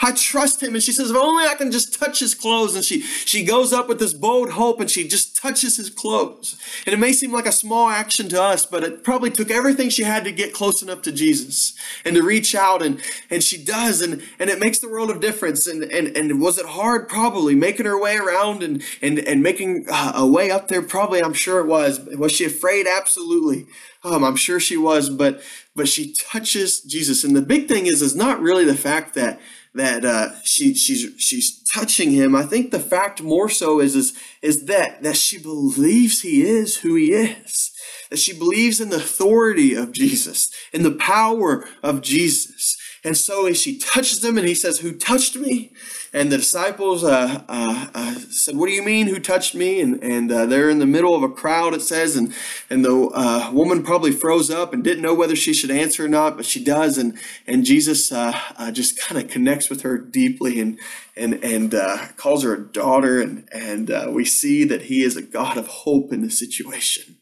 I 0.00 0.12
trust 0.12 0.62
him. 0.62 0.74
And 0.74 0.82
she 0.82 0.92
says, 0.92 1.10
if 1.10 1.16
only 1.16 1.44
I 1.44 1.54
can 1.54 1.70
just 1.70 1.98
touch 1.98 2.20
his 2.20 2.34
clothes. 2.34 2.74
And 2.74 2.84
she, 2.84 3.00
she 3.02 3.44
goes 3.44 3.72
up 3.72 3.88
with 3.88 3.98
this 3.98 4.14
bold 4.14 4.50
hope 4.50 4.80
and 4.80 4.90
she 4.90 5.06
just 5.06 5.36
touches 5.36 5.76
his 5.76 5.90
clothes. 5.90 6.56
And 6.86 6.94
it 6.94 6.98
may 6.98 7.12
seem 7.12 7.32
like 7.32 7.46
a 7.46 7.52
small 7.52 7.88
action 7.88 8.28
to 8.30 8.42
us, 8.42 8.66
but 8.66 8.84
it 8.84 9.04
probably 9.04 9.30
took 9.30 9.50
everything 9.50 9.88
she 9.88 10.02
had 10.02 10.24
to 10.24 10.32
get 10.32 10.54
close 10.54 10.82
enough 10.82 11.02
to 11.02 11.12
Jesus 11.12 11.74
and 12.04 12.14
to 12.16 12.22
reach 12.22 12.54
out. 12.54 12.82
And, 12.82 13.00
and 13.30 13.42
she 13.42 13.62
does. 13.62 14.00
And, 14.00 14.22
and 14.38 14.50
it 14.50 14.60
makes 14.60 14.78
the 14.78 14.88
world 14.88 15.10
of 15.10 15.20
difference. 15.20 15.66
And, 15.66 15.82
and, 15.84 16.16
and 16.16 16.40
was 16.40 16.58
it 16.58 16.66
hard? 16.66 17.08
Probably. 17.08 17.54
Making 17.54 17.86
her 17.86 18.00
way 18.00 18.16
around 18.16 18.62
and, 18.62 18.82
and, 19.02 19.18
and 19.18 19.42
making 19.42 19.86
uh, 19.90 20.12
a 20.14 20.26
way 20.26 20.50
up 20.50 20.68
there? 20.68 20.82
Probably, 20.82 21.22
I'm 21.22 21.34
sure 21.34 21.60
it 21.60 21.66
was. 21.66 22.00
Was 22.00 22.32
she 22.32 22.44
afraid? 22.44 22.86
Absolutely. 22.86 23.66
Um, 24.02 24.24
I'm 24.24 24.36
sure 24.36 24.58
she 24.58 24.78
was, 24.78 25.10
but, 25.10 25.42
but 25.76 25.86
she 25.86 26.14
touches 26.14 26.80
Jesus. 26.80 27.22
And 27.22 27.36
the 27.36 27.42
big 27.42 27.68
thing 27.68 27.86
is, 27.86 28.00
is 28.00 28.16
not 28.16 28.40
really 28.40 28.64
the 28.64 28.74
fact 28.74 29.14
that, 29.14 29.38
that 29.74 30.04
uh, 30.04 30.30
she 30.42 30.74
she's 30.74 31.12
she's 31.20 31.62
touching 31.72 32.10
him. 32.10 32.34
I 32.34 32.42
think 32.42 32.70
the 32.70 32.80
fact 32.80 33.22
more 33.22 33.48
so 33.48 33.80
is 33.80 33.94
is 33.94 34.16
is 34.42 34.66
that 34.66 35.02
that 35.02 35.16
she 35.16 35.38
believes 35.38 36.22
he 36.22 36.42
is 36.42 36.78
who 36.78 36.94
he 36.96 37.12
is. 37.12 37.72
That 38.10 38.18
she 38.18 38.36
believes 38.36 38.80
in 38.80 38.88
the 38.88 38.96
authority 38.96 39.74
of 39.74 39.92
Jesus, 39.92 40.52
in 40.72 40.82
the 40.82 40.90
power 40.90 41.64
of 41.82 42.00
Jesus. 42.02 42.76
And 43.04 43.16
so 43.16 43.46
as 43.46 43.60
she 43.60 43.78
touches 43.78 44.24
him 44.24 44.36
and 44.36 44.46
he 44.46 44.54
says, 44.54 44.80
Who 44.80 44.92
touched 44.92 45.36
me? 45.36 45.72
And 46.12 46.32
the 46.32 46.38
disciples 46.38 47.04
uh, 47.04 47.42
uh, 47.48 47.86
uh, 47.94 48.14
said, 48.30 48.56
"What 48.56 48.66
do 48.66 48.72
you 48.72 48.82
mean? 48.82 49.06
Who 49.06 49.20
touched 49.20 49.54
me?" 49.54 49.80
And 49.80 50.02
and 50.02 50.32
uh, 50.32 50.46
they're 50.46 50.68
in 50.68 50.80
the 50.80 50.86
middle 50.86 51.14
of 51.14 51.22
a 51.22 51.28
crowd. 51.28 51.72
It 51.72 51.82
says, 51.82 52.16
and 52.16 52.34
and 52.68 52.84
the 52.84 53.10
uh, 53.14 53.50
woman 53.52 53.82
probably 53.82 54.10
froze 54.10 54.50
up 54.50 54.72
and 54.72 54.82
didn't 54.82 55.02
know 55.02 55.14
whether 55.14 55.36
she 55.36 55.54
should 55.54 55.70
answer 55.70 56.04
or 56.04 56.08
not, 56.08 56.36
but 56.36 56.46
she 56.46 56.62
does. 56.62 56.98
And 56.98 57.16
and 57.46 57.64
Jesus 57.64 58.10
uh, 58.10 58.32
just 58.72 58.98
kind 58.98 59.22
of 59.22 59.30
connects 59.30 59.70
with 59.70 59.82
her 59.82 59.98
deeply 59.98 60.60
and 60.60 60.78
and 61.16 61.34
and 61.44 61.72
calls 62.16 62.42
her 62.42 62.54
a 62.54 62.66
daughter. 62.66 63.20
And 63.20 63.48
and 63.52 64.12
we 64.12 64.24
see 64.24 64.64
that 64.64 64.82
He 64.82 65.04
is 65.04 65.16
a 65.16 65.22
God 65.22 65.56
of 65.56 65.68
hope 65.68 66.12
in 66.12 66.22
the 66.22 66.30
situation 66.30 67.18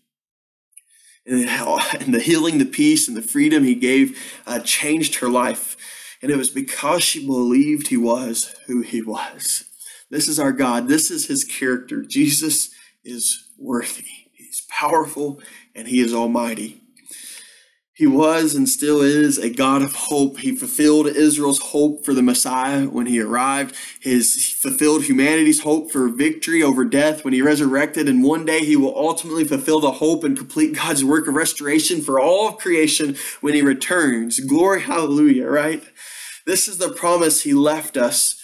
and 1.28 2.14
the 2.14 2.20
healing, 2.20 2.58
the 2.58 2.64
peace, 2.64 3.06
and 3.06 3.16
the 3.16 3.22
freedom 3.22 3.64
he 3.64 3.74
gave 3.74 4.18
uh, 4.46 4.60
changed 4.60 5.16
her 5.16 5.28
life. 5.28 5.76
And 6.22 6.30
it 6.30 6.36
was 6.36 6.50
because 6.50 7.02
she 7.02 7.24
believed 7.24 7.88
he 7.88 7.96
was 7.96 8.54
who 8.66 8.82
he 8.82 9.02
was. 9.02 9.64
This 10.10 10.26
is 10.26 10.40
our 10.40 10.52
God. 10.52 10.88
This 10.88 11.10
is 11.10 11.26
his 11.26 11.44
character. 11.44 12.02
Jesus 12.02 12.70
is 13.04 13.50
worthy. 13.58 14.06
He's 14.32 14.66
powerful 14.68 15.40
and 15.74 15.86
he 15.88 16.00
is 16.00 16.14
almighty. 16.14 16.82
He 17.98 18.06
was 18.06 18.54
and 18.54 18.68
still 18.68 19.00
is 19.02 19.38
a 19.38 19.50
God 19.50 19.82
of 19.82 19.92
hope. 19.92 20.38
He 20.38 20.54
fulfilled 20.54 21.08
Israel's 21.08 21.58
hope 21.58 22.04
for 22.04 22.14
the 22.14 22.22
Messiah 22.22 22.84
when 22.86 23.06
he 23.06 23.20
arrived. 23.20 23.74
His 23.98 24.52
fulfilled 24.52 25.06
humanity's 25.06 25.62
hope 25.62 25.90
for 25.90 26.08
victory 26.08 26.62
over 26.62 26.84
death 26.84 27.24
when 27.24 27.34
he 27.34 27.42
resurrected. 27.42 28.08
And 28.08 28.22
one 28.22 28.44
day 28.44 28.60
he 28.60 28.76
will 28.76 28.96
ultimately 28.96 29.42
fulfill 29.42 29.80
the 29.80 29.90
hope 29.90 30.22
and 30.22 30.38
complete 30.38 30.76
God's 30.76 31.04
work 31.04 31.26
of 31.26 31.34
restoration 31.34 32.00
for 32.00 32.20
all 32.20 32.46
of 32.46 32.58
creation 32.58 33.16
when 33.40 33.54
he 33.54 33.62
returns. 33.62 34.38
Glory, 34.38 34.82
hallelujah, 34.82 35.48
right? 35.48 35.82
This 36.46 36.68
is 36.68 36.78
the 36.78 36.92
promise 36.92 37.42
he 37.42 37.52
left 37.52 37.96
us 37.96 38.40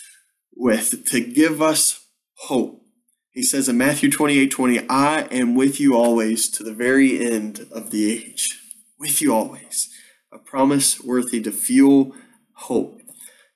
with 0.53 1.09
to 1.11 1.21
give 1.21 1.63
us 1.63 2.05
hope. 2.49 2.83
He 3.31 3.45
says 3.45 3.69
in 3.69 3.79
Matthew 3.79 4.11
28 4.11 4.51
20, 4.51 4.89
I 4.89 5.21
am 5.31 5.55
with 5.55 5.79
you 5.79 5.95
always 5.95 6.49
to 6.49 6.65
the 6.65 6.75
very 6.75 7.25
end 7.25 7.69
of 7.71 7.93
the 7.93 8.13
age. 8.13 8.64
With 8.99 9.21
you 9.21 9.35
always. 9.35 9.91
A 10.33 10.39
promise 10.39 11.03
worthy 11.03 11.41
to 11.43 11.53
fuel 11.53 12.15
hope. 12.55 13.01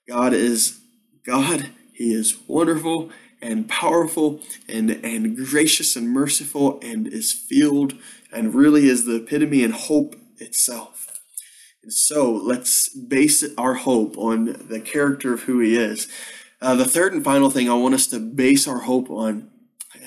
God 0.09 0.33
is 0.33 0.81
God. 1.25 1.71
He 1.93 2.13
is 2.13 2.39
wonderful 2.47 3.11
and 3.41 3.69
powerful 3.69 4.41
and, 4.69 4.91
and 4.91 5.37
gracious 5.37 5.97
and 5.97 6.09
merciful 6.09 6.79
and 6.83 7.07
is 7.07 7.33
filled 7.33 7.95
and 8.33 8.55
really 8.55 8.89
is 8.89 9.05
the 9.05 9.17
epitome 9.17 9.63
and 9.63 9.75
hope 9.75 10.17
itself. 10.39 11.21
And 11.83 11.93
so 11.93 12.33
let's 12.33 12.89
base 12.89 13.45
our 13.57 13.75
hope 13.75 14.19
on 14.19 14.67
the 14.69 14.81
character 14.81 15.33
of 15.33 15.43
who 15.43 15.61
he 15.61 15.77
is. 15.77 16.09
Uh, 16.61 16.75
the 16.75 16.85
third 16.85 17.13
and 17.13 17.25
final 17.25 17.51
thing 17.51 17.71
I 17.71 17.75
want 17.75 17.95
us 17.95 18.09
to 18.09 18.19
base 18.19 18.67
our 18.67 18.81
hope 18.81 19.09
on, 19.11 19.51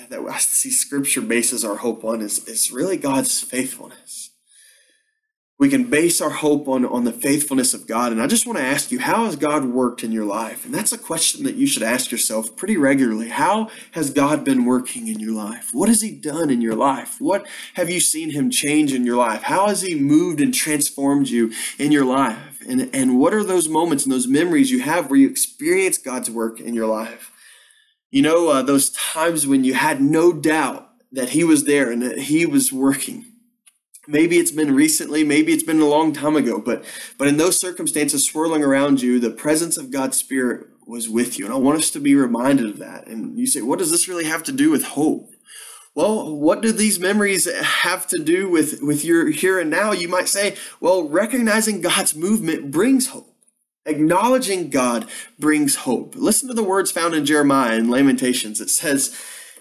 that 0.10 0.20
I 0.20 0.38
see 0.40 0.70
scripture 0.70 1.22
bases 1.22 1.64
our 1.64 1.78
hope 1.78 2.04
on, 2.04 2.22
is, 2.22 2.46
is 2.48 2.72
really 2.72 2.98
God's 2.98 3.40
faithfulness 3.40 4.31
we 5.62 5.70
can 5.70 5.84
base 5.84 6.22
our 6.22 6.32
hope 6.32 6.68
on, 6.68 6.84
on 6.84 7.04
the 7.04 7.12
faithfulness 7.12 7.76
of 7.76 7.86
God. 7.86 8.12
And 8.12 8.20
I 8.20 8.26
just 8.26 8.48
want 8.48 8.58
to 8.58 8.66
ask 8.66 8.92
you, 8.92 8.98
how 8.98 9.26
has 9.26 9.36
God 9.36 9.64
worked 9.66 10.04
in 10.04 10.12
your 10.12 10.26
life? 10.26 10.66
And 10.66 10.74
that's 10.74 10.92
a 10.92 10.98
question 10.98 11.44
that 11.44 11.54
you 11.54 11.68
should 11.68 11.84
ask 11.84 12.12
yourself 12.12 12.56
pretty 12.56 12.78
regularly. 12.78 13.30
How 13.30 13.70
has 13.92 14.10
God 14.10 14.44
been 14.44 14.66
working 14.66 15.08
in 15.08 15.20
your 15.20 15.34
life? 15.34 15.70
What 15.72 15.88
has 15.88 16.02
He 16.02 16.10
done 16.10 16.50
in 16.50 16.62
your 16.62 16.74
life? 16.74 17.18
What 17.20 17.46
have 17.76 17.92
you 17.92 18.00
seen 18.00 18.32
Him 18.32 18.50
change 18.50 18.92
in 18.92 19.06
your 19.06 19.18
life? 19.18 19.44
How 19.44 19.68
has 19.68 19.84
He 19.84 19.94
moved 19.94 20.42
and 20.42 20.52
transformed 20.52 21.30
you 21.30 21.54
in 21.78 21.92
your 21.92 22.06
life? 22.06 22.60
And, 22.68 22.90
and 22.92 23.20
what 23.20 23.32
are 23.32 23.44
those 23.44 23.70
moments 23.70 24.04
and 24.04 24.12
those 24.12 24.28
memories 24.28 24.72
you 24.72 24.80
have 24.82 25.12
where 25.12 25.20
you 25.20 25.30
experience 25.30 26.00
God's 26.00 26.32
work 26.32 26.60
in 26.60 26.74
your 26.74 26.88
life? 26.88 27.32
You 28.10 28.24
know, 28.24 28.50
uh, 28.50 28.62
those 28.64 28.90
times 28.90 29.46
when 29.46 29.64
you 29.64 29.76
had 29.76 30.02
no 30.02 30.34
doubt 30.34 30.90
that 31.12 31.30
He 31.30 31.44
was 31.44 31.66
there 31.66 31.92
and 31.92 32.02
that 32.02 32.18
He 32.18 32.48
was 32.48 32.74
working 32.74 33.31
maybe 34.12 34.38
it's 34.38 34.52
been 34.52 34.76
recently 34.76 35.24
maybe 35.24 35.54
it's 35.54 35.64
been 35.64 35.82
a 35.82 35.88
long 35.88 36.14
time 36.14 36.36
ago 36.36 36.60
but 36.60 36.84
but 37.18 37.28
in 37.28 37.38
those 37.38 37.60
circumstances 37.60 38.26
swirling 38.26 38.64
around 38.64 39.02
you 39.02 39.20
the 39.20 39.32
presence 39.32 39.78
of 39.78 39.92
god's 39.92 40.18
spirit 40.18 40.68
was 40.92 41.10
with 41.10 41.40
you. 41.40 41.46
And 41.46 41.54
i 41.54 41.58
want 41.58 41.80
us 41.80 41.90
to 41.92 42.00
be 42.00 42.14
reminded 42.14 42.68
of 42.68 42.78
that. 42.80 43.08
And 43.08 43.40
you 43.40 43.48
say 43.48 43.62
what 43.62 43.80
does 43.80 43.90
this 43.90 44.08
really 44.08 44.26
have 44.26 44.44
to 44.44 44.52
do 44.52 44.70
with 44.70 44.84
hope? 44.84 45.32
Well 45.96 46.36
what 46.36 46.62
do 46.62 46.72
these 46.72 47.00
memories 47.00 47.52
have 47.52 48.06
to 48.08 48.20
do 48.20 48.50
with 48.50 48.82
with 48.82 49.04
your 49.04 49.30
here 49.32 49.60
and 49.60 49.70
now? 49.72 49.92
You 49.92 50.08
might 50.08 50.28
say 50.28 50.56
well 50.80 51.08
recognizing 51.08 51.82
god's 51.82 52.16
movement 52.16 52.70
brings 52.70 53.08
hope. 53.08 53.34
Acknowledging 53.86 54.70
god 54.70 55.08
brings 55.40 55.78
hope. 55.78 56.14
Listen 56.16 56.48
to 56.50 56.54
the 56.54 56.64
words 56.64 56.92
found 56.92 57.16
in 57.16 57.26
jeremiah 57.26 57.78
and 57.78 57.90
lamentations. 57.90 58.62
It 58.62 58.70
says 58.70 59.18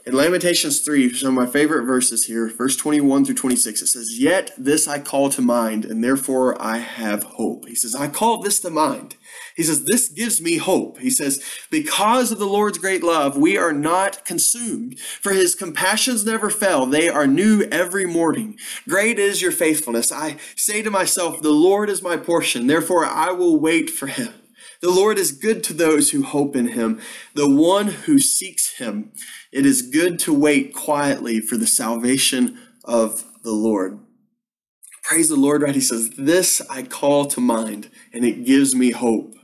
in 0.06 0.14
Lamentations 0.14 0.80
3, 0.80 1.12
some 1.14 1.36
of 1.36 1.44
my 1.44 1.50
favorite 1.50 1.84
verses 1.84 2.24
here, 2.24 2.48
verse 2.48 2.76
21 2.76 3.24
through 3.24 3.34
26, 3.34 3.82
it 3.82 3.86
says, 3.86 4.18
Yet 4.18 4.50
this 4.56 4.88
I 4.88 4.98
call 4.98 5.28
to 5.30 5.42
mind, 5.42 5.84
and 5.84 6.02
therefore 6.02 6.60
I 6.60 6.78
have 6.78 7.22
hope. 7.22 7.68
He 7.68 7.74
says, 7.74 7.94
I 7.94 8.08
call 8.08 8.40
this 8.40 8.60
to 8.60 8.70
mind. 8.70 9.16
He 9.56 9.62
says, 9.62 9.84
This 9.84 10.08
gives 10.08 10.40
me 10.40 10.56
hope. 10.56 10.98
He 10.98 11.10
says, 11.10 11.44
Because 11.70 12.32
of 12.32 12.38
the 12.38 12.46
Lord's 12.46 12.78
great 12.78 13.02
love, 13.02 13.36
we 13.36 13.58
are 13.58 13.72
not 13.72 14.24
consumed, 14.24 14.98
for 14.98 15.32
his 15.32 15.54
compassions 15.54 16.24
never 16.24 16.50
fail. 16.50 16.86
They 16.86 17.08
are 17.08 17.26
new 17.26 17.62
every 17.70 18.06
morning. 18.06 18.58
Great 18.88 19.18
is 19.18 19.42
your 19.42 19.52
faithfulness. 19.52 20.10
I 20.10 20.38
say 20.56 20.82
to 20.82 20.90
myself, 20.90 21.42
The 21.42 21.50
Lord 21.50 21.90
is 21.90 22.02
my 22.02 22.16
portion, 22.16 22.66
therefore 22.66 23.04
I 23.04 23.32
will 23.32 23.60
wait 23.60 23.90
for 23.90 24.06
him. 24.06 24.32
The 24.80 24.90
Lord 24.90 25.18
is 25.18 25.32
good 25.32 25.62
to 25.64 25.74
those 25.74 26.10
who 26.10 26.22
hope 26.22 26.56
in 26.56 26.68
him, 26.68 27.00
the 27.34 27.48
one 27.48 27.88
who 27.88 28.18
seeks 28.18 28.78
him. 28.78 29.12
It 29.52 29.66
is 29.66 29.82
good 29.82 30.18
to 30.20 30.32
wait 30.32 30.74
quietly 30.74 31.40
for 31.40 31.56
the 31.56 31.66
salvation 31.66 32.58
of 32.84 33.24
the 33.42 33.52
Lord. 33.52 33.98
Praise 35.02 35.28
the 35.28 35.36
Lord, 35.36 35.62
right? 35.62 35.74
He 35.74 35.80
says, 35.80 36.10
This 36.16 36.62
I 36.70 36.82
call 36.82 37.26
to 37.26 37.40
mind, 37.40 37.90
and 38.12 38.24
it 38.24 38.46
gives 38.46 38.74
me 38.74 38.92
hope. 38.92 39.34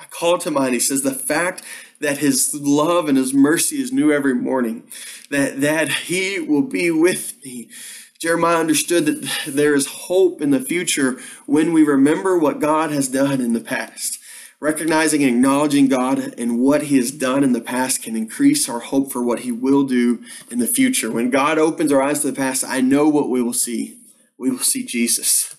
I 0.00 0.06
call 0.06 0.38
to 0.38 0.50
mind, 0.50 0.74
he 0.74 0.80
says, 0.80 1.02
the 1.02 1.14
fact 1.14 1.62
that 2.00 2.18
his 2.18 2.54
love 2.54 3.08
and 3.08 3.16
his 3.16 3.32
mercy 3.32 3.80
is 3.80 3.92
new 3.92 4.12
every 4.12 4.34
morning, 4.34 4.82
that, 5.30 5.60
that 5.60 5.88
he 5.88 6.40
will 6.40 6.62
be 6.62 6.90
with 6.90 7.42
me. 7.44 7.70
Jeremiah 8.18 8.58
understood 8.58 9.06
that 9.06 9.30
there 9.46 9.74
is 9.74 9.86
hope 9.86 10.40
in 10.42 10.50
the 10.50 10.60
future 10.60 11.20
when 11.46 11.72
we 11.72 11.84
remember 11.84 12.36
what 12.38 12.60
God 12.60 12.90
has 12.90 13.08
done 13.08 13.40
in 13.40 13.52
the 13.52 13.60
past. 13.60 14.18
Recognizing 14.64 15.22
and 15.22 15.34
acknowledging 15.34 15.88
God 15.88 16.36
and 16.38 16.58
what 16.58 16.84
He 16.84 16.96
has 16.96 17.10
done 17.10 17.44
in 17.44 17.52
the 17.52 17.60
past 17.60 18.02
can 18.02 18.16
increase 18.16 18.66
our 18.66 18.80
hope 18.80 19.12
for 19.12 19.22
what 19.22 19.40
He 19.40 19.52
will 19.52 19.82
do 19.82 20.24
in 20.50 20.58
the 20.58 20.66
future. 20.66 21.12
When 21.12 21.28
God 21.28 21.58
opens 21.58 21.92
our 21.92 22.00
eyes 22.00 22.22
to 22.22 22.30
the 22.30 22.36
past, 22.36 22.64
I 22.66 22.80
know 22.80 23.06
what 23.06 23.28
we 23.28 23.42
will 23.42 23.52
see. 23.52 23.98
We 24.38 24.50
will 24.50 24.60
see 24.60 24.82
Jesus. 24.82 25.54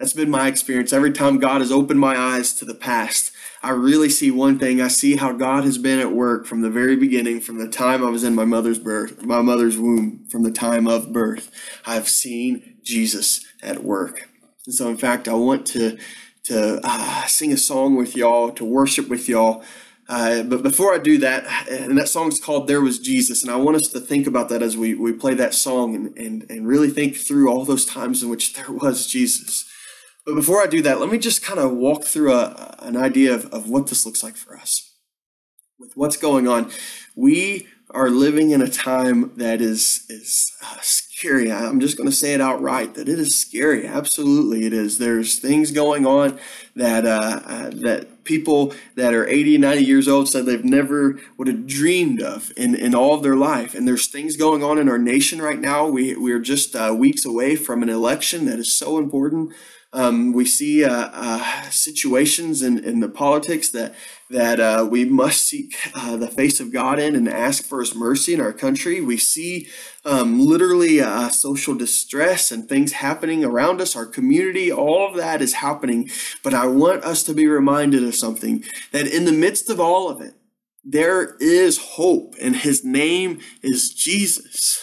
That's 0.00 0.14
been 0.14 0.30
my 0.30 0.48
experience. 0.48 0.92
Every 0.92 1.12
time 1.12 1.38
God 1.38 1.60
has 1.60 1.70
opened 1.70 2.00
my 2.00 2.18
eyes 2.18 2.52
to 2.54 2.64
the 2.64 2.74
past, 2.74 3.30
I 3.62 3.70
really 3.70 4.10
see 4.10 4.32
one 4.32 4.58
thing. 4.58 4.80
I 4.80 4.88
see 4.88 5.14
how 5.14 5.30
God 5.30 5.62
has 5.62 5.78
been 5.78 6.00
at 6.00 6.10
work 6.10 6.44
from 6.44 6.60
the 6.60 6.70
very 6.70 6.96
beginning, 6.96 7.40
from 7.40 7.58
the 7.58 7.68
time 7.68 8.04
I 8.04 8.10
was 8.10 8.24
in 8.24 8.34
my 8.34 8.44
mother's 8.44 8.80
birth, 8.80 9.22
my 9.22 9.42
mother's 9.42 9.78
womb, 9.78 10.26
from 10.28 10.42
the 10.42 10.50
time 10.50 10.88
of 10.88 11.12
birth. 11.12 11.52
I've 11.86 12.08
seen 12.08 12.78
Jesus 12.82 13.46
at 13.62 13.84
work. 13.84 14.28
And 14.66 14.74
so, 14.74 14.88
in 14.88 14.96
fact, 14.96 15.28
I 15.28 15.34
want 15.34 15.66
to 15.66 15.98
to 16.44 16.80
uh, 16.82 17.26
sing 17.26 17.52
a 17.52 17.56
song 17.56 17.96
with 17.96 18.16
y'all, 18.16 18.50
to 18.52 18.64
worship 18.64 19.08
with 19.08 19.28
y'all. 19.28 19.62
Uh, 20.06 20.42
but 20.42 20.62
before 20.62 20.94
I 20.94 20.98
do 20.98 21.16
that, 21.18 21.68
and 21.70 21.96
that 21.96 22.08
song's 22.08 22.38
called 22.38 22.68
There 22.68 22.82
Was 22.82 22.98
Jesus, 22.98 23.42
and 23.42 23.50
I 23.50 23.56
want 23.56 23.76
us 23.76 23.88
to 23.88 24.00
think 24.00 24.26
about 24.26 24.50
that 24.50 24.62
as 24.62 24.76
we, 24.76 24.94
we 24.94 25.12
play 25.12 25.32
that 25.34 25.54
song 25.54 25.94
and, 25.94 26.18
and, 26.18 26.50
and 26.50 26.68
really 26.68 26.90
think 26.90 27.16
through 27.16 27.50
all 27.50 27.64
those 27.64 27.86
times 27.86 28.22
in 28.22 28.28
which 28.28 28.52
there 28.52 28.70
was 28.70 29.06
Jesus. 29.06 29.64
But 30.26 30.34
before 30.34 30.62
I 30.62 30.66
do 30.66 30.82
that, 30.82 31.00
let 31.00 31.10
me 31.10 31.18
just 31.18 31.42
kind 31.42 31.58
of 31.58 31.72
walk 31.72 32.04
through 32.04 32.32
a, 32.32 32.76
an 32.80 32.96
idea 32.96 33.34
of, 33.34 33.46
of 33.46 33.68
what 33.68 33.86
this 33.86 34.04
looks 34.04 34.22
like 34.22 34.36
for 34.36 34.56
us. 34.56 34.90
With 35.78 35.92
what's 35.96 36.16
going 36.16 36.46
on, 36.46 36.70
we 37.16 37.66
are 37.90 38.10
living 38.10 38.50
in 38.50 38.60
a 38.60 38.68
time 38.68 39.32
that 39.36 39.60
is, 39.60 40.04
is 40.08 40.52
uh, 40.62 40.76
scary. 41.24 41.50
I'm 41.50 41.80
just 41.80 41.96
going 41.96 42.08
to 42.08 42.14
say 42.14 42.34
it 42.34 42.40
outright 42.40 42.94
that 42.94 43.08
it 43.08 43.18
is 43.18 43.40
scary. 43.40 43.86
Absolutely, 43.86 44.66
it 44.66 44.74
is. 44.74 44.98
There's 44.98 45.38
things 45.38 45.70
going 45.70 46.06
on 46.06 46.38
that 46.76 47.06
uh, 47.06 47.40
uh, 47.46 47.70
that 47.70 48.24
people 48.24 48.74
that 48.96 49.14
are 49.14 49.26
80, 49.26 49.56
90 49.58 49.84
years 49.84 50.06
old 50.06 50.28
said 50.28 50.44
they've 50.44 50.64
never 50.64 51.18
would 51.38 51.48
have 51.48 51.66
dreamed 51.66 52.20
of 52.20 52.52
in, 52.58 52.74
in 52.74 52.94
all 52.94 53.14
of 53.14 53.22
their 53.22 53.36
life. 53.36 53.74
And 53.74 53.88
there's 53.88 54.06
things 54.06 54.36
going 54.36 54.62
on 54.62 54.78
in 54.78 54.88
our 54.88 54.98
nation 54.98 55.40
right 55.40 55.60
now. 55.60 55.86
We 55.86 56.14
we're 56.14 56.40
just 56.40 56.76
uh, 56.76 56.94
weeks 56.96 57.24
away 57.24 57.56
from 57.56 57.82
an 57.82 57.88
election 57.88 58.44
that 58.46 58.58
is 58.58 58.76
so 58.76 58.98
important. 58.98 59.54
Um, 59.94 60.32
we 60.32 60.44
see 60.44 60.84
uh, 60.84 61.08
uh, 61.12 61.70
situations 61.70 62.62
in, 62.62 62.84
in 62.84 63.00
the 63.00 63.08
politics 63.08 63.70
that 63.70 63.94
that 64.34 64.58
uh, 64.58 64.86
we 64.90 65.04
must 65.04 65.42
seek 65.42 65.76
uh, 65.94 66.16
the 66.16 66.26
face 66.26 66.58
of 66.58 66.72
God 66.72 66.98
in 66.98 67.14
and 67.14 67.28
ask 67.28 67.64
for 67.64 67.78
His 67.78 67.94
mercy 67.94 68.34
in 68.34 68.40
our 68.40 68.52
country. 68.52 69.00
We 69.00 69.16
see 69.16 69.68
um, 70.04 70.40
literally 70.40 71.00
uh, 71.00 71.28
social 71.28 71.76
distress 71.76 72.50
and 72.50 72.68
things 72.68 72.92
happening 72.92 73.44
around 73.44 73.80
us, 73.80 73.94
our 73.94 74.06
community. 74.06 74.72
All 74.72 75.08
of 75.08 75.14
that 75.16 75.40
is 75.40 75.54
happening. 75.54 76.10
But 76.42 76.52
I 76.52 76.66
want 76.66 77.04
us 77.04 77.22
to 77.24 77.32
be 77.32 77.46
reminded 77.46 78.02
of 78.02 78.16
something 78.16 78.64
that 78.90 79.06
in 79.06 79.24
the 79.24 79.32
midst 79.32 79.70
of 79.70 79.78
all 79.78 80.08
of 80.08 80.20
it, 80.20 80.34
there 80.82 81.36
is 81.38 81.78
hope, 81.78 82.34
and 82.42 82.56
his 82.56 82.84
name 82.84 83.38
is 83.62 83.94
Jesus. 83.94 84.80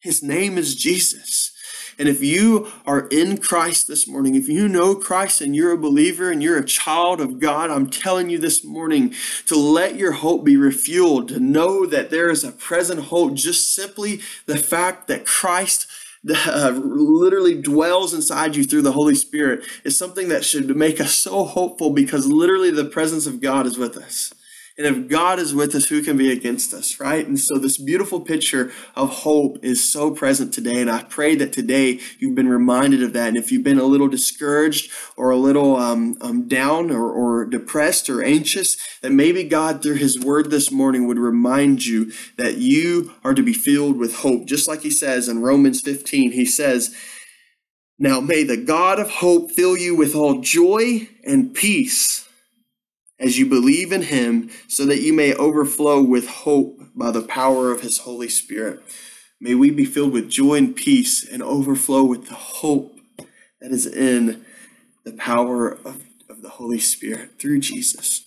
His 0.00 0.22
name 0.22 0.56
is 0.56 0.76
Jesus. 0.76 1.52
And 1.98 2.08
if 2.08 2.22
you 2.22 2.70
are 2.84 3.08
in 3.08 3.38
Christ 3.38 3.88
this 3.88 4.06
morning, 4.06 4.34
if 4.34 4.48
you 4.48 4.68
know 4.68 4.94
Christ 4.94 5.40
and 5.40 5.56
you're 5.56 5.72
a 5.72 5.78
believer 5.78 6.30
and 6.30 6.42
you're 6.42 6.58
a 6.58 6.64
child 6.64 7.20
of 7.20 7.38
God, 7.38 7.70
I'm 7.70 7.88
telling 7.88 8.28
you 8.28 8.38
this 8.38 8.62
morning 8.62 9.14
to 9.46 9.56
let 9.56 9.96
your 9.96 10.12
hope 10.12 10.44
be 10.44 10.56
refueled, 10.56 11.28
to 11.28 11.40
know 11.40 11.86
that 11.86 12.10
there 12.10 12.28
is 12.28 12.44
a 12.44 12.52
present 12.52 13.04
hope, 13.04 13.34
just 13.34 13.74
simply 13.74 14.20
the 14.44 14.58
fact 14.58 15.08
that 15.08 15.24
Christ 15.24 15.86
uh, 16.28 16.70
literally 16.84 17.60
dwells 17.60 18.12
inside 18.12 18.56
you 18.56 18.64
through 18.64 18.82
the 18.82 18.92
Holy 18.92 19.14
Spirit 19.14 19.64
is 19.84 19.98
something 19.98 20.28
that 20.28 20.44
should 20.44 20.76
make 20.76 21.00
us 21.00 21.14
so 21.14 21.44
hopeful 21.44 21.90
because 21.90 22.26
literally 22.26 22.70
the 22.70 22.84
presence 22.84 23.26
of 23.26 23.40
God 23.40 23.64
is 23.64 23.78
with 23.78 23.96
us. 23.96 24.34
And 24.78 24.86
if 24.86 25.08
God 25.08 25.38
is 25.38 25.54
with 25.54 25.74
us, 25.74 25.86
who 25.86 26.02
can 26.02 26.18
be 26.18 26.30
against 26.30 26.74
us, 26.74 27.00
right? 27.00 27.26
And 27.26 27.40
so 27.40 27.56
this 27.56 27.78
beautiful 27.78 28.20
picture 28.20 28.70
of 28.94 29.08
hope 29.08 29.56
is 29.62 29.90
so 29.90 30.10
present 30.10 30.52
today. 30.52 30.82
And 30.82 30.90
I 30.90 31.02
pray 31.02 31.34
that 31.36 31.54
today 31.54 31.98
you've 32.18 32.34
been 32.34 32.48
reminded 32.48 33.02
of 33.02 33.14
that. 33.14 33.28
And 33.28 33.38
if 33.38 33.50
you've 33.50 33.64
been 33.64 33.78
a 33.78 33.84
little 33.84 34.08
discouraged 34.08 34.92
or 35.16 35.30
a 35.30 35.36
little 35.36 35.76
um, 35.76 36.18
um, 36.20 36.46
down 36.46 36.90
or, 36.90 37.10
or 37.10 37.46
depressed 37.46 38.10
or 38.10 38.22
anxious, 38.22 38.76
that 39.00 39.12
maybe 39.12 39.44
God, 39.44 39.82
through 39.82 39.94
his 39.94 40.20
word 40.20 40.50
this 40.50 40.70
morning, 40.70 41.06
would 41.06 41.18
remind 41.18 41.86
you 41.86 42.12
that 42.36 42.58
you 42.58 43.14
are 43.24 43.32
to 43.32 43.42
be 43.42 43.54
filled 43.54 43.96
with 43.96 44.16
hope. 44.16 44.44
Just 44.44 44.68
like 44.68 44.82
he 44.82 44.90
says 44.90 45.26
in 45.26 45.40
Romans 45.40 45.80
15, 45.80 46.32
he 46.32 46.44
says, 46.44 46.94
now 47.98 48.20
may 48.20 48.44
the 48.44 48.58
God 48.58 49.00
of 49.00 49.08
hope 49.08 49.52
fill 49.52 49.74
you 49.74 49.96
with 49.96 50.14
all 50.14 50.42
joy 50.42 51.08
and 51.24 51.54
peace 51.54 52.25
as 53.18 53.38
you 53.38 53.46
believe 53.46 53.92
in 53.92 54.02
him, 54.02 54.50
so 54.68 54.84
that 54.86 55.00
you 55.00 55.12
may 55.12 55.34
overflow 55.34 56.02
with 56.02 56.28
hope 56.28 56.80
by 56.94 57.10
the 57.10 57.22
power 57.22 57.72
of 57.72 57.80
his 57.80 57.98
Holy 57.98 58.28
Spirit. 58.28 58.82
May 59.40 59.54
we 59.54 59.70
be 59.70 59.84
filled 59.84 60.12
with 60.12 60.30
joy 60.30 60.54
and 60.54 60.76
peace 60.76 61.26
and 61.26 61.42
overflow 61.42 62.04
with 62.04 62.28
the 62.28 62.34
hope 62.34 62.98
that 63.60 63.70
is 63.70 63.86
in 63.86 64.44
the 65.04 65.12
power 65.12 65.72
of, 65.72 66.04
of 66.28 66.42
the 66.42 66.50
Holy 66.50 66.78
Spirit 66.78 67.38
through 67.38 67.60
Jesus. 67.60 68.24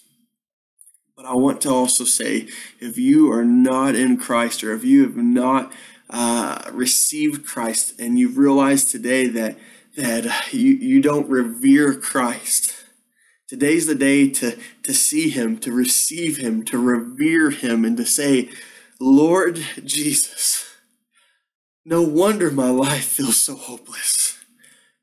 But 1.16 1.26
I 1.26 1.34
want 1.34 1.62
to 1.62 1.70
also 1.70 2.06
say 2.06 2.48
if 2.80 2.98
you 2.98 3.32
are 3.32 3.44
not 3.44 3.96
in 3.96 4.18
Christ 4.18 4.64
or 4.64 4.74
if 4.74 4.86
you 4.86 5.04
have 5.04 5.18
not 5.18 5.72
uh, 6.10 6.62
received 6.72 7.46
Christ 7.46 8.00
and 8.00 8.18
you've 8.18 8.38
realized 8.38 8.90
today 8.90 9.28
that, 9.28 9.58
that 9.98 10.54
you, 10.54 10.72
you 10.74 11.02
don't 11.02 11.30
revere 11.30 11.94
Christ, 11.94 12.79
Today's 13.50 13.88
the 13.88 13.96
day 13.96 14.30
to, 14.30 14.60
to 14.84 14.94
see 14.94 15.32
him, 15.32 15.58
to 15.62 15.72
receive 15.72 16.38
him, 16.38 16.64
to 16.66 16.78
revere 16.78 17.50
him, 17.50 17.84
and 17.84 17.98
to 17.98 18.06
say, 18.06 18.48
Lord 19.00 19.66
Jesus, 19.84 20.68
no 21.84 22.04
wonder 22.04 22.52
my 22.52 22.70
life 22.70 23.06
feels 23.06 23.42
so 23.42 23.56
hopeless 23.56 24.39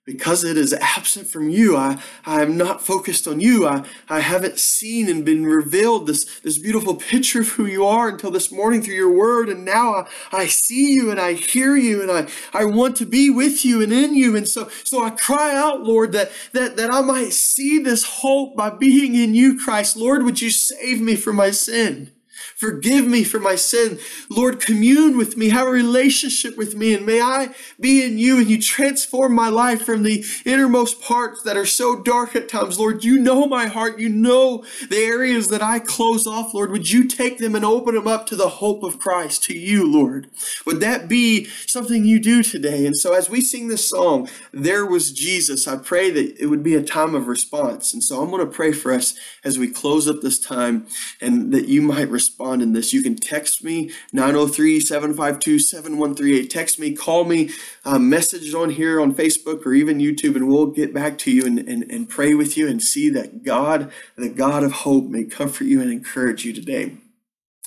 because 0.06 0.44
it 0.44 0.56
is 0.56 0.72
absent 0.72 1.26
from 1.26 1.50
you. 1.50 1.76
I, 1.76 2.00
I 2.24 2.40
am 2.40 2.56
not 2.56 2.80
focused 2.80 3.26
on 3.26 3.40
you. 3.40 3.66
I, 3.66 3.84
I 4.08 4.20
haven't 4.20 4.60
seen 4.60 5.08
and 5.10 5.24
been 5.24 5.44
revealed 5.44 6.06
this, 6.06 6.24
this 6.40 6.58
beautiful 6.58 6.94
picture 6.94 7.40
of 7.40 7.48
who 7.48 7.66
you 7.66 7.84
are 7.84 8.08
until 8.08 8.30
this 8.30 8.52
morning 8.52 8.82
through 8.82 8.94
your 8.94 9.12
word. 9.12 9.48
And 9.48 9.64
now 9.64 9.94
I, 9.94 10.06
I 10.30 10.46
see 10.46 10.94
you 10.94 11.10
and 11.10 11.20
I 11.20 11.32
hear 11.32 11.76
you 11.76 12.00
and 12.00 12.10
I, 12.10 12.28
I 12.54 12.64
want 12.64 12.96
to 12.98 13.04
be 13.06 13.28
with 13.30 13.64
you 13.64 13.82
and 13.82 13.92
in 13.92 14.14
you. 14.14 14.36
And 14.36 14.46
so, 14.48 14.70
so 14.84 15.02
I 15.02 15.10
cry 15.10 15.54
out, 15.56 15.82
Lord, 15.82 16.12
that, 16.12 16.30
that, 16.52 16.76
that 16.76 16.90
I 16.90 17.00
might 17.00 17.32
see 17.32 17.80
this 17.80 18.04
hope 18.04 18.56
by 18.56 18.70
being 18.70 19.16
in 19.16 19.34
you, 19.34 19.58
Christ. 19.58 19.96
Lord, 19.96 20.22
would 20.22 20.40
you 20.40 20.50
save 20.50 21.00
me 21.00 21.16
from 21.16 21.34
my 21.34 21.50
sin? 21.50 22.12
Forgive 22.56 23.06
me 23.06 23.24
for 23.24 23.40
my 23.40 23.54
sin. 23.54 23.98
Lord, 24.30 24.60
commune 24.60 25.16
with 25.16 25.36
me, 25.36 25.48
have 25.50 25.66
a 25.66 25.70
relationship 25.70 26.56
with 26.56 26.74
me, 26.74 26.94
and 26.94 27.06
may 27.06 27.20
I 27.20 27.54
be 27.80 28.04
in 28.04 28.18
you 28.18 28.38
and 28.38 28.48
you 28.48 28.60
transform 28.60 29.34
my 29.34 29.48
life 29.48 29.82
from 29.82 30.02
the 30.02 30.24
innermost 30.44 31.00
parts 31.00 31.42
that 31.42 31.56
are 31.56 31.66
so 31.66 32.02
dark 32.02 32.36
at 32.36 32.48
times. 32.48 32.78
Lord, 32.78 33.04
you 33.04 33.18
know 33.18 33.46
my 33.46 33.66
heart. 33.66 33.98
You 33.98 34.08
know 34.08 34.64
the 34.88 34.98
areas 34.98 35.48
that 35.48 35.62
I 35.62 35.78
close 35.78 36.26
off, 36.26 36.54
Lord. 36.54 36.70
Would 36.70 36.90
you 36.90 37.08
take 37.08 37.38
them 37.38 37.54
and 37.54 37.64
open 37.64 37.94
them 37.94 38.08
up 38.08 38.26
to 38.26 38.36
the 38.36 38.48
hope 38.48 38.82
of 38.82 38.98
Christ, 38.98 39.42
to 39.44 39.56
you, 39.56 39.90
Lord? 39.90 40.28
Would 40.64 40.80
that 40.80 41.08
be 41.08 41.46
something 41.66 42.04
you 42.04 42.20
do 42.20 42.42
today? 42.42 42.86
And 42.86 42.96
so 42.96 43.14
as 43.14 43.30
we 43.30 43.40
sing 43.40 43.68
this 43.68 43.88
song, 43.88 44.28
There 44.52 44.86
Was 44.86 45.12
Jesus, 45.12 45.66
I 45.66 45.76
pray 45.76 46.10
that 46.10 46.38
it 46.38 46.46
would 46.46 46.62
be 46.62 46.74
a 46.74 46.82
time 46.82 47.14
of 47.14 47.28
response. 47.28 47.92
And 47.94 48.02
so 48.02 48.20
I'm 48.20 48.30
going 48.30 48.44
to 48.44 48.52
pray 48.52 48.72
for 48.72 48.92
us 48.92 49.18
as 49.44 49.58
we 49.58 49.68
close 49.68 50.08
up 50.08 50.20
this 50.20 50.38
time 50.38 50.86
and 51.20 51.52
that 51.52 51.68
you 51.68 51.82
might 51.82 52.08
respond 52.08 52.25
respond 52.26 52.60
in 52.60 52.72
this, 52.72 52.92
you 52.92 53.02
can 53.02 53.14
text 53.14 53.62
me 53.62 53.90
903 54.12 54.80
752 54.80 55.58
7138. 55.60 56.50
Text 56.50 56.78
me, 56.80 56.94
call 56.94 57.24
me, 57.24 57.50
uh, 57.84 57.98
message 57.98 58.52
on 58.52 58.70
here 58.70 59.00
on 59.00 59.14
Facebook 59.14 59.64
or 59.64 59.72
even 59.72 59.98
YouTube, 59.98 60.34
and 60.34 60.48
we'll 60.48 60.66
get 60.66 60.92
back 60.92 61.18
to 61.18 61.30
you 61.30 61.46
and, 61.46 61.58
and, 61.60 61.84
and 61.90 62.08
pray 62.08 62.34
with 62.34 62.56
you 62.56 62.68
and 62.68 62.82
see 62.82 63.08
that 63.10 63.44
God, 63.44 63.92
the 64.16 64.28
God 64.28 64.64
of 64.64 64.72
hope, 64.72 65.04
may 65.04 65.24
comfort 65.24 65.64
you 65.64 65.80
and 65.80 65.92
encourage 65.92 66.44
you 66.44 66.52
today. 66.52 66.96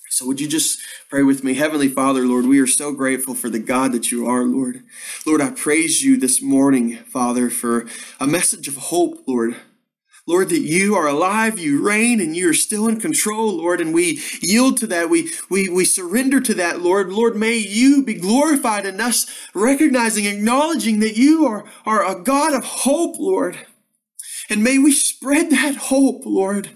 So, 0.10 0.26
would 0.26 0.42
you 0.42 0.48
just 0.48 0.80
pray 1.10 1.24
with 1.24 1.44
me? 1.44 1.54
Heavenly 1.54 1.88
Father, 1.88 2.22
Lord, 2.22 2.46
we 2.46 2.60
are 2.60 2.68
so 2.68 2.92
grateful 2.92 3.36
for 3.36 3.50
the 3.50 3.60
God 3.60 3.94
that 3.94 4.12
you 4.12 4.28
are, 4.28 4.44
Lord. 4.44 4.84
Lord, 5.26 5.40
I 5.40 5.52
praise 5.52 6.04
you 6.04 6.18
this 6.18 6.42
morning, 6.42 6.98
Father, 6.98 7.50
for 7.50 7.86
a 8.20 8.28
message 8.28 8.68
of 8.68 8.76
hope, 8.76 9.24
Lord. 9.26 9.56
Lord, 10.30 10.50
that 10.50 10.62
you 10.62 10.96
are 10.96 11.08
alive, 11.08 11.58
you 11.58 11.82
reign, 11.82 12.22
and 12.22 12.36
you 12.36 12.52
are 12.52 12.54
still 12.54 12.88
in 12.88 13.00
control, 13.00 13.58
Lord, 13.58 13.82
and 13.82 13.96
we 13.96 14.22
yield 14.42 14.78
to 14.78 14.88
that. 14.88 15.10
We, 15.10 15.32
we, 15.50 15.70
we 15.70 15.86
surrender 15.86 16.40
to 16.40 16.54
that, 16.54 16.82
Lord. 16.82 17.10
Lord, 17.10 17.36
may 17.36 17.56
you 17.56 18.04
be 18.04 18.14
glorified 18.14 18.86
in 18.86 19.02
us, 19.02 19.26
recognizing, 19.56 20.26
acknowledging 20.26 21.00
that 21.00 21.18
you 21.18 21.48
are, 21.48 21.66
are 21.84 22.06
a 22.06 22.22
God 22.22 22.54
of 22.54 22.64
hope, 22.64 23.18
Lord. 23.18 23.58
And 24.52 24.64
may 24.64 24.78
we 24.78 24.92
spread 24.92 25.50
that 25.50 25.76
hope, 25.76 26.22
Lord 26.26 26.70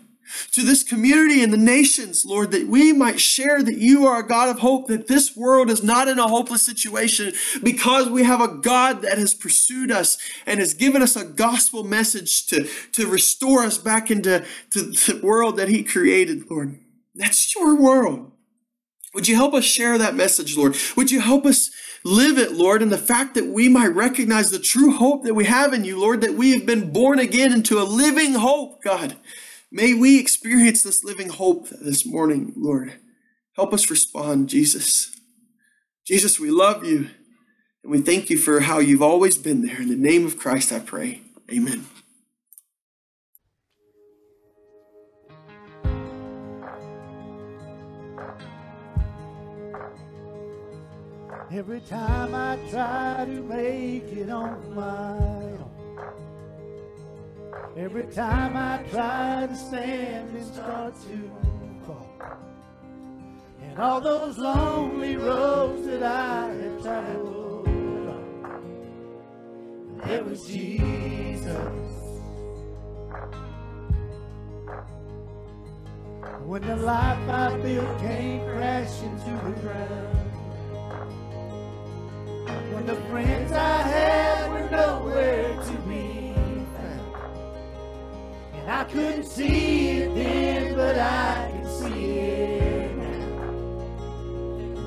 to 0.51 0.61
this 0.61 0.84
community 0.84 1.43
and 1.43 1.51
the 1.51 1.57
nations, 1.57 2.25
Lord, 2.25 2.51
that 2.51 2.67
we 2.67 2.93
might 2.93 3.19
share 3.19 3.63
that 3.63 3.77
you 3.77 4.05
are 4.05 4.19
a 4.19 4.27
God 4.27 4.49
of 4.49 4.59
hope, 4.59 4.88
that 4.88 5.07
this 5.07 5.36
world 5.36 5.69
is 5.69 5.84
not 5.84 6.07
in 6.07 6.19
a 6.19 6.27
hopeless 6.27 6.65
situation 6.65 7.34
because 7.61 8.09
we 8.09 8.23
have 8.23 8.41
a 8.41 8.47
God 8.47 9.01
that 9.01 9.17
has 9.17 9.34
pursued 9.34 9.91
us 9.91 10.17
and 10.45 10.59
has 10.59 10.73
given 10.73 11.01
us 11.01 11.15
a 11.15 11.25
gospel 11.25 11.84
message 11.84 12.47
to, 12.47 12.67
to 12.93 13.07
restore 13.07 13.63
us 13.63 13.77
back 13.77 14.09
into 14.11 14.45
to 14.71 14.81
the 14.81 15.19
world 15.23 15.57
that 15.57 15.69
He 15.69 15.84
created, 15.84 16.49
Lord. 16.49 16.79
That's 17.15 17.55
your 17.55 17.75
world. 17.75 18.31
Would 19.13 19.27
you 19.27 19.36
help 19.36 19.53
us 19.53 19.63
share 19.63 19.97
that 19.99 20.15
message, 20.15 20.57
Lord? 20.57 20.75
Would 20.97 21.11
you 21.11 21.21
help 21.21 21.45
us 21.45 21.69
live 22.03 22.38
it, 22.38 22.53
Lord, 22.53 22.81
and 22.81 22.91
the 22.91 22.97
fact 22.97 23.36
that 23.36 23.47
we 23.47 23.69
might 23.69 23.88
recognize 23.88 24.49
the 24.49 24.59
true 24.59 24.91
hope 24.91 25.23
that 25.23 25.36
we 25.36 25.45
have 25.45 25.71
in 25.71 25.86
you, 25.86 25.99
Lord, 25.99 26.21
that 26.21 26.34
we 26.34 26.51
have 26.51 26.65
been 26.65 26.91
born 26.91 27.19
again 27.19 27.53
into 27.53 27.79
a 27.79 27.84
living 27.84 28.34
hope, 28.34 28.84
God. 28.84 29.15
May 29.76 29.95
we 29.95 30.19
experience 30.19 30.84
this 30.84 31.03
living 31.03 31.30
hope 31.30 31.67
this 31.69 32.05
morning, 32.05 32.53
Lord. 32.55 32.93
Help 33.55 33.74
us 33.74 33.89
respond, 33.89 34.47
Jesus. 34.47 35.19
Jesus, 36.05 36.39
we 36.39 36.51
love 36.51 36.86
you 36.86 37.09
and 37.82 37.91
we 37.91 37.99
thank 37.99 38.30
you 38.30 38.38
for 38.38 38.59
how 38.59 38.78
you've 38.78 39.01
always 39.01 39.36
been 39.36 39.65
there. 39.65 39.82
In 39.82 39.89
the 39.89 39.95
name 39.95 40.28
of 40.28 40.38
Christ, 40.38 40.71
I 40.71 40.78
pray. 40.78 41.21
Amen. 41.51 41.88
Every 51.51 51.82
time 51.82 52.36
I 52.36 52.59
try 52.69 53.26
to 53.26 53.41
make 53.41 54.03
it 54.03 54.30
on 54.30 54.76
my 54.76 55.17
own. 55.17 55.82
Every 57.75 58.03
time 58.03 58.55
I 58.55 58.83
try 58.91 59.47
to 59.47 59.55
stand 59.55 60.35
and 60.35 60.45
start 60.45 60.93
to 60.93 61.31
fall. 61.85 62.07
And 63.61 63.79
all 63.79 63.99
those 63.99 64.37
lonely 64.37 65.17
roads 65.17 65.85
that 65.87 66.03
I 66.03 66.49
have 66.49 66.81
traveled 66.81 67.67
on. 68.09 68.61
There 70.05 70.23
was 70.23 70.45
Jesus. 70.45 71.93
When 76.45 76.61
the 76.61 76.75
life 76.75 77.29
I 77.29 77.57
built 77.57 77.99
came 77.99 78.41
crashing 78.41 79.17
to 79.17 79.31
the 79.45 79.53
ground. 79.61 80.29
When 82.73 82.85
the 82.85 82.95
friends 83.09 83.51
I 83.51 83.81
had 83.81 84.51
were 84.51 84.69
nowhere 84.69 85.55
to 85.55 85.82
I 88.66 88.86
couldn't 88.86 89.26
see 89.26 89.89
it 89.89 90.16
then, 90.16 90.76
but 90.76 90.97
I 90.97 91.51
can 91.51 91.68
see 91.68 92.18
it 92.20 92.95
now. 92.95 93.51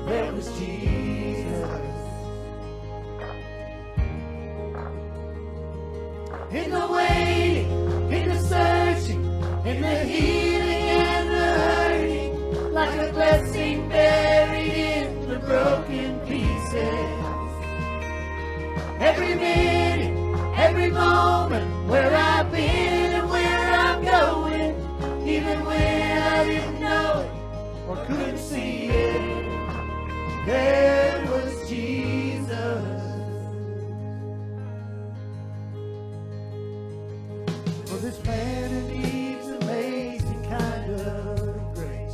There 0.07 0.33
was 0.33 0.47
Jesus. 0.57 1.69
In 6.51 6.71
the 6.71 6.87
waiting, 6.91 8.11
in 8.11 8.29
the 8.29 8.39
searching, 8.39 9.23
in 9.63 9.81
the 9.81 9.99
healing 10.05 10.89
and 10.89 11.29
the 11.29 11.35
hurting, 11.35 12.73
like 12.73 12.97
a 12.97 13.13
blessing 13.13 13.87
buried 13.89 14.71
in 14.73 15.29
the 15.29 15.37
broken 15.37 16.19
pieces. 16.21 17.13
Every 18.99 19.35
minute, 19.35 20.17
every 20.57 20.89
moment, 20.89 21.87
where 21.87 22.15
I've 22.15 22.51
been 22.51 22.76
couldn't 28.07 28.37
see 28.37 28.87
it, 28.87 29.21
there 30.45 31.25
was 31.25 31.67
Jesus. 31.67 32.47
For 37.85 37.97
this 37.97 38.23
man 38.23 38.71
who 38.71 38.81
needs 38.87 39.47
amazing 39.47 40.43
kind 40.43 40.91
of 40.91 41.75
grace. 41.75 42.13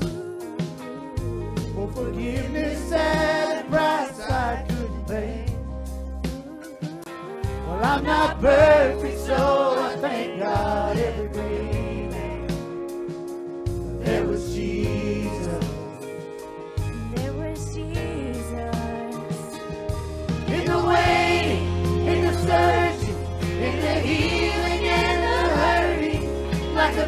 For 1.76 1.88
forgiveness 1.92 2.92
at 2.92 3.64
a 3.64 3.70
price 3.70 4.20
I 4.20 4.66
couldn't 4.68 5.06
pay. 5.08 5.46
Well, 7.68 7.84
I'm 7.86 8.04
not 8.04 8.42
perfect, 8.42 9.20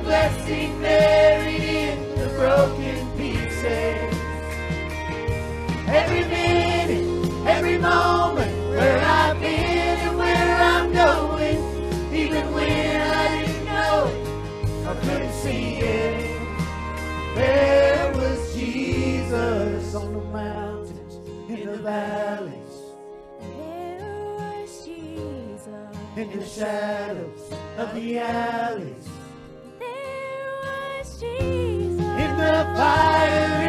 blessing 0.05 0.81
buried 0.81 1.63
in 1.63 1.99
the 2.19 2.29
broken 2.37 3.17
pieces. 3.17 4.15
Every 5.87 6.25
minute, 6.25 7.47
every 7.47 7.77
moment, 7.79 8.53
where 8.71 9.01
I've 9.03 9.39
been 9.41 9.99
and 10.07 10.17
where 10.17 10.57
I'm 10.57 10.93
going, 10.93 11.59
even 12.13 12.53
when 12.53 13.01
I 13.01 13.45
didn't 13.45 13.65
know 13.65 14.07
it, 14.07 14.87
I 14.87 14.95
couldn't 15.05 15.33
see 15.33 15.77
it. 15.77 16.41
There 17.35 18.13
was 18.15 18.55
Jesus 18.55 19.95
on 19.95 20.13
the 20.13 20.25
mountains, 20.25 21.15
in 21.49 21.67
the 21.67 21.77
valleys. 21.77 22.77
There 23.41 24.35
was 24.39 24.85
Jesus. 24.85 25.97
in 26.17 26.39
the 26.39 26.45
shadows 26.45 27.51
of 27.77 27.95
the 27.95 28.19
alleys, 28.19 29.07
the 32.45 32.63
fire. 32.75 33.64